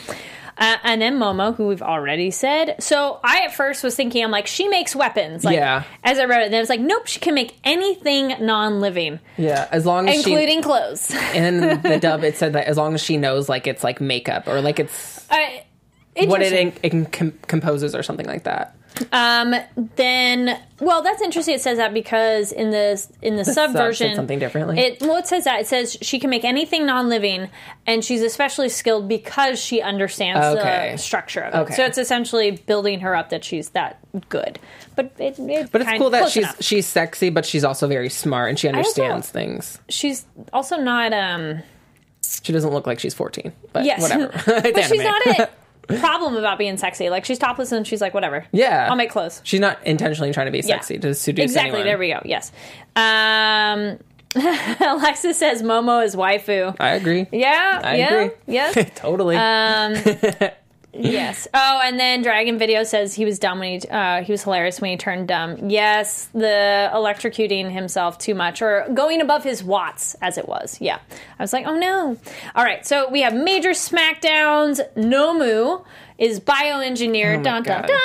Uh, 0.61 0.77
and 0.83 1.01
then 1.01 1.17
Momo, 1.17 1.55
who 1.55 1.65
we've 1.67 1.81
already 1.81 2.29
said. 2.29 2.75
So 2.83 3.19
I 3.23 3.45
at 3.45 3.53
first 3.55 3.83
was 3.83 3.95
thinking, 3.95 4.23
I'm 4.23 4.29
like, 4.29 4.45
she 4.45 4.67
makes 4.67 4.95
weapons. 4.95 5.43
Like, 5.43 5.55
Yeah. 5.55 5.83
As 6.03 6.19
I 6.19 6.25
read 6.25 6.43
it, 6.43 6.51
then 6.51 6.59
I 6.59 6.61
was 6.61 6.69
like, 6.69 6.79
nope, 6.79 7.07
she 7.07 7.19
can 7.19 7.33
make 7.33 7.57
anything 7.63 8.35
non-living, 8.45 9.19
Yeah, 9.37 9.67
as 9.71 9.87
long 9.87 10.07
as 10.07 10.17
including 10.17 10.61
clothes. 10.61 11.07
she 11.09 11.37
in 11.37 11.59
the 11.81 11.97
dub, 11.99 12.23
it 12.23 12.37
said 12.37 12.53
that 12.53 12.67
as 12.67 12.77
long 12.77 12.93
as 12.93 13.01
she 13.01 13.17
knows 13.17 13.49
like 13.49 13.65
it's 13.65 13.83
like 13.83 13.99
makeup 13.99 14.47
or 14.47 14.61
like 14.61 14.79
it's 14.79 15.25
I, 15.31 15.65
what 16.27 16.43
it, 16.43 16.53
in, 16.53 16.73
it 16.83 17.11
com- 17.11 17.39
composes 17.47 17.95
or 17.95 18.03
something 18.03 18.27
like 18.27 18.43
that. 18.43 18.75
Um, 19.11 19.55
then, 19.95 20.59
well, 20.79 21.01
that's 21.01 21.21
interesting. 21.21 21.55
It 21.55 21.61
says 21.61 21.77
that 21.77 21.93
because 21.93 22.51
in 22.51 22.71
the 22.71 23.03
in 23.21 23.35
the, 23.35 23.45
sub 23.45 23.71
subversion, 23.71 24.15
something 24.15 24.37
differently. 24.39 24.79
It 24.79 25.01
well, 25.01 25.15
it 25.17 25.27
says 25.27 25.45
that 25.45 25.61
it 25.61 25.67
says 25.67 25.97
she 26.01 26.19
can 26.19 26.29
make 26.29 26.43
anything 26.43 26.85
non-living, 26.85 27.49
and 27.87 28.03
she's 28.03 28.21
especially 28.21 28.69
skilled 28.69 29.07
because 29.07 29.59
she 29.59 29.81
understands 29.81 30.57
Okay. 30.59 30.89
the 30.91 30.97
structure 30.97 31.41
of 31.41 31.53
it. 31.53 31.57
Okay. 31.57 31.73
So 31.75 31.85
it's 31.85 31.97
essentially 31.97 32.51
building 32.51 32.99
her 32.99 33.15
up 33.15 33.29
that 33.29 33.43
she's 33.43 33.69
that 33.69 33.99
good. 34.29 34.59
But 34.95 35.13
it, 35.17 35.39
it 35.39 35.71
But 35.71 35.81
it's 35.81 35.91
cool 35.97 36.09
that 36.11 36.29
she's 36.29 36.43
enough. 36.43 36.61
she's 36.61 36.85
sexy, 36.85 37.29
but 37.29 37.45
she's 37.45 37.63
also 37.63 37.87
very 37.87 38.09
smart 38.09 38.49
and 38.49 38.59
she 38.59 38.67
understands 38.67 39.29
things. 39.29 39.79
she's 39.89 40.25
also 40.53 40.77
not 40.77 41.13
um 41.13 41.63
She 42.43 42.51
doesn't 42.53 42.71
look 42.71 42.85
like 42.85 42.99
she's 42.99 43.13
fourteen, 43.13 43.53
but 43.73 43.85
yes, 43.85 44.01
whatever. 44.01 44.31
But 44.45 44.83
she's 44.85 45.01
not 45.03 45.25
a 45.27 45.49
problem 45.99 46.35
about 46.35 46.57
being 46.57 46.77
sexy. 46.77 47.09
Like 47.09 47.25
she's 47.25 47.39
topless 47.39 47.71
and 47.71 47.85
she's 47.85 48.01
like 48.01 48.13
whatever. 48.13 48.45
Yeah, 48.51 48.87
I'll 48.89 48.95
make 48.95 49.09
clothes. 49.09 49.41
She's 49.43 49.59
not 49.59 49.77
intentionally 49.85 50.31
trying 50.33 50.47
to 50.47 50.51
be 50.51 50.61
sexy 50.61 50.97
to 50.99 51.13
seduce 51.13 51.43
Exactly. 51.43 51.81
anyone. 51.81 51.85
There 51.85 51.97
we 51.97 52.09
go. 52.09 52.21
Yes. 52.25 52.51
Um, 52.95 53.97
Alexis 54.79 55.37
says 55.37 55.61
Momo 55.61 56.03
is 56.05 56.15
waifu. 56.15 56.75
I 56.79 56.91
agree. 56.91 57.27
Yeah. 57.31 57.81
I 57.83 57.95
yeah. 57.95 58.13
agree. 58.13 58.35
Yes. 58.47 58.91
totally. 58.95 59.35
Um, 59.35 59.95
yes. 60.93 61.47
Oh, 61.53 61.81
and 61.83 61.99
then 61.99 62.21
Dragon 62.21 62.57
Video 62.59 62.83
says 62.83 63.13
he 63.13 63.25
was 63.25 63.39
dumb 63.39 63.59
when 63.59 63.79
he 63.79 63.87
uh, 63.89 64.23
he 64.23 64.31
was 64.31 64.43
hilarious 64.43 64.79
when 64.81 64.91
he 64.91 64.97
turned 64.97 65.27
dumb. 65.27 65.69
Yes, 65.69 66.27
the 66.33 66.89
electrocuting 66.93 67.71
himself 67.71 68.17
too 68.17 68.35
much 68.35 68.61
or 68.61 68.87
going 68.93 69.21
above 69.21 69.43
his 69.43 69.63
watts 69.63 70.15
as 70.21 70.37
it 70.37 70.47
was. 70.47 70.79
Yeah, 70.81 70.99
I 71.39 71.43
was 71.43 71.53
like, 71.53 71.65
oh 71.65 71.77
no. 71.77 72.17
All 72.55 72.63
right, 72.63 72.85
so 72.85 73.09
we 73.09 73.21
have 73.21 73.33
major 73.33 73.71
smackdowns. 73.71 74.79
Nomu 74.95 75.83
is 76.17 76.39
bioengineered. 76.39 77.39
Oh 77.39 77.43
dun 77.43 77.63
dun 77.63 77.81
dun. 77.87 77.99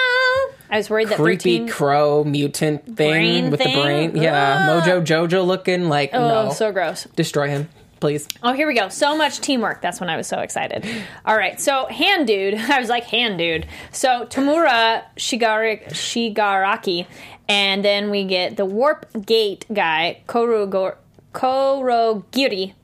I 0.68 0.78
was 0.78 0.90
worried 0.90 1.08
that 1.10 1.16
Creepy 1.18 1.58
13 1.58 1.68
crow 1.68 2.24
mutant 2.24 2.96
thing 2.96 3.50
with 3.52 3.60
thing? 3.60 3.76
the 3.76 3.82
brain. 3.82 4.16
Yeah, 4.16 4.68
Ugh. 4.70 4.82
Mojo 4.84 5.04
Jojo 5.04 5.46
looking 5.46 5.88
like 5.88 6.10
Oh, 6.12 6.46
no. 6.46 6.52
so 6.52 6.72
gross. 6.72 7.04
Destroy 7.14 7.48
him, 7.48 7.68
please. 8.00 8.28
Oh, 8.42 8.52
here 8.52 8.66
we 8.66 8.74
go. 8.74 8.88
So 8.88 9.16
much 9.16 9.40
teamwork. 9.40 9.80
That's 9.82 10.00
when 10.00 10.08
I 10.10 10.16
was 10.16 10.26
so 10.26 10.38
excited. 10.40 10.86
All 11.24 11.36
right. 11.36 11.60
So, 11.60 11.86
hand 11.86 12.26
dude. 12.26 12.54
I 12.58 12.78
was 12.80 12.88
like, 12.88 13.04
hand 13.04 13.38
dude. 13.38 13.66
So, 13.92 14.26
Tomura 14.26 15.02
Shigari- 15.16 15.86
Shigaraki. 15.90 17.06
And 17.48 17.84
then 17.84 18.10
we 18.10 18.24
get 18.24 18.56
the 18.56 18.64
Warp 18.64 19.06
Gate 19.24 19.64
guy, 19.72 20.20
Korugo- 20.26 20.96
Korogiri. 21.32 22.74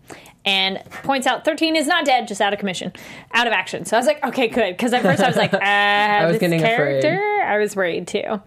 and 0.44 0.82
points 1.02 1.26
out 1.26 1.44
13 1.44 1.74
is 1.76 1.86
not 1.86 2.04
dead, 2.04 2.28
just 2.28 2.40
out 2.40 2.52
of 2.52 2.58
commission, 2.58 2.92
out 3.32 3.46
of 3.46 3.52
action. 3.52 3.84
So 3.84 3.96
I 3.96 4.00
was 4.00 4.06
like, 4.06 4.24
okay, 4.24 4.48
good. 4.48 4.76
Because 4.76 4.92
at 4.92 5.02
first 5.02 5.20
I 5.22 5.26
was 5.28 5.36
like, 5.36 5.52
uh, 5.54 5.58
I 5.62 6.24
was 6.24 6.34
this 6.34 6.40
getting 6.40 6.60
afraid. 6.62 7.02
character, 7.02 7.42
I 7.44 7.58
was 7.58 7.74
worried 7.76 8.06
too. 8.08 8.40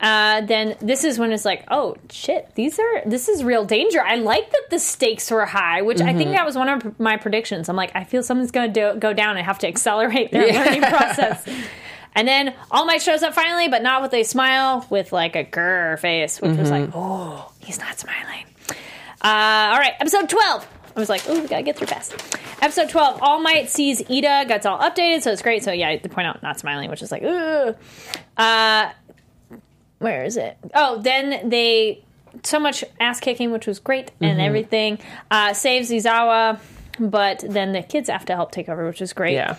Uh, 0.00 0.42
then 0.42 0.76
this 0.80 1.02
is 1.02 1.18
when 1.18 1.32
it's 1.32 1.44
like, 1.44 1.64
oh 1.72 1.96
shit, 2.10 2.54
these 2.54 2.78
are 2.78 3.02
this 3.04 3.28
is 3.28 3.42
real 3.42 3.64
danger. 3.64 4.00
I 4.00 4.14
like 4.14 4.48
that 4.52 4.66
the 4.70 4.78
stakes 4.78 5.28
were 5.30 5.44
high, 5.44 5.82
which 5.82 6.00
I 6.00 6.04
Mm-hmm. 6.10 6.18
think 6.18 6.30
that 6.32 6.46
was 6.46 6.54
one 6.56 6.68
of 6.68 7.00
my 7.00 7.16
predictions. 7.16 7.68
I'm 7.68 7.74
like, 7.76 7.90
I 7.96 8.04
feel 8.04 8.22
something's 8.22 8.52
going 8.52 8.72
to 8.72 8.92
do, 8.94 8.98
go 9.00 9.12
down. 9.12 9.36
I 9.36 9.42
have 9.42 9.58
to 9.60 9.66
accelerate 9.68 10.30
their 10.30 10.52
learning 10.52 10.82
process. 10.88 11.44
And 12.14 12.28
then 12.28 12.54
All 12.70 12.86
Might 12.86 13.02
shows 13.02 13.22
up 13.24 13.34
finally, 13.34 13.66
but 13.68 13.82
not 13.82 14.00
with 14.02 14.14
a 14.14 14.22
smile, 14.22 14.86
with 14.88 15.12
like 15.12 15.34
a 15.34 15.42
grr 15.44 15.98
face, 15.98 16.40
which 16.40 16.56
was 16.56 16.70
Mm-hmm. 16.70 16.84
like, 16.86 16.90
oh, 16.94 17.52
he's 17.58 17.80
not 17.80 17.98
smiling. 17.98 18.44
Uh, 19.20 19.72
all 19.72 19.78
right, 19.78 19.94
episode 20.00 20.28
12. 20.28 20.66
I 20.96 21.00
was 21.00 21.08
like, 21.08 21.22
oh, 21.28 21.40
we 21.40 21.46
gotta 21.48 21.62
get 21.64 21.76
through 21.76 21.88
fast. 21.88 22.12
Episode 22.62 22.88
12, 22.88 23.20
All 23.22 23.40
Might 23.40 23.68
sees 23.68 24.00
Ida, 24.08 24.44
gets 24.46 24.64
all 24.66 24.78
updated, 24.78 25.22
so 25.22 25.32
it's 25.32 25.42
great. 25.42 25.62
So, 25.64 25.72
yeah, 25.72 25.96
they 25.96 26.08
point 26.08 26.26
out 26.28 26.42
not 26.42 26.58
smiling, 26.58 26.88
which 26.90 27.02
is 27.02 27.10
like, 27.12 27.22
ugh. 27.24 27.76
Uh, 28.36 28.90
where 29.98 30.24
is 30.24 30.36
it? 30.36 30.56
Oh, 30.74 31.00
then 31.00 31.48
they, 31.48 32.02
so 32.42 32.58
much 32.58 32.84
ass 33.00 33.20
kicking, 33.20 33.50
which 33.52 33.66
was 33.66 33.78
great, 33.78 34.06
Mm-hmm. 34.06 34.24
and 34.24 34.40
everything. 34.40 34.98
Uh, 35.30 35.52
saves 35.54 35.90
Aizawa, 35.90 36.58
but 37.00 37.44
then 37.48 37.72
the 37.72 37.82
kids 37.82 38.08
have 38.08 38.24
to 38.26 38.34
help 38.34 38.50
take 38.52 38.68
over, 38.68 38.86
which 38.86 39.00
is 39.02 39.12
great. 39.12 39.34
Yeah. 39.34 39.56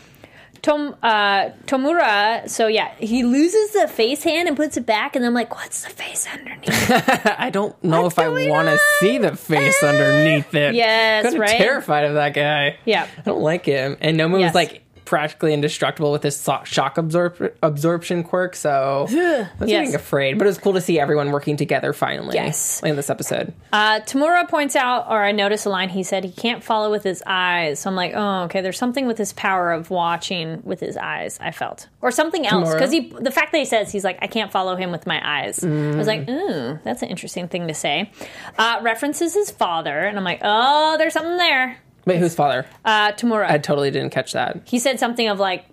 Tom, 0.62 0.93
uh, 1.02 1.52
Tomura, 1.67 2.49
so 2.49 2.67
yeah, 2.67 2.93
he 2.99 3.23
loses 3.23 3.71
the 3.71 3.88
face 3.88 4.23
hand 4.23 4.49
and 4.49 4.58
puts 4.58 4.75
it 4.75 4.86
back, 4.86 5.15
and 5.15 5.25
I'm 5.25 5.34
like, 5.34 5.56
what's 5.56 5.84
the 5.86 5.89
face 5.89 6.28
underneath? 6.34 6.91
I 7.39 7.49
don't 7.49 7.82
know 7.82 8.02
What's 8.02 8.15
if 8.15 8.19
I 8.19 8.28
want 8.49 8.67
to 8.67 8.78
see 8.99 9.17
the 9.19 9.38
face 9.38 9.82
underneath 9.82 10.54
it. 10.54 10.75
Yes, 10.75 11.34
right? 11.38 11.58
terrified 11.58 12.04
of 12.04 12.15
that 12.15 12.34
guy. 12.34 12.78
Yeah. 12.84 13.08
I 13.17 13.21
don't 13.21 13.39
like 13.39 13.63
him. 13.65 13.95
And 14.02 14.19
Nomu 14.19 14.39
Yes. 14.41 14.49
was 14.49 14.56
like 14.56 14.82
practically 15.09 15.55
indestructible 15.55 16.11
with 16.11 16.21
his 16.21 16.37
shock 16.65 16.95
absorp- 16.97 17.51
absorption 17.63 18.23
quirk, 18.23 18.55
so 18.55 19.07
I 19.09 19.49
was 19.59 19.69
Yes. 19.69 19.81
getting 19.87 19.95
afraid. 19.95 20.37
But 20.37 20.45
it 20.45 20.49
was 20.51 20.59
cool 20.59 20.73
to 20.73 20.81
see 20.81 20.99
everyone 20.99 21.31
working 21.31 21.57
together 21.57 21.93
finally. 21.93 22.35
Yes. 22.35 22.81
in 22.83 22.95
this 22.95 23.09
episode. 23.09 23.51
Uh, 23.73 24.01
Tomura 24.01 24.47
points 24.47 24.75
out, 24.75 25.07
or 25.09 25.23
I 25.23 25.31
notice 25.31 25.65
a 25.65 25.69
line. 25.69 25.89
He 25.89 26.03
said 26.03 26.23
he 26.23 26.31
can't 26.31 26.63
follow 26.63 26.91
with 26.91 27.03
his 27.03 27.23
eyes. 27.25 27.79
So 27.79 27.89
I'm 27.89 27.95
like, 27.95 28.13
oh, 28.15 28.43
okay. 28.43 28.61
There's 28.61 28.77
something 28.77 29.07
with 29.07 29.17
his 29.17 29.33
power 29.33 29.71
of 29.71 29.89
watching 29.89 30.61
with 30.63 30.79
his 30.79 30.95
eyes. 30.95 31.39
I 31.41 31.51
felt, 31.51 31.87
or 32.01 32.11
something 32.11 32.45
else, 32.45 32.71
because 32.71 32.91
he, 32.91 33.09
the 33.19 33.31
fact 33.31 33.51
that 33.51 33.57
he 33.57 33.65
says 33.65 33.91
he's 33.91 34.03
like, 34.03 34.19
I 34.21 34.27
can't 34.27 34.51
follow 34.51 34.75
him 34.75 34.91
with 34.91 35.07
my 35.07 35.19
eyes. 35.43 35.63
I 35.63 35.67
was 35.95 36.05
like, 36.07 36.29
ooh, 36.29 36.77
that's 36.83 37.01
an 37.01 37.09
interesting 37.09 37.47
thing 37.47 37.67
to 37.67 37.73
say. 37.73 38.11
Uh, 38.59 38.79
references 38.83 39.33
his 39.33 39.49
father, 39.49 39.97
and 39.99 40.17
I'm 40.17 40.23
like, 40.23 40.41
oh, 40.43 40.95
there's 40.99 41.13
something 41.13 41.37
there. 41.37 41.77
Wait, 42.09 42.19
whose 42.19 42.35
father? 42.35 42.65
Uh, 42.85 43.11
Tomura. 43.13 43.49
I 43.49 43.57
totally 43.57 43.91
didn't 43.91 44.11
catch 44.11 44.33
that. 44.33 44.61
he 44.65 44.79
said 44.79 44.99
something 44.99 45.27
of 45.27 45.39
like 45.39 45.65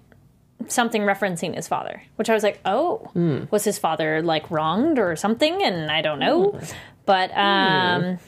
something 0.68 1.02
referencing 1.02 1.54
his 1.54 1.68
father, 1.68 2.02
which 2.16 2.30
I 2.30 2.34
was 2.34 2.42
like, 2.42 2.60
oh, 2.64 2.98
Hmm. 3.12 3.44
was 3.50 3.64
his 3.64 3.78
father 3.78 4.22
like 4.22 4.50
wronged 4.50 4.98
or 4.98 5.14
something? 5.16 5.62
And 5.62 5.90
I 5.90 6.00
don't 6.02 6.18
know, 6.18 6.50
Hmm. 6.52 6.64
but 7.04 7.30
um, 7.36 8.18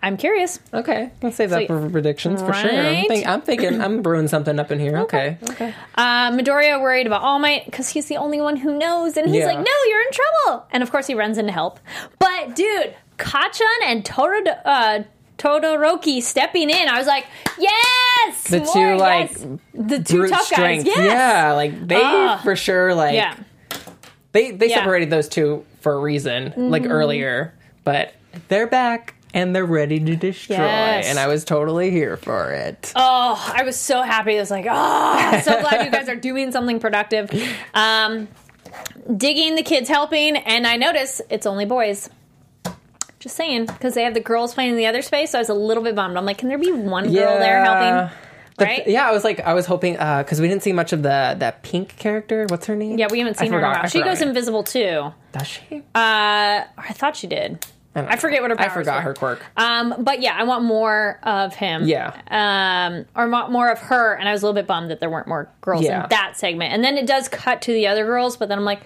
I'm 0.00 0.16
curious. 0.16 0.60
Okay, 0.72 1.10
let's 1.22 1.34
save 1.36 1.50
that 1.50 1.66
So- 1.66 1.80
for 1.80 1.90
predictions 1.90 2.40
for 2.40 2.52
sure. 2.52 2.70
I'm, 2.70 3.06
think, 3.06 3.26
I'm 3.26 3.40
thinking 3.40 3.80
I'm 3.80 4.00
brewing 4.02 4.28
something 4.28 4.60
up 4.60 4.70
in 4.70 4.78
here. 4.78 4.98
Okay, 4.98 5.38
okay. 5.50 5.74
Uh, 5.96 6.30
Midoriya 6.30 6.80
worried 6.80 7.06
about 7.08 7.22
All 7.22 7.38
Might 7.40 7.64
because 7.64 7.88
he's 7.88 8.06
the 8.06 8.16
only 8.18 8.40
one 8.40 8.56
who 8.56 8.78
knows, 8.78 9.16
and 9.16 9.26
he's 9.28 9.38
Yeah. 9.38 9.46
like, 9.46 9.58
"No, 9.58 9.72
you're 9.88 10.00
in 10.02 10.12
trouble." 10.12 10.66
And 10.70 10.82
of 10.84 10.90
course, 10.92 11.06
he 11.08 11.14
runs 11.14 11.36
in 11.38 11.46
to 11.46 11.52
help. 11.52 11.80
But 12.20 12.54
dude, 12.54 12.94
Kacchan 13.18 13.64
and 13.84 14.04
Toro, 14.04 14.40
uh, 14.64 15.00
Todoroki 15.38 16.20
stepping 16.22 16.68
in, 16.70 16.88
I 16.88 16.98
was 16.98 17.06
like, 17.06 17.26
"Yes!" 17.58 18.44
The 18.48 18.58
more, 18.60 18.72
two, 18.74 18.96
like, 18.96 19.30
yes. 19.30 19.46
the 19.74 20.02
two 20.02 20.28
tough 20.28 20.42
strength. 20.46 20.84
guys. 20.86 20.96
Yes. 20.96 21.06
Yeah, 21.06 21.52
like 21.52 21.86
they 21.88 22.00
Ah. 22.02 22.40
for 22.42 22.56
sure 22.56 22.94
like 22.94 23.14
yeah. 23.14 23.34
they 24.32 24.50
they 24.50 24.66
Yeah. 24.68 24.76
Mm-hmm. 24.76 24.84
separated 24.84 25.10
those 25.10 25.28
two 25.28 25.64
for 25.80 25.94
a 25.94 25.98
reason, 25.98 26.52
like 26.56 26.84
earlier, 26.86 27.54
but 27.84 28.14
they're 28.48 28.66
back 28.66 29.14
and 29.32 29.54
they're 29.54 29.64
ready 29.64 30.00
to 30.00 30.16
destroy, 30.16 30.56
Yes. 30.56 31.06
and 31.06 31.18
I 31.18 31.28
was 31.28 31.44
totally 31.44 31.90
here 31.90 32.16
for 32.16 32.50
it. 32.52 32.92
Oh, 32.96 33.52
I 33.54 33.62
was 33.62 33.76
so 33.76 34.02
happy. 34.02 34.36
I 34.36 34.40
was 34.40 34.50
like, 34.50 34.66
oh, 34.68 35.40
so 35.44 35.60
glad 35.60 35.84
you 35.84 35.90
guys 35.92 36.08
are 36.08 36.16
doing 36.16 36.50
something 36.50 36.80
productive. 36.80 37.30
Um, 37.74 38.26
digging 39.16 39.54
the 39.54 39.62
kids 39.62 39.88
helping, 39.88 40.36
and 40.36 40.66
I 40.66 40.76
notice 40.76 41.20
it's 41.30 41.46
only 41.46 41.64
boys. 41.64 42.08
Just 43.20 43.36
saying, 43.36 43.66
because 43.66 43.94
they 43.94 44.02
have 44.04 44.14
the 44.14 44.20
girls 44.20 44.54
playing 44.54 44.70
in 44.70 44.76
the 44.76 44.86
other 44.86 45.02
space, 45.02 45.32
so 45.32 45.38
I 45.38 45.40
was 45.40 45.48
a 45.48 45.54
little 45.54 45.82
bit 45.82 45.94
bummed. 45.96 46.16
I'm 46.16 46.24
like, 46.24 46.38
can 46.38 46.48
there 46.48 46.58
be 46.58 46.70
one 46.72 47.04
girl 47.04 47.38
there 47.38 47.64
helping? 47.64 48.10
The- 48.58 48.64
Right? 48.64 48.88
yeah, 48.88 49.08
I 49.08 49.12
was 49.12 49.22
like, 49.22 49.38
I 49.38 49.54
was 49.54 49.66
hoping 49.66 49.92
because 49.92 50.40
we 50.40 50.48
didn't 50.48 50.64
see 50.64 50.72
much 50.72 50.92
of 50.92 51.04
the 51.04 51.36
that 51.38 51.62
pink 51.62 51.94
character. 51.96 52.44
What's 52.48 52.66
her 52.66 52.74
name? 52.74 52.98
Yeah, 52.98 53.06
we 53.08 53.20
haven't 53.20 53.40
I 53.40 53.44
seen 53.44 53.52
her 53.52 53.58
in 53.60 53.64
a 53.64 53.68
while. 53.68 53.86
She 53.86 54.02
goes 54.02 54.18
her. 54.18 54.26
invisible 54.26 54.64
too. 54.64 55.12
Does 55.30 55.46
she? 55.46 55.76
Uh, 55.76 55.80
I 55.94 56.92
thought 56.92 57.14
she 57.14 57.28
did. 57.28 57.64
don't 57.94 58.08
I 58.08 58.16
forget 58.16 58.42
what 58.42 58.50
her 58.50 58.60
I 58.60 58.68
forgot 58.68 58.96
were. 58.96 59.00
her 59.02 59.14
quirk. 59.14 59.44
Um, 59.56 59.94
but 60.00 60.20
yeah, 60.20 60.34
I 60.36 60.42
want 60.42 60.64
more 60.64 61.20
of 61.22 61.54
him. 61.54 61.84
Yeah. 61.86 62.16
Um, 62.32 63.04
or 63.14 63.28
mo- 63.28 63.46
more 63.48 63.70
of 63.70 63.78
her. 63.78 64.14
And 64.14 64.28
I 64.28 64.32
was 64.32 64.42
a 64.42 64.46
little 64.46 64.60
bit 64.60 64.66
bummed 64.66 64.90
that 64.90 64.98
there 64.98 65.08
weren't 65.08 65.28
more 65.28 65.48
girls 65.60 65.84
Yeah. 65.84 66.02
in 66.02 66.08
that 66.10 66.36
segment. 66.36 66.72
And 66.74 66.82
then 66.82 66.98
it 66.98 67.06
does 67.06 67.28
cut 67.28 67.62
to 67.62 67.72
the 67.72 67.86
other 67.86 68.04
girls, 68.06 68.36
but 68.36 68.48
then 68.48 68.58
I'm 68.58 68.64
like, 68.64 68.80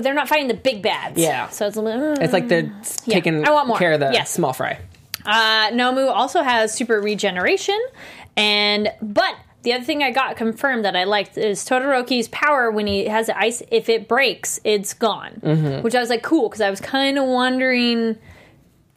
but 0.00 0.04
they're 0.04 0.14
not 0.14 0.30
fighting 0.30 0.48
the 0.48 0.54
big 0.54 0.80
bads. 0.82 1.18
Yeah. 1.20 1.50
So 1.50 1.66
it's 1.66 1.76
a 1.76 1.82
little. 1.82 2.14
It's 2.18 2.32
like 2.32 2.48
they're 2.48 2.72
taking 3.04 3.46
I 3.46 3.50
want 3.50 3.68
more. 3.68 3.76
care 3.76 3.92
of 3.92 4.00
the 4.00 4.10
Yes. 4.14 4.30
small 4.30 4.54
fry. 4.54 4.78
Uh, 5.26 5.68
Nomu 5.72 6.08
also 6.10 6.40
has 6.42 6.72
super 6.72 6.98
regeneration, 7.02 7.78
and 8.34 8.90
but 9.02 9.34
the 9.62 9.74
other 9.74 9.84
thing 9.84 10.02
I 10.02 10.10
got 10.10 10.36
confirmed 10.38 10.86
that 10.86 10.96
I 10.96 11.04
liked 11.04 11.36
is 11.36 11.62
Todoroki's 11.68 12.28
power 12.28 12.70
when 12.70 12.86
he 12.86 13.04
has 13.04 13.26
the 13.26 13.38
ice. 13.38 13.62
If 13.70 13.90
it 13.90 14.08
breaks, 14.08 14.58
it's 14.64 14.94
gone, 14.94 15.42
Mm-hmm. 15.44 15.82
which 15.82 15.94
I 15.94 16.00
was 16.00 16.08
like 16.08 16.22
cool 16.22 16.48
because 16.48 16.62
I 16.62 16.70
was 16.70 16.80
kind 16.80 17.18
of 17.18 17.26
wondering 17.26 18.16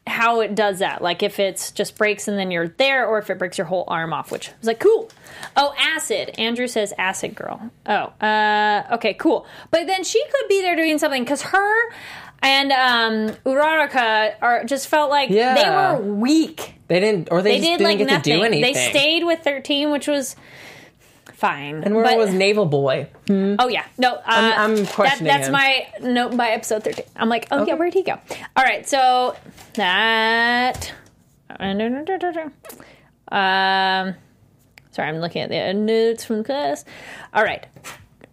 how 0.05 0.41
it 0.41 0.53
does 0.55 0.79
that. 0.79 1.01
Like 1.01 1.23
if 1.23 1.39
it's 1.39 1.71
just 1.71 1.97
breaks 1.97 2.27
and 2.27 2.37
then 2.37 2.51
you're 2.51 2.67
there, 2.67 3.07
or 3.07 3.19
if 3.19 3.29
it 3.29 3.39
breaks 3.39 3.57
your 3.57 3.65
whole 3.67 3.85
arm 3.87 4.13
off. 4.13 4.31
Which 4.31 4.49
I 4.49 4.53
was 4.59 4.67
like 4.67 4.79
cool. 4.79 5.09
Oh, 5.55 5.73
acid. 5.77 6.31
Andrew 6.39 6.67
says 6.67 6.93
acid 6.97 7.35
girl. 7.35 7.71
Oh, 7.85 8.13
uh, 8.25 8.83
okay, 8.93 9.13
cool. 9.13 9.45
But 9.71 9.87
then 9.87 10.03
she 10.03 10.21
could 10.23 10.47
be 10.49 10.61
there 10.61 10.75
doing 10.75 10.97
something 10.99 11.23
because 11.23 11.41
her. 11.43 11.91
And 12.41 12.73
um, 12.73 13.35
Uraraka 13.45 14.33
are 14.41 14.65
just 14.65 14.89
felt 14.89 15.09
like 15.09 15.29
Yeah. 15.29 15.53
they 15.55 15.69
were 16.03 16.13
weak. 16.13 16.75
They 16.89 16.99
didn't, 16.99 17.29
or 17.31 17.41
they, 17.41 17.51
They 17.51 17.57
just 17.59 17.69
did 17.69 17.77
didn't 17.77 17.87
like 17.89 17.97
get 17.99 18.07
nothing. 18.07 18.23
to 18.23 18.39
do 18.39 18.43
anything. 18.43 18.73
They 18.73 18.89
stayed 18.89 19.23
with 19.23 19.39
thirteen, 19.39 19.91
which 19.91 20.07
was 20.07 20.35
fine. 21.43 21.83
And 21.83 21.93
where 21.95 22.05
But- 22.05 22.17
was 22.17 22.33
Navel 22.33 22.65
Boy? 22.65 23.07
Oh 23.29 23.67
yeah, 23.67 23.83
no. 23.97 24.13
Uh, 24.15 24.21
I'm 24.25 24.75
that- 24.77 24.89
questioning 24.93 25.31
that's 25.31 25.47
him. 25.47 25.51
my 25.53 25.87
note 26.01 26.35
by 26.37 26.49
episode 26.49 26.83
thirteen. 26.83 27.05
I'm 27.15 27.27
like, 27.29 27.47
oh 27.51 27.57
yeah, 27.57 27.63
Okay. 27.63 27.73
where'd 27.75 27.93
he 27.93 28.01
go? 28.03 28.13
All 28.55 28.63
right, 28.63 28.87
so 28.87 29.35
that. 29.75 30.91
Um, 33.31 34.15
sorry, 34.91 35.09
I'm 35.09 35.17
looking 35.17 35.41
at 35.41 35.49
the 35.49 35.73
notes 35.73 36.23
from 36.25 36.43
class. 36.43 36.85
All 37.33 37.43
right. 37.43 37.65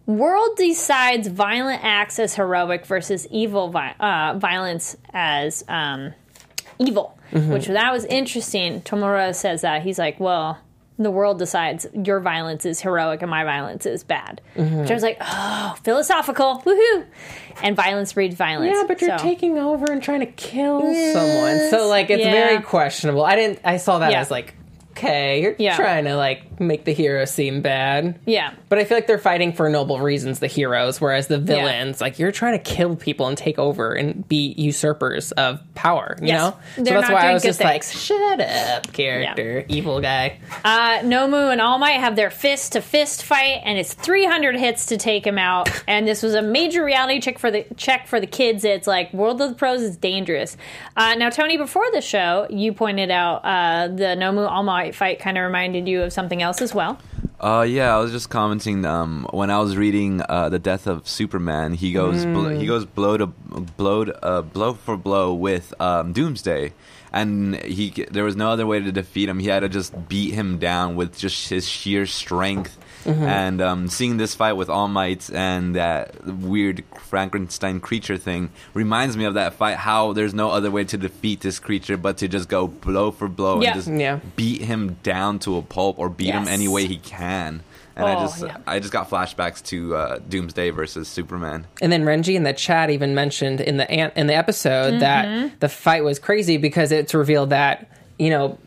World 0.05 0.57
decides 0.57 1.27
violent 1.27 1.83
acts 1.83 2.19
as 2.19 2.35
heroic 2.35 2.85
versus 2.85 3.27
evil 3.29 3.69
vi- 3.69 3.95
uh, 3.99 4.37
violence 4.37 4.97
as 5.13 5.63
um, 5.67 6.13
evil, 6.79 7.17
Mm-hmm. 7.31 7.53
which 7.53 7.67
that 7.67 7.93
was 7.93 8.03
interesting. 8.05 8.81
Tomura 8.81 9.33
says 9.33 9.61
that 9.61 9.83
he's 9.83 9.97
like, 9.97 10.19
well, 10.19 10.57
the 11.03 11.11
world 11.11 11.39
decides 11.39 11.85
your 11.93 12.19
violence 12.19 12.65
is 12.65 12.81
heroic 12.81 13.21
and 13.21 13.29
my 13.31 13.43
violence 13.43 13.85
is 13.85 14.03
bad. 14.03 14.41
Mm-hmm. 14.55 14.79
Which 14.81 14.91
I 14.91 14.93
was 14.93 15.03
like, 15.03 15.17
oh, 15.21 15.75
philosophical, 15.83 16.61
woohoo! 16.65 17.05
And 17.63 17.75
violence 17.75 18.13
breeds 18.13 18.35
violence. 18.35 18.73
Yeah, 18.75 18.83
but 18.87 19.01
you're 19.01 19.17
So- 19.17 19.23
taking 19.23 19.57
over 19.57 19.91
and 19.91 20.01
trying 20.01 20.21
to 20.21 20.25
kill 20.25 20.81
someone. 20.81 21.69
So 21.69 21.87
like 21.87 22.09
it's 22.09 22.23
Yeah. 22.23 22.31
very 22.31 22.61
questionable. 22.61 23.23
I 23.23 23.35
didn't 23.35 23.59
I 23.63 23.77
saw 23.77 23.99
that 23.99 24.11
Yeah. 24.11 24.21
as 24.21 24.31
like, 24.31 24.55
okay, 25.03 25.41
you're 25.41 25.55
Yeah. 25.57 25.75
trying 25.75 26.05
to 26.05 26.15
like 26.15 26.59
make 26.59 26.85
the 26.85 26.93
hero 26.93 27.25
seem 27.25 27.61
bad. 27.61 28.19
Yeah. 28.25 28.51
But 28.69 28.77
I 28.79 28.83
feel 28.83 28.95
like 28.97 29.07
they're 29.07 29.17
fighting 29.17 29.51
for 29.53 29.69
noble 29.69 29.99
reasons, 29.99 30.39
the 30.39 30.47
heroes, 30.47 31.01
whereas 31.01 31.27
the 31.27 31.39
villains, 31.39 31.99
like 32.01 32.19
you're 32.19 32.31
trying 32.31 32.53
to 32.53 32.63
kill 32.63 32.95
people 32.95 33.27
and 33.27 33.37
take 33.37 33.57
over 33.57 33.93
and 33.93 34.27
be 34.27 34.53
usurpers 34.57 35.31
of 35.33 35.59
power, 35.75 36.15
you 36.21 36.27
Yes. 36.27 36.39
know? 36.39 36.57
They're 36.83 36.85
so 36.95 37.01
that's 37.01 37.11
why 37.11 37.29
I 37.29 37.33
was 37.33 37.43
just 37.43 37.61
like, 37.63 37.83
shut 37.83 38.39
up, 38.39 38.93
character, 38.93 39.65
evil 39.67 39.99
guy. 40.01 40.37
Uh, 40.63 40.99
Nomu 40.99 41.51
and 41.51 41.59
All 41.59 41.79
Might 41.79 41.99
have 41.99 42.15
their 42.15 42.29
fist 42.29 42.73
to 42.73 42.81
fist 42.81 43.23
fight, 43.23 43.61
and 43.65 43.79
it's 43.79 43.93
300 43.95 44.55
hits 44.55 44.85
to 44.87 44.97
take 44.97 45.25
him 45.25 45.37
out. 45.39 45.67
And 45.87 46.07
this 46.07 46.21
was 46.21 46.35
a 46.35 46.41
major 46.41 46.85
reality 46.85 47.19
check 47.19 47.39
for 47.39 47.49
the 47.49 47.65
check 47.75 48.07
for 48.07 48.19
the 48.19 48.27
kids. 48.27 48.63
It's 48.63 48.87
like 48.87 49.11
World 49.13 49.41
of 49.41 49.49
the 49.49 49.55
Pros 49.55 49.81
is 49.81 49.97
dangerous. 49.97 50.57
Uh, 50.95 51.15
now, 51.15 51.29
Tony, 51.29 51.57
before 51.57 51.85
the 51.91 52.01
show, 52.01 52.45
you 52.49 52.71
pointed 52.73 53.09
out 53.09 53.43
uh, 53.43 53.87
the 53.87 54.15
Nomu 54.15 54.47
All 54.49 54.63
Might 54.63 54.90
fight 54.95 55.19
kind 55.19 55.37
of 55.37 55.43
reminded 55.43 55.87
you 55.87 56.01
of 56.03 56.13
something 56.13 56.41
else 56.41 56.61
as 56.61 56.73
well. 56.73 56.99
Uh, 57.39 57.65
yeah, 57.67 57.95
I 57.95 57.99
was 57.99 58.11
just 58.11 58.29
commenting. 58.29 58.85
Um, 58.85 59.25
when 59.31 59.49
I 59.49 59.59
was 59.59 59.75
reading 59.75 60.21
uh, 60.29 60.49
the 60.49 60.59
death 60.59 60.85
of 60.85 61.07
Superman, 61.07 61.73
he 61.73 61.91
goes 61.91 62.23
bl- 62.23 62.49
he 62.49 62.67
goes 62.67 62.85
blow 62.85 63.17
to 63.17 63.25
blow 63.25 64.05
to, 64.05 64.23
uh, 64.23 64.41
blow 64.43 64.73
for 64.73 64.95
blow 64.95 65.33
with 65.33 65.73
um, 65.81 66.13
Doomsday, 66.13 66.73
and 67.11 67.55
he 67.63 67.89
there 68.11 68.23
was 68.23 68.35
no 68.35 68.49
other 68.49 68.67
way 68.67 68.79
to 68.79 68.91
defeat 68.91 69.27
him. 69.27 69.39
He 69.39 69.47
had 69.47 69.61
to 69.61 69.69
just 69.69 70.07
beat 70.07 70.35
him 70.35 70.59
down 70.59 70.95
with 70.95 71.17
just 71.17 71.49
his 71.49 71.67
sheer 71.67 72.05
strength. 72.05 72.77
And 73.05 73.61
um, 73.61 73.87
seeing 73.87 74.17
this 74.17 74.35
fight 74.35 74.53
with 74.53 74.69
All 74.69 74.87
Might 74.87 75.29
and 75.33 75.75
that 75.75 76.23
weird 76.25 76.83
Frankenstein 76.99 77.79
creature 77.79 78.17
thing 78.17 78.49
reminds 78.73 79.17
me 79.17 79.25
of 79.25 79.33
that 79.35 79.53
fight. 79.53 79.77
How 79.77 80.13
there's 80.13 80.33
no 80.33 80.49
other 80.51 80.71
way 80.71 80.83
to 80.85 80.97
defeat 80.97 81.41
this 81.41 81.59
creature 81.59 81.97
but 81.97 82.17
to 82.17 82.27
just 82.27 82.47
go 82.49 82.67
blow 82.67 83.11
for 83.11 83.27
blow 83.27 83.61
Yeah. 83.61 83.71
and 83.71 83.75
just 83.75 83.87
Yeah. 83.89 84.19
beat 84.35 84.61
him 84.61 84.97
down 85.03 85.39
to 85.39 85.57
a 85.57 85.61
pulp 85.61 85.99
or 85.99 86.09
beat 86.09 86.33
him 86.33 86.47
any 86.47 86.67
way 86.67 86.85
he 86.87 86.97
can. 86.97 87.61
And 87.95 88.05
I 88.05 88.15
Oh, 88.15 88.19
just 88.21 88.41
yeah. 88.43 88.57
I 88.65 88.79
just 88.79 88.93
got 88.93 89.09
flashbacks 89.09 89.61
to 89.65 89.95
uh, 89.95 90.19
Doomsday 90.29 90.69
versus 90.69 91.07
Superman. 91.09 91.65
And 91.81 91.91
then 91.91 92.03
Renji 92.05 92.35
in 92.35 92.43
the 92.43 92.53
chat 92.53 92.89
even 92.89 93.13
mentioned 93.13 93.59
in 93.59 93.77
the 93.77 93.89
an- 93.91 94.13
in 94.15 94.27
the 94.27 94.35
episode 94.35 94.91
Mm-hmm. 94.93 94.99
that 94.99 95.59
the 95.59 95.67
fight 95.69 96.03
was 96.03 96.17
crazy 96.17 96.55
because 96.57 96.91
it's 96.93 97.13
revealed 97.13 97.49
that 97.49 97.89
you 98.17 98.29
know 98.29 98.57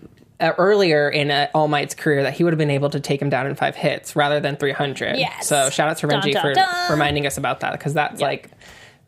uh, 0.40 0.52
earlier 0.58 1.08
in 1.08 1.30
uh, 1.30 1.48
All 1.54 1.68
Might's 1.68 1.94
career 1.94 2.22
that 2.24 2.34
he 2.34 2.44
would 2.44 2.52
have 2.52 2.58
been 2.58 2.70
able 2.70 2.90
to 2.90 3.00
take 3.00 3.20
him 3.22 3.30
down 3.30 3.46
in 3.46 3.54
five 3.54 3.76
hits 3.76 4.16
rather 4.16 4.40
than 4.40 4.56
three 4.56 4.72
hundred. 4.72 5.16
Yes. 5.16 5.46
So 5.48 5.70
shout 5.70 5.88
out 5.88 5.98
to 5.98 6.06
Dun, 6.06 6.20
Renji 6.22 6.32
dun, 6.32 6.42
for 6.42 6.54
dun. 6.54 6.90
reminding 6.90 7.26
us 7.26 7.36
about 7.38 7.60
that 7.60 7.72
because 7.72 7.94
that's 7.94 8.20
like 8.20 8.50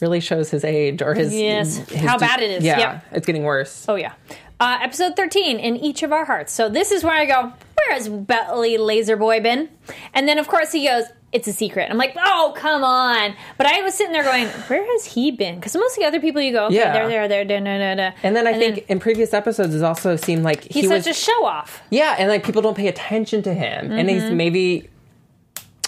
really 0.01 0.21
shows 0.21 0.51
his 0.51 0.63
age 0.65 1.01
or 1.03 1.15
his 1.15 1.35
Yes. 1.35 1.77
his 1.89 2.01
How 2.01 2.19
bad 2.19 2.41
it 2.43 2.51
is. 2.51 2.65
Yeah, 2.65 2.79
Yep. 2.79 3.05
it's 3.13 3.27
getting 3.27 3.43
worse. 3.45 3.87
Oh 3.89 3.95
yeah. 3.97 4.13
Uh, 4.59 4.79
episode 4.81 5.15
13, 5.17 5.59
In 5.59 5.77
Each 5.77 6.03
of 6.03 6.13
Our 6.13 6.25
Hearts. 6.25 6.51
So 6.53 6.71
this 6.71 6.91
is 6.91 7.05
where 7.05 7.13
I 7.15 7.27
go, 7.27 7.43
where 7.75 7.93
has 7.95 8.09
Belly 8.09 8.79
Laser 8.79 9.15
Boy 9.17 9.39
been? 9.41 9.69
And 10.15 10.27
then, 10.27 10.39
of 10.39 10.49
course, 10.49 10.73
he 10.73 10.87
goes, 10.87 11.05
it's 11.33 11.47
a 11.49 11.53
secret. 11.53 11.91
I'm 11.91 11.99
like, 11.99 12.15
oh, 12.19 12.55
come 12.57 12.83
on. 12.85 13.35
But 13.59 13.67
I 13.67 13.83
was 13.83 13.95
sitting 13.95 14.13
there 14.13 14.23
going, 14.23 14.47
where 14.47 14.85
has 14.93 15.05
he 15.05 15.31
been? 15.33 15.57
Because 15.57 15.75
most 15.75 15.93
of 15.97 16.01
the 16.01 16.07
other 16.07 16.21
people 16.21 16.41
you 16.41 16.53
go, 16.53 16.67
okay, 16.67 16.77
Yeah. 16.77 16.93
they're 16.93 17.09
there, 17.09 17.29
they're 17.29 17.45
there, 17.45 17.61
no, 17.61 17.79
no, 17.79 17.95
no. 17.95 18.11
And 18.23 18.35
then 18.35 18.47
I 18.47 18.55
think 18.55 18.87
in 18.89 19.01
previous 19.01 19.35
episodes, 19.35 19.75
it 19.75 19.83
also 19.83 20.17
seemed 20.17 20.45
like 20.45 20.63
he's 20.65 20.75
he 20.75 20.83
such 20.89 20.99
was 20.99 21.07
a 21.09 21.13
show 21.15 21.45
off. 21.45 21.83
yeah, 21.91 22.17
and 22.19 22.29
like 22.29 22.45
people 22.45 22.63
don't 22.63 22.77
pay 22.77 22.89
attention 22.89 23.43
to 23.43 23.53
him, 23.55 23.91
and 23.93 24.09
he's 24.09 24.31
maybe 24.31 24.89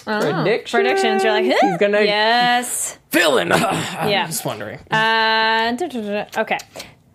predictions. 0.05 0.71
Predictions. 0.71 1.23
You're 1.23 1.33
like, 1.33 1.45
huh? 1.45 1.57
he's 1.61 1.77
gonna 1.77 2.01
Yes. 2.01 2.97
villain. 3.11 3.49
Yeah. 3.49 4.23
I'm 4.23 4.27
just 4.27 4.45
wondering. 4.45 4.79
Uh, 4.91 5.71
da, 5.71 5.75
da, 5.75 5.87
da, 5.87 6.23
da. 6.25 6.41
okay. 6.41 6.57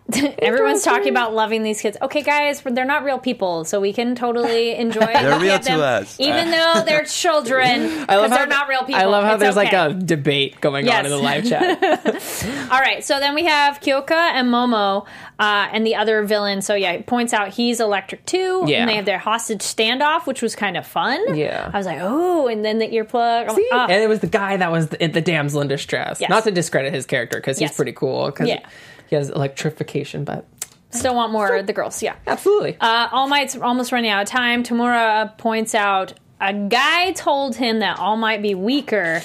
Everyone's 0.39 0.83
talking 0.83 1.09
about 1.09 1.33
loving 1.33 1.63
these 1.63 1.81
kids. 1.81 1.97
Okay, 1.99 2.21
guys, 2.21 2.61
they're 2.61 2.85
not 2.85 3.03
real 3.03 3.17
people, 3.17 3.65
so 3.65 3.81
we 3.81 3.91
can 3.91 4.13
totally 4.13 4.75
enjoy. 4.75 4.99
They're 4.99 5.23
real 5.23 5.31
looking 5.39 5.49
at 5.49 5.61
to 5.63 5.69
them, 5.71 5.79
us. 6.03 6.19
even 6.19 6.51
though 6.51 6.83
they're 6.85 7.05
children. 7.05 8.01
Because 8.01 8.29
they're 8.29 8.45
not 8.45 8.67
real 8.67 8.81
people. 8.83 9.01
I 9.01 9.05
love 9.05 9.23
how 9.23 9.33
It's 9.33 9.41
there's 9.41 9.57
okay. 9.57 9.75
like 9.77 9.91
a 9.91 9.99
debate 9.99 10.61
going 10.61 10.85
Yes. 10.85 10.99
on 10.99 11.05
in 11.05 11.11
the 11.11 11.17
live 11.17 11.45
chat. 11.49 12.71
All 12.71 12.79
right, 12.79 13.03
so 13.03 13.19
then 13.19 13.33
we 13.33 13.45
have 13.45 13.79
Kyoka 13.79 14.11
and 14.11 14.47
Momo, 14.49 15.07
uh, 15.39 15.69
and 15.71 15.85
the 15.87 15.95
other 15.95 16.23
villain. 16.23 16.61
So 16.61 16.75
yeah, 16.75 16.91
it 16.91 17.07
points 17.07 17.33
out 17.33 17.49
he's 17.49 17.79
electric 17.79 18.25
too. 18.27 18.63
Yeah. 18.67 18.81
and 18.81 18.89
they 18.89 18.95
have 18.97 19.05
their 19.05 19.17
hostage 19.19 19.61
standoff, 19.61 20.27
which 20.27 20.43
was 20.43 20.55
kind 20.55 20.77
of 20.77 20.85
fun. 20.85 21.35
Yeah. 21.35 21.71
I 21.73 21.77
was 21.77 21.87
like, 21.87 21.97
oh, 21.99 22.47
and 22.47 22.63
then 22.63 22.77
the 22.77 22.87
earplug. 22.87 23.49
I'm 23.49 23.55
oh. 23.71 23.87
and 23.89 24.03
it 24.03 24.07
was 24.07 24.19
the 24.19 24.27
guy 24.27 24.57
that 24.57 24.71
was 24.71 24.89
the, 24.89 25.07
the 25.07 25.21
damsel 25.21 25.61
in 25.61 25.67
distress. 25.67 26.21
Yes. 26.21 26.29
Not 26.29 26.43
to 26.43 26.51
discredit 26.51 26.93
his 26.93 27.07
character 27.07 27.39
because 27.39 27.57
he's 27.57 27.69
Yes. 27.69 27.75
pretty 27.75 27.91
cool. 27.93 28.27
Because 28.27 28.49
Yeah. 28.49 28.59
He 29.07 29.15
has 29.15 29.29
electrification, 29.29 30.23
but 30.23 30.45
Still 30.91 31.15
want 31.15 31.33
more 31.33 31.53
of 31.55 31.67
the 31.67 31.73
girls. 31.73 32.01
Yeah. 32.01 32.15
absolutely. 32.25 32.77
Uh, 32.79 33.09
All 33.11 33.27
Might's 33.27 33.55
almost 33.57 33.91
running 33.91 34.09
out 34.09 34.21
of 34.23 34.29
time. 34.29 34.63
Tomura 34.63 35.37
points 35.37 35.75
out 35.75 36.13
a 36.39 36.53
guy 36.53 37.11
told 37.11 37.55
him 37.55 37.79
that 37.79 37.99
All 37.99 38.15
Might 38.17 38.41
be 38.41 38.55
weaker, 38.55 39.21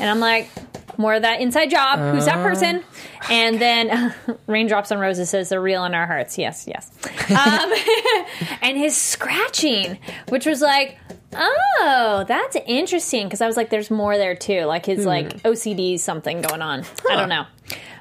and 0.00 0.10
I'm 0.10 0.18
like, 0.20 0.48
more 0.98 1.14
of 1.14 1.22
that 1.22 1.40
inside 1.40 1.70
job. 1.70 1.98
Who's 2.14 2.26
that 2.26 2.36
person? 2.36 2.82
And 3.30 3.60
then 3.60 4.14
Raindrops 4.46 4.92
on 4.92 4.98
Roses 4.98 5.30
says 5.30 5.48
they're 5.48 5.60
real 5.60 5.84
in 5.84 5.94
our 5.94 6.06
hearts. 6.06 6.38
Yes, 6.38 6.66
yes. 6.68 6.90
Um, 7.30 7.72
and 8.62 8.76
his 8.78 8.96
scratching, 8.96 9.98
which 10.28 10.46
was 10.46 10.60
like, 10.60 10.98
oh, 11.36 12.24
that's 12.26 12.56
interesting 12.66 13.26
because 13.26 13.40
I 13.40 13.46
was 13.46 13.56
like, 13.56 13.70
there's 13.70 13.90
more 13.90 14.16
there 14.16 14.34
too. 14.34 14.62
Like 14.64 14.86
his 14.86 15.04
like 15.06 15.42
OCD 15.42 15.98
something 15.98 16.40
going 16.42 16.62
on. 16.62 16.84
I 17.10 17.16
don't 17.16 17.28
know. 17.28 17.46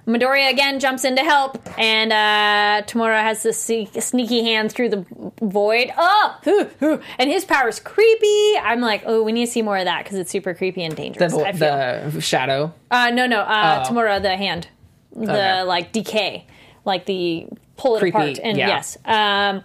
Midoriya 0.06 0.52
again 0.52 0.82
jumps 0.82 1.06
in 1.06 1.16
to 1.16 1.22
help, 1.24 1.58
and 1.80 2.12
uh, 2.12 2.86
Tomura 2.86 3.22
has 3.22 3.42
this 3.44 3.58
se- 3.58 3.90
sneaky 4.02 4.44
hand 4.44 4.70
through 4.70 4.90
the 4.90 5.06
void. 5.42 5.94
Oh, 5.98 7.00
and 7.18 7.30
his 7.30 7.46
power's 7.46 7.80
creepy. 7.80 8.58
I'm 8.62 8.82
like, 8.82 9.04
oh, 9.06 9.24
we 9.24 9.32
need 9.32 9.46
to 9.46 9.52
see 9.52 9.62
more 9.62 9.78
of 9.78 9.86
that 9.86 10.04
because 10.04 10.18
it's 10.18 10.30
super 10.30 10.54
creepy 10.54 10.84
and 10.84 10.92
the, 10.92 10.98
dangerous. 10.98 11.34
I 11.34 11.54
feel. 11.54 12.10
the 12.12 12.20
shadow. 12.20 12.74
uh, 12.92 13.12
no, 13.12 13.28
no, 13.28 13.40
uh, 13.42 13.86
Oh. 13.86 13.90
Tomura, 13.90 14.22
the 14.22 14.36
hand, 14.36 14.68
the 15.16 15.24
Okay. 15.32 15.64
like 15.64 15.94
decay, 15.94 16.48
like 16.84 17.06
the 17.06 17.48
pull 17.78 17.96
it 17.96 18.00
Creepy, 18.00 18.18
apart, 18.18 18.40
and 18.44 18.58
yeah. 18.58 18.68
yes. 18.68 18.98
Um, 19.06 19.64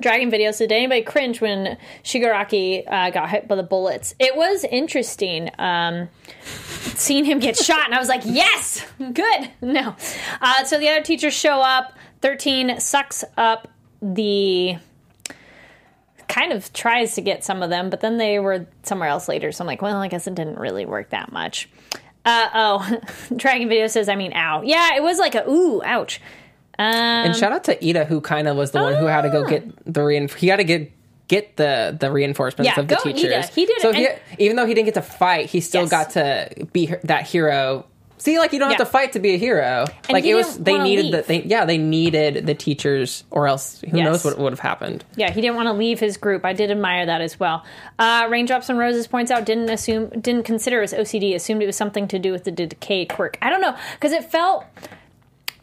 Dragon 0.00 0.30
videos. 0.30 0.58
Did 0.58 0.72
anybody 0.72 1.02
cringe 1.02 1.40
when 1.40 1.78
Shigaraki 2.04 2.84
uh, 2.86 3.10
got 3.10 3.30
hit 3.30 3.48
by 3.48 3.56
the 3.56 3.62
bullets? 3.62 4.14
It 4.18 4.36
was 4.36 4.64
interesting. 4.64 5.50
Um, 5.58 6.08
seeing 6.42 7.24
him 7.24 7.38
get 7.38 7.56
shot, 7.56 7.86
and 7.86 7.94
I 7.94 7.98
was 7.98 8.08
like, 8.08 8.22
yes, 8.24 8.84
good. 8.98 9.50
No. 9.60 9.96
Uh, 10.40 10.64
so 10.64 10.78
the 10.78 10.88
other 10.88 11.02
teachers 11.02 11.34
show 11.34 11.60
up. 11.60 11.92
13 12.22 12.80
sucks 12.80 13.24
up 13.36 13.68
the. 14.00 14.76
Kind 16.28 16.52
of 16.52 16.72
tries 16.72 17.14
to 17.14 17.20
get 17.20 17.44
some 17.44 17.62
of 17.62 17.70
them, 17.70 17.88
but 17.88 18.00
then 18.00 18.18
they 18.18 18.38
were 18.40 18.66
somewhere 18.82 19.08
else 19.08 19.28
later. 19.28 19.52
So 19.52 19.62
I'm 19.62 19.66
like, 19.66 19.80
well, 19.80 19.98
I 19.98 20.08
guess 20.08 20.26
it 20.26 20.34
didn't 20.34 20.58
really 20.58 20.84
work 20.84 21.10
that 21.10 21.30
much. 21.32 21.68
Uh 22.26 22.48
oh. 22.52 23.00
Dragon 23.36 23.68
Video 23.68 23.86
says, 23.86 24.08
I 24.08 24.16
mean, 24.16 24.32
ow. 24.34 24.62
Yeah, 24.62 24.96
it 24.96 25.02
was 25.02 25.18
like 25.18 25.36
a 25.36 25.48
ooh, 25.48 25.80
ouch. 25.84 26.20
Um, 26.78 26.86
And 26.94 27.36
shout 27.36 27.52
out 27.52 27.64
to 27.64 27.76
Iida, 27.76 28.06
who 28.06 28.20
kind 28.20 28.48
of 28.48 28.56
was 28.56 28.70
the 28.72 28.80
one 28.82 28.94
who 28.94 29.06
had 29.06 29.22
to 29.22 29.30
go 29.30 29.44
get 29.44 29.64
the 29.84 30.00
reinf- 30.00 30.34
He 30.34 30.48
had 30.48 30.56
to 30.56 30.64
get 30.64 30.92
get 31.28 31.56
the 31.56 31.96
the 31.98 32.10
reinforcements 32.12 32.70
Yeah, 32.76 32.80
of 32.80 32.86
the 32.88 32.96
teachers. 32.96 33.32
Iida. 33.32 33.48
He 33.54 33.66
did 33.66 33.80
So 33.80 33.92
he, 33.92 34.08
even 34.38 34.56
though 34.56 34.66
he 34.66 34.74
didn't 34.74 34.84
get 34.86 34.94
to 34.94 35.02
fight, 35.02 35.46
he 35.46 35.60
still 35.60 35.82
Yes. 35.82 35.90
got 35.90 36.10
to 36.10 36.66
be 36.72 36.94
that 37.04 37.26
hero. 37.26 37.86
See, 38.18 38.38
like 38.38 38.52
you 38.54 38.58
don't 38.58 38.70
Yeah. 38.70 38.78
have 38.78 38.86
to 38.86 38.90
fight 38.90 39.12
to 39.12 39.18
be 39.18 39.34
a 39.34 39.36
hero. 39.36 39.86
like 40.08 40.24
he 40.24 40.30
it 40.30 40.34
was, 40.36 40.56
they 40.58 40.78
needed 40.78 41.06
the 41.12 41.16
leave. 41.18 41.26
they, 41.26 41.42
yeah, 41.42 41.64
they 41.66 41.76
needed 41.78 42.46
the 42.46 42.54
teachers, 42.54 43.24
or 43.30 43.46
else 43.48 43.82
who 43.90 43.96
Yes. 43.98 44.04
knows 44.06 44.24
what 44.24 44.38
would 44.38 44.52
have 44.52 44.60
happened. 44.60 45.04
Yeah, 45.16 45.30
he 45.30 45.40
didn't 45.42 45.56
want 45.56 45.66
to 45.68 45.72
leave 45.74 45.98
his 46.00 46.16
group. 46.16 46.44
I 46.44 46.52
did 46.54 46.70
admire 46.70 47.04
that 47.06 47.20
as 47.20 47.38
well. 47.38 47.62
Uh, 47.98 48.26
Raindrops 48.30 48.68
and 48.70 48.78
Roses 48.78 49.06
points 49.06 49.30
out 49.30 49.44
didn't 49.44 49.68
assume 49.68 50.08
didn't 50.20 50.44
consider 50.44 50.80
it 50.80 50.84
as 50.84 50.94
OCD. 50.94 51.34
Assumed 51.34 51.62
it 51.62 51.66
was 51.66 51.76
something 51.76 52.06
to 52.08 52.18
do 52.18 52.32
with 52.32 52.44
the 52.44 52.52
decay 52.52 53.04
quirk. 53.04 53.36
I 53.42 53.50
don't 53.50 53.60
know 53.60 53.74
because 53.94 54.12
it 54.12 54.24
felt 54.30 54.64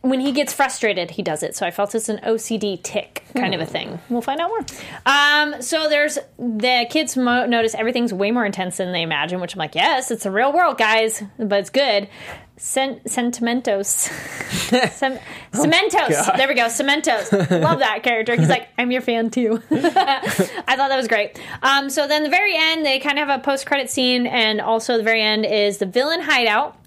when 0.03 0.19
he 0.19 0.31
gets 0.33 0.51
frustrated, 0.53 1.11
he 1.11 1.23
does 1.23 1.43
it. 1.43 1.55
So 1.55 1.65
I 1.65 1.71
felt 1.71 1.95
it's 1.95 2.09
an 2.09 2.19
OCD 2.25 2.81
tick 2.83 3.23
kind 3.37 3.55
of 3.55 3.61
a 3.61 3.65
thing. 3.65 3.99
We'll 4.09 4.21
find 4.21 4.39
out 4.41 4.49
more. 4.49 4.65
Um, 5.05 5.61
so 5.61 5.87
there's 5.89 6.19
the 6.37 6.85
kids 6.89 7.15
mo- 7.17 7.45
notice 7.45 7.73
everything's 7.73 8.13
way 8.13 8.29
more 8.31 8.45
intense 8.45 8.77
than 8.77 8.91
they 8.91 9.01
imagine, 9.01 9.39
which 9.39 9.55
I'm 9.55 9.59
like, 9.59 9.75
yes, 9.75 10.11
it's 10.11 10.23
the 10.25 10.31
real 10.31 10.51
world, 10.51 10.77
guys, 10.77 11.23
but 11.39 11.59
it's 11.59 11.69
good. 11.69 12.09
Sen- 12.57 12.99
sentimentos, 13.07 13.87
Sem- 13.89 15.19
Cementoss. 15.53 16.09
God. 16.27 16.35
there 16.37 16.47
we 16.47 16.53
go, 16.53 16.65
Cementoss. 16.65 17.31
Love 17.61 17.79
that 17.79 18.03
character. 18.03 18.35
He's 18.35 18.49
like, 18.49 18.67
I'm 18.77 18.91
your 18.91 19.01
fan 19.01 19.31
too. 19.31 19.61
I 19.71 20.75
thought 20.75 20.89
that 20.89 20.97
was 20.97 21.07
great. 21.07 21.39
Um, 21.63 21.89
so 21.89 22.07
then 22.07 22.23
the 22.23 22.29
very 22.29 22.55
end, 22.55 22.85
they 22.85 22.99
kind 22.99 23.17
of 23.17 23.27
have 23.27 23.39
a 23.39 23.43
post 23.43 23.65
credit 23.65 23.89
scene, 23.89 24.27
and 24.27 24.61
also 24.61 24.97
the 24.97 25.03
very 25.03 25.21
end 25.21 25.45
is 25.45 25.77
the 25.79 25.85
villain 25.85 26.21
hideout. 26.21 26.77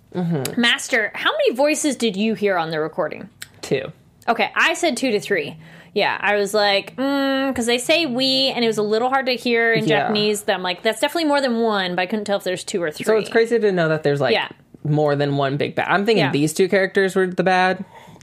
Master, 0.56 1.10
how 1.14 1.30
many 1.32 1.54
voices 1.54 1.96
did 1.96 2.16
you 2.16 2.34
hear 2.34 2.56
on 2.56 2.70
the 2.70 2.80
recording? 2.80 3.28
Two. 3.62 3.92
Okay, 4.28 4.50
I 4.54 4.74
said 4.74 4.96
two 4.96 5.10
to 5.12 5.20
three. 5.20 5.56
Yeah, 5.94 6.18
I 6.20 6.36
was 6.36 6.52
like, 6.52 6.94
because 6.96 7.64
they 7.66 7.78
say 7.78 8.04
we, 8.06 8.48
and 8.54 8.64
it 8.64 8.68
was 8.68 8.76
a 8.78 8.82
little 8.82 9.08
hard 9.08 9.26
to 9.26 9.32
hear 9.32 9.72
in 9.72 9.84
Yeah. 9.86 10.00
Japanese. 10.00 10.42
That 10.42 10.54
I'm 10.56 10.62
like, 10.62 10.82
that's 10.82 11.00
definitely 11.00 11.24
more 11.28 11.40
than 11.40 11.60
one, 11.60 11.94
but 11.94 12.02
I 12.02 12.06
couldn't 12.06 12.26
tell 12.26 12.36
if 12.36 12.44
there's 12.44 12.64
two 12.64 12.82
or 12.82 12.90
three. 12.90 13.04
So 13.04 13.16
it's 13.16 13.30
crazy 13.30 13.58
to 13.58 13.72
know 13.72 13.88
that 13.88 14.02
there's 14.02 14.20
like 14.20 14.34
Yeah. 14.34 14.48
more 14.84 15.16
than 15.16 15.36
one 15.38 15.56
big 15.56 15.74
bad. 15.74 15.86
I'm 15.88 16.04
thinking 16.04 16.24
Yeah. 16.24 16.32
these 16.32 16.52
two 16.52 16.68
characters 16.68 17.16
were 17.16 17.26
the 17.26 17.42
bad, 17.44 17.82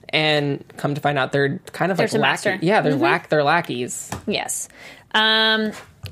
and 0.10 0.64
come 0.78 0.94
to 0.94 1.02
find 1.02 1.18
out 1.18 1.32
they're 1.32 1.60
kind 1.72 1.92
of 1.92 1.98
There's 1.98 2.14
like 2.14 2.22
lackey. 2.44 2.66
Yeah, 2.66 2.82
Mm-hmm. 2.82 2.90
they're 2.90 2.98
lack. 3.00 3.30
They're 3.30 3.44
lackeys. 3.44 4.12
Yes. 4.28 4.68
Um, 5.16 5.72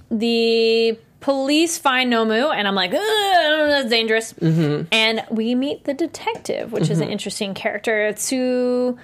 the 0.09 0.97
police 1.21 1.77
find 1.77 2.11
Nomu, 2.11 2.53
and 2.53 2.67
I'm 2.67 2.75
like, 2.75 2.91
"Ugh, 2.91 2.99
I 2.99 3.45
don't 3.47 3.59
know, 3.59 3.69
that's 3.69 3.89
dangerous. 3.89 4.33
Mm-hmm. 4.33 4.87
And 4.91 5.23
we 5.29 5.55
meet 5.55 5.85
the 5.85 5.93
detective, 5.93 6.73
which 6.73 6.89
is 6.89 6.99
an 6.99 7.09
interesting 7.09 7.53
character, 7.53 8.11
Tsukauchi. 8.13 8.97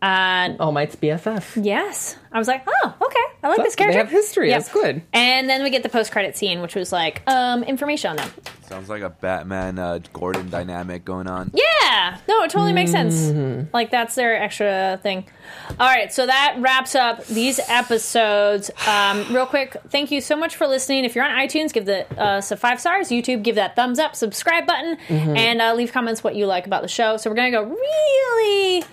Uh, 0.00 0.54
All 0.60 0.70
Might's 0.72 0.94
BFF. 0.96 1.64
yes. 1.64 2.16
I 2.30 2.38
was 2.38 2.46
like, 2.46 2.62
oh, 2.68 2.94
okay. 3.02 3.16
I 3.42 3.48
like 3.48 3.56
So 3.56 3.62
this 3.62 3.74
they 3.74 3.78
character. 3.84 3.98
have 4.00 4.10
history. 4.10 4.48
Yep. 4.50 4.58
That's 4.58 4.72
good. 4.72 5.02
And 5.12 5.48
then 5.48 5.62
we 5.62 5.70
get 5.70 5.82
the 5.82 5.88
post 5.88 6.12
credit 6.12 6.36
scene, 6.36 6.60
which 6.60 6.74
was 6.74 6.92
like 6.92 7.22
um, 7.26 7.62
information 7.64 8.10
on 8.10 8.16
them. 8.16 8.30
Sounds 8.68 8.88
like 8.90 9.02
a 9.02 9.08
Batman 9.08 9.78
uh, 9.78 9.98
Gordon 10.12 10.50
dynamic 10.50 11.04
going 11.04 11.26
on. 11.26 11.50
Yeah, 11.54 12.18
no, 12.28 12.42
it 12.42 12.50
totally 12.50 12.74
makes 12.74 12.90
sense. 12.90 13.14
Mm-hmm. 13.16 13.70
Like 13.72 13.90
that's 13.90 14.14
their 14.14 14.36
extra 14.40 15.00
thing. 15.02 15.24
All 15.80 15.86
right, 15.88 16.12
so 16.12 16.26
that 16.26 16.56
wraps 16.58 16.94
up 16.94 17.24
these 17.26 17.58
episodes. 17.68 18.70
Um, 18.86 19.24
real 19.34 19.46
quick, 19.46 19.74
thank 19.88 20.10
you 20.10 20.20
so 20.20 20.36
much 20.36 20.54
for 20.56 20.66
listening. 20.66 21.04
If 21.06 21.14
you're 21.16 21.24
on 21.24 21.30
iTunes, 21.30 21.72
give 21.72 21.86
the 21.86 22.04
uh, 22.20 22.40
so 22.42 22.56
five 22.56 22.78
stars. 22.78 23.08
YouTube, 23.08 23.42
give 23.42 23.54
that 23.54 23.74
thumbs 23.74 23.98
up, 23.98 24.14
subscribe 24.14 24.66
button, 24.66 24.98
Mm-hmm. 25.08 25.36
and 25.36 25.62
uh, 25.62 25.72
leave 25.74 25.92
comments 25.92 26.22
what 26.22 26.34
you 26.36 26.44
like 26.46 26.66
about 26.66 26.82
the 26.82 26.88
show. 26.88 27.16
So 27.16 27.30
we're 27.30 27.36
gonna 27.36 27.50
go 27.50 27.62
really. 27.64 28.84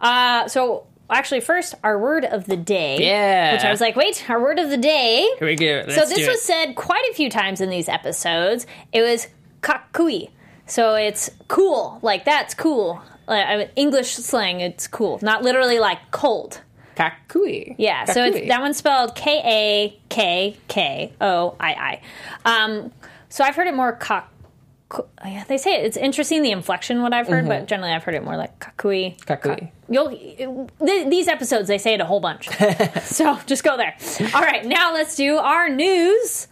Uh, 0.00 0.48
so 0.48 0.86
actually, 1.10 1.40
first 1.40 1.74
our 1.82 1.98
word 1.98 2.24
of 2.24 2.46
the 2.46 2.56
day. 2.56 2.98
Yeah. 3.00 3.52
which 3.52 3.64
I 3.64 3.70
was 3.70 3.80
like, 3.80 3.96
wait, 3.96 4.28
our 4.28 4.40
word 4.40 4.58
of 4.58 4.70
the 4.70 4.76
day. 4.76 5.28
Here 5.38 5.48
we 5.48 5.56
go. 5.56 5.88
So 5.88 6.04
this 6.06 6.26
was 6.26 6.42
said 6.42 6.74
quite 6.74 7.04
a 7.10 7.14
few 7.14 7.30
times 7.30 7.60
in 7.60 7.70
these 7.70 7.88
episodes. 7.88 8.66
It 8.92 9.02
was 9.02 9.28
kakui. 9.60 10.30
So 10.66 10.94
it's 10.94 11.30
cool. 11.48 11.98
Like 12.02 12.24
that's 12.24 12.54
cool. 12.54 13.02
Like, 13.26 13.46
mean, 13.56 13.68
English 13.76 14.14
slang, 14.14 14.60
it's 14.60 14.86
cool. 14.86 15.18
Not 15.22 15.42
literally 15.42 15.78
like 15.78 15.98
cold. 16.10 16.60
Kakui. 16.96 17.74
Yeah. 17.78 18.04
So 18.04 18.24
it's, 18.24 18.48
that 18.48 18.60
one's 18.60 18.76
spelled 18.76 19.14
K 19.14 19.40
A 19.44 20.00
K 20.08 20.56
K 20.68 21.12
O 21.20 21.56
I 21.58 22.00
I. 22.44 22.64
Um, 22.64 22.92
so 23.28 23.42
I've 23.42 23.56
heard 23.56 23.66
it 23.66 23.74
more 23.74 23.92
kak. 23.92 24.30
Yeah, 25.24 25.44
they 25.48 25.58
say 25.58 25.74
it. 25.80 25.84
It's 25.86 25.96
interesting 25.96 26.42
the 26.42 26.50
inflection. 26.50 27.02
What 27.02 27.12
I've 27.12 27.26
heard, 27.26 27.48
but 27.48 27.66
generally 27.66 27.92
I've 27.92 28.04
heard 28.04 28.14
it 28.14 28.22
more 28.22 28.36
like 28.36 28.58
kakui. 28.60 29.16
Mm-hmm. 29.16 29.32
Kakui. 29.50 29.70
You'll 29.88 30.68
th- 30.84 31.08
these 31.08 31.28
episodes 31.28 31.68
they 31.68 31.78
say 31.78 31.94
it 31.94 32.00
a 32.00 32.04
whole 32.04 32.20
bunch, 32.20 32.48
so 33.02 33.38
just 33.46 33.64
go 33.64 33.76
there. 33.76 33.96
All 34.34 34.42
right, 34.42 34.64
now 34.64 34.92
let's 34.94 35.16
do 35.16 35.36
our 35.36 35.68
news, 35.68 36.48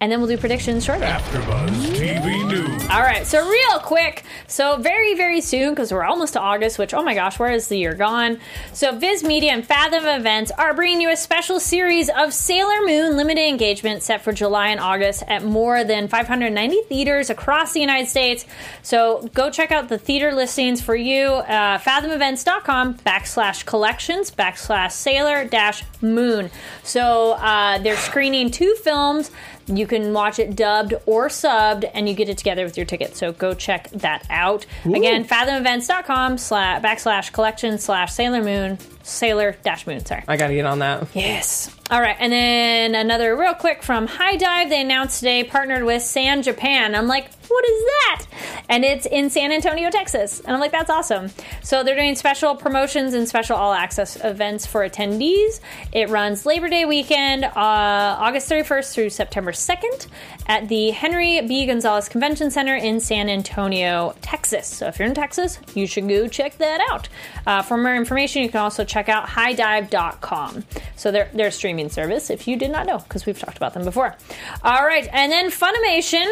and 0.00 0.12
then 0.12 0.20
we'll 0.20 0.28
do 0.28 0.36
predictions 0.36 0.84
shortly. 0.84 1.06
AfterBuzz 1.06 1.70
TV 1.96 2.48
News. 2.48 2.82
All 2.90 3.00
right, 3.00 3.26
so 3.26 3.48
real 3.48 3.78
quick, 3.80 4.24
so 4.46 4.76
very 4.76 5.14
very 5.14 5.40
soon 5.40 5.70
because 5.70 5.90
we're 5.92 6.04
almost 6.04 6.34
to 6.34 6.40
August. 6.40 6.78
Which 6.78 6.94
oh 6.94 7.02
my 7.02 7.14
gosh, 7.14 7.38
where 7.38 7.50
is 7.50 7.68
the 7.68 7.78
year 7.78 7.94
gone? 7.94 8.38
So 8.72 8.96
Viz 8.96 9.24
Media 9.24 9.52
and 9.52 9.66
Fathom 9.66 10.04
Events 10.04 10.52
are 10.52 10.74
bringing 10.74 11.00
you 11.00 11.10
a 11.10 11.16
special 11.16 11.58
series 11.58 12.10
of 12.10 12.32
Sailor 12.32 12.84
Moon 12.84 13.16
limited 13.16 13.48
engagement 13.48 14.02
set 14.02 14.22
for 14.22 14.32
July 14.32 14.68
and 14.68 14.80
August 14.80 15.24
at 15.26 15.44
more 15.44 15.82
than 15.82 16.08
590 16.08 16.82
theaters 16.88 17.30
across 17.30 17.72
the 17.72 17.80
United 17.80 18.08
States. 18.08 18.44
So 18.82 19.28
go 19.34 19.50
check 19.50 19.72
out 19.72 19.88
the 19.88 19.98
theater 19.98 20.34
listings 20.34 20.82
for 20.82 20.94
you. 20.94 21.26
Uh, 21.26 21.78
fathomevents.com 21.78 22.94
backslash 22.98 23.64
collections 23.64 24.30
backslash 24.30 24.92
Sailor 24.92 25.46
dash 25.46 25.82
Moon. 26.02 26.50
So 26.82 27.32
uh, 27.32 27.78
they're 27.78 27.96
screening 27.96 28.50
two 28.50 28.74
films. 28.82 29.30
You 29.66 29.86
can 29.86 30.12
watch 30.12 30.38
it 30.38 30.54
dubbed 30.54 30.94
or 31.06 31.28
subbed, 31.28 31.90
and 31.92 32.08
you 32.08 32.14
get 32.14 32.28
it 32.28 32.38
together 32.38 32.64
with 32.64 32.76
your 32.76 32.86
ticket. 32.86 33.16
So 33.16 33.32
go 33.32 33.52
check 33.52 33.90
that 33.90 34.24
out. 34.30 34.64
Again, 34.84 35.24
fathomevents.com 35.24 36.38
slash 36.38 36.82
backslash 36.82 37.32
collection 37.32 37.78
slash 37.78 38.12
Sailor 38.12 38.42
Moon, 38.42 38.78
Sailor 39.06 39.56
dash 39.62 39.86
Moon. 39.86 40.04
Sorry. 40.04 40.24
I 40.26 40.36
gotta 40.36 40.54
get 40.54 40.66
on 40.66 40.80
that. 40.80 41.06
Yes. 41.14 41.74
All 41.92 42.00
right, 42.00 42.16
and 42.18 42.32
then 42.32 42.96
another 42.96 43.36
real 43.36 43.54
quick 43.54 43.84
from 43.84 44.08
HIDIVE. 44.08 44.68
They 44.68 44.80
announced 44.80 45.20
today 45.20 45.44
partnered 45.44 45.84
with 45.84 46.02
San 46.02 46.42
Japan. 46.42 46.96
I'm 46.96 47.06
like, 47.06 47.30
what 47.46 47.64
is 47.64 47.84
that? 47.84 48.26
And 48.68 48.84
it's 48.84 49.06
in 49.06 49.30
San 49.30 49.52
Antonio, 49.52 49.88
Texas. 49.90 50.40
And 50.40 50.50
I'm 50.52 50.58
like, 50.58 50.72
that's 50.72 50.90
awesome. 50.90 51.30
So 51.62 51.84
they're 51.84 51.94
doing 51.94 52.16
special 52.16 52.56
promotions 52.56 53.14
and 53.14 53.28
special 53.28 53.56
all 53.56 53.72
access 53.72 54.22
events 54.24 54.66
for 54.66 54.80
attendees. 54.80 55.60
It 55.92 56.08
runs 56.08 56.44
Labor 56.44 56.68
Day 56.68 56.84
weekend, 56.84 57.44
uh, 57.44 57.50
August 57.54 58.50
31st 58.50 58.92
through 58.92 59.10
September 59.10 59.52
2nd 59.52 60.08
at 60.46 60.68
the 60.68 60.90
Henry 60.90 61.40
B. 61.42 61.66
Gonzalez 61.66 62.08
Convention 62.08 62.50
Center 62.50 62.76
in 62.76 63.00
San 63.00 63.28
Antonio, 63.28 64.14
Texas. 64.22 64.66
So 64.66 64.86
if 64.86 64.98
you're 64.98 65.08
in 65.08 65.14
Texas, 65.14 65.58
you 65.74 65.86
should 65.86 66.08
go 66.08 66.28
check 66.28 66.58
that 66.58 66.80
out. 66.90 67.08
Uh, 67.46 67.62
for 67.62 67.76
more 67.76 67.94
information, 67.94 68.42
you 68.42 68.48
can 68.48 68.60
also 68.60 68.84
check 68.84 69.08
out 69.08 69.26
hidive.com. 69.26 70.64
So 70.96 71.10
they're, 71.10 71.30
they're 71.34 71.48
a 71.48 71.52
streaming 71.52 71.90
service 71.90 72.30
if 72.30 72.48
you 72.48 72.56
did 72.56 72.70
not 72.70 72.86
know, 72.86 72.98
because 72.98 73.26
we've 73.26 73.38
talked 73.38 73.56
about 73.56 73.74
them 73.74 73.84
before. 73.84 74.16
All 74.62 74.84
right, 74.84 75.08
and 75.12 75.30
then 75.30 75.50
Funimation. 75.50 76.26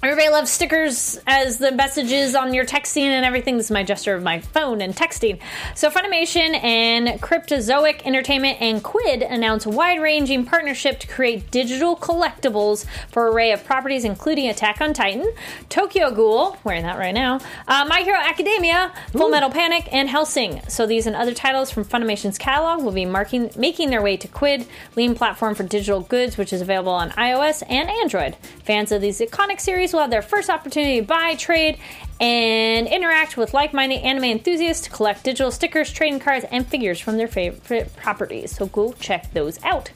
Everybody 0.00 0.28
loves 0.28 0.52
stickers 0.52 1.18
as 1.26 1.58
the 1.58 1.72
messages 1.72 2.36
on 2.36 2.54
your 2.54 2.64
texting 2.64 3.02
and 3.02 3.26
everything. 3.26 3.56
This 3.56 3.66
is 3.66 3.72
my 3.72 3.82
gesture 3.82 4.14
of 4.14 4.22
my 4.22 4.38
phone 4.38 4.80
and 4.80 4.94
texting. 4.94 5.40
So, 5.74 5.90
Funimation 5.90 6.54
and 6.62 7.20
Cryptozoic 7.20 8.06
Entertainment 8.06 8.58
and 8.60 8.80
Quidd 8.80 9.22
announce 9.22 9.66
a 9.66 9.70
wide 9.70 10.00
ranging 10.00 10.44
partnership 10.44 11.00
to 11.00 11.08
create 11.08 11.50
digital 11.50 11.96
collectibles 11.96 12.86
for 13.10 13.26
an 13.26 13.34
array 13.34 13.50
of 13.50 13.64
properties, 13.64 14.04
including 14.04 14.46
Attack 14.46 14.80
on 14.80 14.94
Titan, 14.94 15.32
Tokyo 15.68 16.12
Ghoul, 16.12 16.56
wearing 16.62 16.84
that 16.84 16.96
right 16.96 17.14
now, 17.14 17.40
uh, 17.66 17.84
My 17.88 18.02
Hero 18.02 18.20
Academia, 18.20 18.92
Full 19.10 19.30
Metal 19.30 19.50
Panic, 19.50 19.88
and 19.90 20.08
Hellsing. 20.08 20.60
So, 20.68 20.86
these 20.86 21.08
and 21.08 21.16
other 21.16 21.34
titles 21.34 21.72
from 21.72 21.84
Funimation's 21.84 22.38
catalog 22.38 22.84
will 22.84 22.92
be 22.92 23.04
marking, 23.04 23.50
making 23.56 23.90
their 23.90 24.02
way 24.02 24.16
to 24.16 24.28
Quidd, 24.28 24.64
leading 24.94 25.16
platform 25.16 25.56
for 25.56 25.64
digital 25.64 26.02
goods, 26.02 26.38
which 26.38 26.52
is 26.52 26.60
available 26.60 26.92
on 26.92 27.10
iOS 27.10 27.64
and 27.68 27.90
Android. 27.90 28.36
Fans 28.62 28.92
of 28.92 29.00
these 29.00 29.18
iconic 29.18 29.58
series 29.58 29.87
will 29.92 30.00
have 30.00 30.10
their 30.10 30.22
first 30.22 30.50
opportunity 30.50 31.00
to 31.00 31.06
buy, 31.06 31.34
trade, 31.34 31.78
and 32.20 32.86
interact 32.88 33.36
with 33.36 33.54
like-minded 33.54 34.02
anime 34.02 34.24
enthusiasts 34.24 34.84
to 34.84 34.90
collect 34.90 35.24
digital 35.24 35.50
stickers, 35.50 35.92
trading 35.92 36.20
cards, 36.20 36.44
and 36.50 36.66
figures 36.66 36.98
from 36.98 37.16
their 37.16 37.28
favorite 37.28 37.94
properties. 37.96 38.56
So 38.56 38.66
go 38.66 38.92
check 38.94 39.32
those 39.32 39.62
out. 39.62 39.90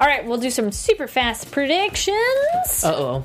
All 0.00 0.06
right, 0.06 0.24
we'll 0.26 0.38
do 0.38 0.50
some 0.50 0.72
super 0.72 1.06
fast 1.06 1.50
predictions. 1.50 2.84
Uh 2.84 2.94
oh. 2.94 3.24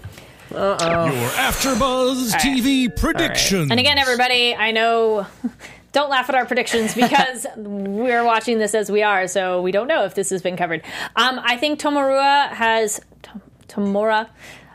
Uh 0.54 0.78
oh. 0.80 1.06
Your 1.06 1.30
AfterBuzz 1.30 2.34
TV 2.34 2.94
predictions. 2.94 3.72
And 3.72 3.80
again, 3.80 3.98
everybody, 3.98 4.56
I 4.56 4.72
know. 4.72 5.26
Don't 5.94 6.10
laugh 6.10 6.30
at 6.30 6.36
our 6.36 6.46
predictions 6.46 6.96
because 6.96 7.46
we're 7.58 8.24
watching 8.24 8.60
this 8.60 8.74
as 8.74 8.90
we 8.90 9.04
are, 9.04 9.28
so 9.28 9.62
we 9.62 9.74
don't 9.74 9.88
know 9.88 10.06
if 10.06 10.16
this 10.16 10.30
has 10.30 10.42
been 10.42 10.56
covered. 10.56 10.84
Um, 11.18 11.38
I 11.44 11.58
think 11.58 11.82
Tomorua 11.82 12.48
has 12.48 13.02
Tom- 13.22 13.42
Tomora, 13.68 14.30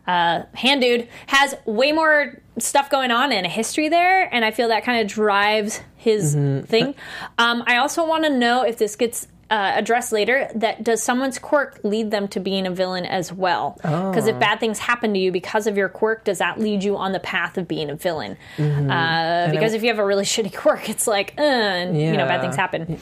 uh, 0.06 0.42
hand 0.54 0.80
dude 0.82 1.08
has 1.26 1.54
way 1.64 1.92
more 1.92 2.40
stuff 2.58 2.88
going 2.90 3.10
on 3.10 3.32
and 3.32 3.44
a 3.44 3.48
history 3.48 3.88
there, 3.88 4.32
and 4.34 4.44
I 4.44 4.50
feel 4.50 4.68
that 4.68 4.84
kind 4.84 5.00
of 5.00 5.08
drives 5.12 5.80
his 5.96 6.34
thing. 6.66 6.94
Um, 7.38 7.62
I 7.66 7.76
also 7.78 8.06
want 8.06 8.24
to 8.24 8.30
know 8.30 8.62
if 8.62 8.78
this 8.78 8.96
gets. 8.96 9.28
Uh, 9.48 9.74
addressed 9.76 10.10
later 10.10 10.50
that 10.56 10.82
does 10.82 11.00
someone's 11.00 11.38
quirk 11.38 11.78
lead 11.84 12.10
them 12.10 12.26
to 12.26 12.40
being 12.40 12.66
a 12.66 12.70
villain 12.72 13.06
as 13.06 13.32
well? 13.32 13.78
Because 13.80 14.26
if 14.26 14.40
bad 14.40 14.58
things 14.58 14.80
happen 14.80 15.14
to 15.14 15.20
you 15.20 15.30
because 15.30 15.68
of 15.68 15.76
your 15.76 15.88
quirk 15.88 16.24
does 16.24 16.38
that 16.38 16.58
lead 16.58 16.82
you 16.82 16.96
on 16.96 17.12
the 17.12 17.20
path 17.20 17.56
of 17.56 17.68
being 17.68 17.88
a 17.88 17.94
villain? 17.94 18.36
Uh, 18.58 19.48
because 19.52 19.72
if 19.72 19.82
you 19.82 19.88
have 19.88 20.00
a 20.00 20.04
really 20.04 20.24
shitty 20.24 20.52
quirk 20.56 20.88
it's 20.88 21.06
like 21.06 21.32
uh, 21.38 21.42
and, 21.42 21.96
you 21.96 22.16
know 22.16 22.26
bad 22.26 22.40
things 22.40 22.56
happen 22.56 22.98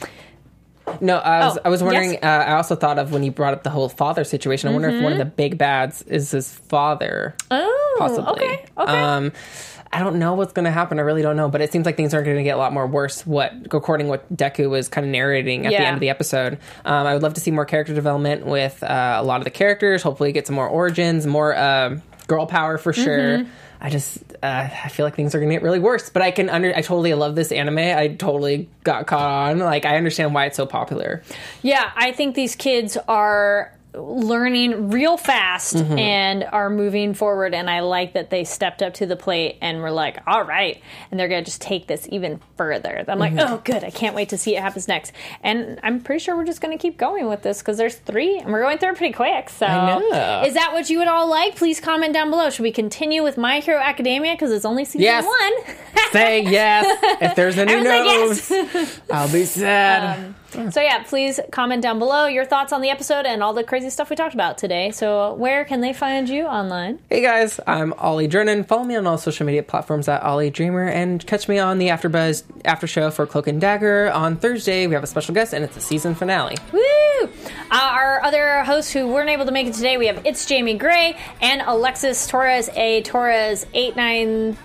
No, 1.01 1.16
I 1.18 1.47
was 1.47 1.57
Oh, 1.59 1.61
I 1.64 1.68
was 1.68 1.82
wondering. 1.82 2.12
yes? 2.12 2.22
Uh, 2.22 2.26
I 2.51 2.53
also 2.55 2.76
thought 2.76 2.99
of 2.99 3.12
when 3.12 3.22
you 3.22 3.30
brought 3.30 3.55
up 3.55 3.62
the 3.62 3.70
whole 3.70 3.89
father 3.89 4.22
situation. 4.24 4.68
I 4.68 4.72
wonder 4.72 4.89
if 4.89 5.03
one 5.03 5.12
of 5.12 5.18
the 5.18 5.24
big 5.24 5.57
bads 5.59 6.03
is 6.03 6.30
his 6.30 6.53
father, 6.53 7.35
oh 7.51 7.97
possibly. 7.99 8.32
okay 8.32 8.64
okay 8.78 8.99
Um, 9.01 9.32
I 9.93 10.01
don't 10.01 10.18
know 10.18 10.35
what's 10.35 10.53
going 10.53 10.64
to 10.64 10.72
happen. 10.72 10.99
I 10.99 11.03
really 11.03 11.22
don't 11.22 11.37
know. 11.37 11.49
But 11.49 11.61
it 11.61 11.70
seems 11.70 11.87
like 11.87 11.97
things 11.97 12.14
are 12.14 12.22
going 12.22 12.37
to 12.37 12.43
get 12.43 12.57
a 12.57 12.59
lot 12.59 12.72
more 12.72 12.87
worse. 12.87 13.24
What 13.26 13.53
according 13.70 14.09
what 14.09 14.30
Deku 14.35 14.68
was 14.68 14.89
kind 14.89 15.07
of 15.07 15.11
narrating 15.12 15.66
at 15.66 15.70
the 15.70 15.78
end 15.87 15.95
of 15.95 16.01
the 16.01 16.11
episode. 16.11 16.59
Um, 16.85 17.07
I 17.07 17.12
would 17.14 17.22
love 17.22 17.35
to 17.35 17.41
see 17.41 17.51
more 17.53 17.64
character 17.64 17.95
development 17.95 18.45
with 18.45 18.82
uh, 18.82 19.18
a 19.20 19.22
lot 19.22 19.41
of 19.41 19.45
the 19.45 19.51
characters. 19.51 20.03
Hopefully, 20.03 20.32
get 20.32 20.47
some 20.49 20.57
more 20.57 20.68
origins, 20.68 21.26
more 21.26 21.57
um 21.57 22.03
girl 22.26 22.47
power 22.47 22.76
for 22.76 22.93
sure. 22.93 23.39
Mm-hmm. 23.39 23.51
I 23.80 23.91
just 23.91 24.18
uh, 24.45 24.68
I 24.84 24.88
feel 24.90 25.07
like 25.07 25.16
things 25.16 25.34
are 25.34 25.38
going 25.38 25.49
to 25.49 25.55
get 25.55 25.62
really 25.62 25.78
worse. 25.78 26.11
But 26.11 26.20
I 26.20 26.30
can 26.30 26.51
under 26.51 26.74
I 26.76 26.82
totally 26.82 27.14
love 27.14 27.34
this 27.34 27.51
anime. 27.51 27.78
I 27.78 28.09
totally 28.09 28.68
got 28.84 29.07
caught 29.07 29.51
on. 29.51 29.59
Like 29.59 29.86
I 29.86 29.97
understand 29.97 30.34
why 30.34 30.45
it's 30.45 30.57
so 30.57 30.66
popular. 30.66 31.22
Yeah, 31.62 31.90
I 31.97 32.12
think 32.12 32.34
these 32.34 32.55
kids 32.55 32.99
are 33.09 33.72
learning 33.95 34.90
real 34.90 35.16
fast 35.16 35.74
Mm-hmm. 35.76 35.99
and 35.99 36.45
are 36.45 36.68
moving 36.70 37.14
forward 37.14 37.55
and 37.55 37.68
I 37.70 37.80
like 37.80 38.14
that 38.14 38.30
they 38.30 38.45
stepped 38.45 38.82
up 38.82 38.95
to 38.95 39.07
the 39.07 39.16
plate 39.16 39.59
and 39.61 39.80
were 39.80 39.90
like, 39.90 40.18
"All 40.26 40.42
right." 40.45 40.80
And 41.11 41.18
they're 41.18 41.28
going 41.28 41.42
to 41.42 41.51
just 41.51 41.61
take 41.61 41.86
this 41.86 42.07
even 42.11 42.40
further. 42.57 43.05
I'm 43.09 43.18
like, 43.18 43.32
Mm-hmm. 43.34 43.53
"Oh, 43.55 43.61
good. 43.64 43.82
I 43.84 43.90
can't 43.90 44.14
wait 44.14 44.28
to 44.30 44.38
see 44.38 44.55
what 44.55 44.62
happens 44.62 44.88
next." 44.88 45.12
And 45.42 45.78
I'm 45.82 46.01
pretty 46.01 46.18
sure 46.22 46.36
we're 46.36 46.45
just 46.45 46.61
going 46.61 46.76
to 46.76 46.80
keep 46.80 46.97
going 46.99 47.28
with 47.28 47.42
this 47.42 47.62
cuz 47.62 47.76
there's 47.76 47.95
3 47.97 48.38
and 48.38 48.53
we're 48.53 48.62
going 48.62 48.78
through 48.78 48.90
it 48.90 48.97
pretty 48.97 49.12
quick. 49.14 49.49
So, 49.51 49.66
I 49.66 49.99
know. 49.99 50.42
is 50.47 50.55
that 50.55 50.72
what 50.72 50.90
you 50.90 50.99
would 50.99 51.09
all 51.09 51.28
like? 51.28 51.57
Please 51.57 51.80
comment 51.80 52.12
down 52.12 52.30
below. 52.30 52.51
Should 52.51 52.62
we 52.62 52.72
continue 52.72 53.22
with 53.22 53.36
My 53.36 53.61
Hero 53.61 53.80
Academia 53.80 54.36
cuz 54.36 54.51
it's 54.51 54.64
only 54.64 54.84
season 54.84 55.03
Yes. 55.03 55.24
1? 55.24 55.76
Say 56.12 56.42
yes. 56.42 56.86
If 57.20 57.34
there's 57.34 57.59
a 57.59 57.64
new 57.66 57.74
Everyone's 57.74 58.51
like, 58.51 58.68
yes. 58.74 59.01
I'll 59.11 59.32
be 59.32 59.45
sad. 59.45 60.34
So 60.55 60.80
yeah, 60.80 61.02
please 61.02 61.40
comment 61.50 61.82
down 61.82 61.98
below 61.98 62.26
your 62.26 62.44
thoughts 62.44 62.72
on 62.72 62.80
the 62.80 62.88
episode 62.88 63.26
and 63.26 63.42
all 63.42 63.55
the 63.55 63.64
crazy 63.64 63.90
stuff 63.90 64.09
we 64.09 64.14
talked 64.14 64.34
about 64.34 64.57
today. 64.57 64.92
So 64.92 65.34
where 65.34 65.64
can 65.64 65.80
they 65.80 65.92
find 65.92 66.28
you 66.28 66.44
online? 66.44 67.00
Hey 67.11 67.22
guys, 67.22 67.59
I'm 67.66 67.92
Ollie 67.94 68.28
Drennan. 68.28 68.62
Follow 68.62 68.84
me 68.84 68.94
on 68.94 69.05
all 69.05 69.18
social 69.18 69.46
media 69.46 69.64
platforms 69.64 70.07
at 70.09 70.22
Ollie 70.22 70.50
Dreamer 70.50 70.86
and 70.86 71.26
catch 71.26 71.48
me 71.48 71.59
on 71.59 71.78
the 71.78 71.88
AfterBuzz 71.88 72.44
after 72.64 72.86
show 72.86 73.11
for 73.11 73.26
Cloak 73.26 73.48
and 73.48 73.61
Dagger 73.61 74.12
on 74.12 74.36
Thursday. 74.36 74.86
We 74.86 74.94
have 74.94 75.02
a 75.02 75.09
special 75.09 75.34
guest 75.34 75.52
and 75.55 75.64
it's 75.64 75.76
a 75.76 75.80
season 75.80 76.14
finale. 76.14 76.57
Woo! 76.72 76.80
Uh, 77.22 77.28
our 77.70 78.22
other 78.22 78.62
hosts 78.62 78.92
who 78.92 79.09
weren't 79.09 79.30
able 79.30 79.46
to 79.46 79.52
make 79.52 79.66
it 79.66 79.74
today, 79.74 79.96
we 79.96 80.07
have 80.07 80.24
It's 80.24 80.46
Jamie 80.46 80.78
Gray 80.78 81.16
and 81.40 81.62
Alexis 81.66 82.28
Torres, 82.28 82.68
a 82.76 83.02
Torres 83.02 83.66
890. 83.74 84.57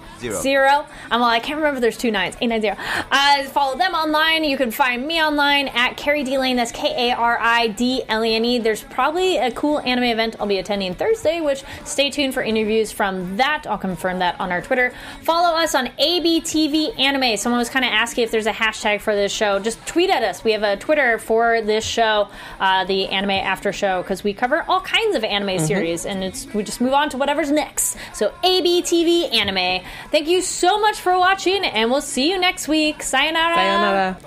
Zero. 0.41 0.85
I'm 1.11 1.19
well, 1.19 1.29
I 1.29 1.39
can't 1.39 1.57
remember 1.57 1.79
there's 1.79 1.97
two 1.97 2.11
nines. 2.11 2.35
890. 2.41 2.81
Uh, 3.11 3.49
follow 3.49 3.77
them 3.77 3.93
online. 3.93 4.43
You 4.43 4.57
can 4.57 4.71
find 4.71 5.05
me 5.05 5.21
online 5.21 5.67
at 5.69 5.97
Kari 5.97 6.23
D 6.23 6.37
Lane. 6.37 6.55
That's 6.55 6.71
K 6.71 7.09
A 7.09 7.15
R 7.15 7.37
I 7.39 7.67
D 7.67 8.03
L 8.07 8.23
E 8.23 8.35
N 8.35 8.45
E. 8.45 8.59
There's 8.59 8.83
probably 8.83 9.37
a 9.37 9.51
cool 9.51 9.79
anime 9.79 10.05
event 10.05 10.35
I'll 10.39 10.47
be 10.47 10.57
attending 10.57 10.93
Thursday, 10.93 11.41
which 11.41 11.63
stay 11.85 12.09
tuned 12.09 12.33
for 12.33 12.41
interviews 12.41 12.91
from 12.91 13.37
that. 13.37 13.65
I'll 13.67 13.77
confirm 13.77 14.19
that 14.19 14.39
on 14.39 14.51
our 14.51 14.61
Twitter. 14.61 14.93
Follow 15.21 15.57
us 15.57 15.75
on 15.75 15.87
ABTV 15.87 16.99
Anime. 16.99 17.37
Someone 17.37 17.59
was 17.59 17.69
kind 17.69 17.85
of 17.85 17.91
asking 17.91 18.23
if 18.23 18.31
there's 18.31 18.45
a 18.47 18.51
hashtag 18.51 19.01
for 19.01 19.15
this 19.15 19.31
show. 19.31 19.59
Just 19.59 19.85
tweet 19.85 20.09
at 20.09 20.23
us. 20.23 20.43
We 20.43 20.51
have 20.53 20.63
a 20.63 20.77
Twitter 20.77 21.17
for 21.19 21.61
this 21.61 21.85
show, 21.85 22.29
uh, 22.59 22.85
the 22.85 23.07
Anime 23.07 23.31
After 23.31 23.71
Show, 23.73 24.01
because 24.01 24.23
we 24.23 24.33
cover 24.33 24.63
all 24.67 24.81
kinds 24.81 25.15
of 25.15 25.23
anime 25.23 25.59
series, 25.59 26.05
and 26.05 26.23
it's 26.23 26.45
we 26.53 26.63
just 26.63 26.81
move 26.81 26.93
on 26.93 27.09
to 27.09 27.17
whatever's 27.17 27.51
next. 27.51 27.97
So 28.13 28.33
ABTV 28.43 29.33
Anime. 29.33 29.83
Thank 30.11 30.27
you 30.27 30.41
so 30.41 30.79
much 30.79 30.99
for 30.99 31.15
watching, 31.17 31.63
and 31.63 31.89
we'll 31.91 32.01
see 32.01 32.31
you 32.31 32.39
next 32.39 32.67
week. 32.67 33.03
Sayonara. 33.03 33.55
Sayonara. 33.55 34.17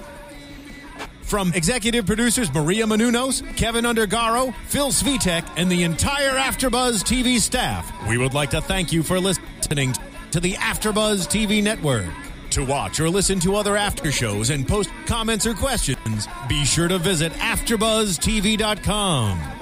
From 1.23 1.53
executive 1.55 2.07
producers 2.07 2.53
Maria 2.53 2.85
Menounos, 2.85 3.43
Kevin 3.57 3.87
Undergaro, 3.87 4.55
Phil 4.67 4.91
Svitek, 4.91 5.49
and 5.57 5.73
the 5.73 5.83
entire 5.83 6.35
Afterbuzz 6.35 7.03
TV 7.03 7.41
staff, 7.41 7.91
we 8.07 8.19
would 8.19 8.35
like 8.35 8.51
to 8.51 8.61
thank 8.61 8.93
you 8.93 9.03
for 9.03 9.19
listening 9.19 9.95
to 10.31 10.41
the 10.41 10.53
Afterbuzz 10.55 11.27
TV 11.27 11.63
network. 11.63 12.05
To 12.51 12.67
watch 12.67 13.01
or 13.01 13.09
listen 13.09 13.41
to 13.41 13.57
other 13.57 13.79
after 13.79 14.13
shows 14.13 14.51
and 14.51 14.69
post 14.69 14.91
comments 15.07 15.47
or 15.47 15.55
questions, 15.55 16.29
be 16.51 16.67
sure 16.67 16.87
to 16.87 16.99
visit 16.99 17.33
AfterBuzzTV.com. 17.33 19.62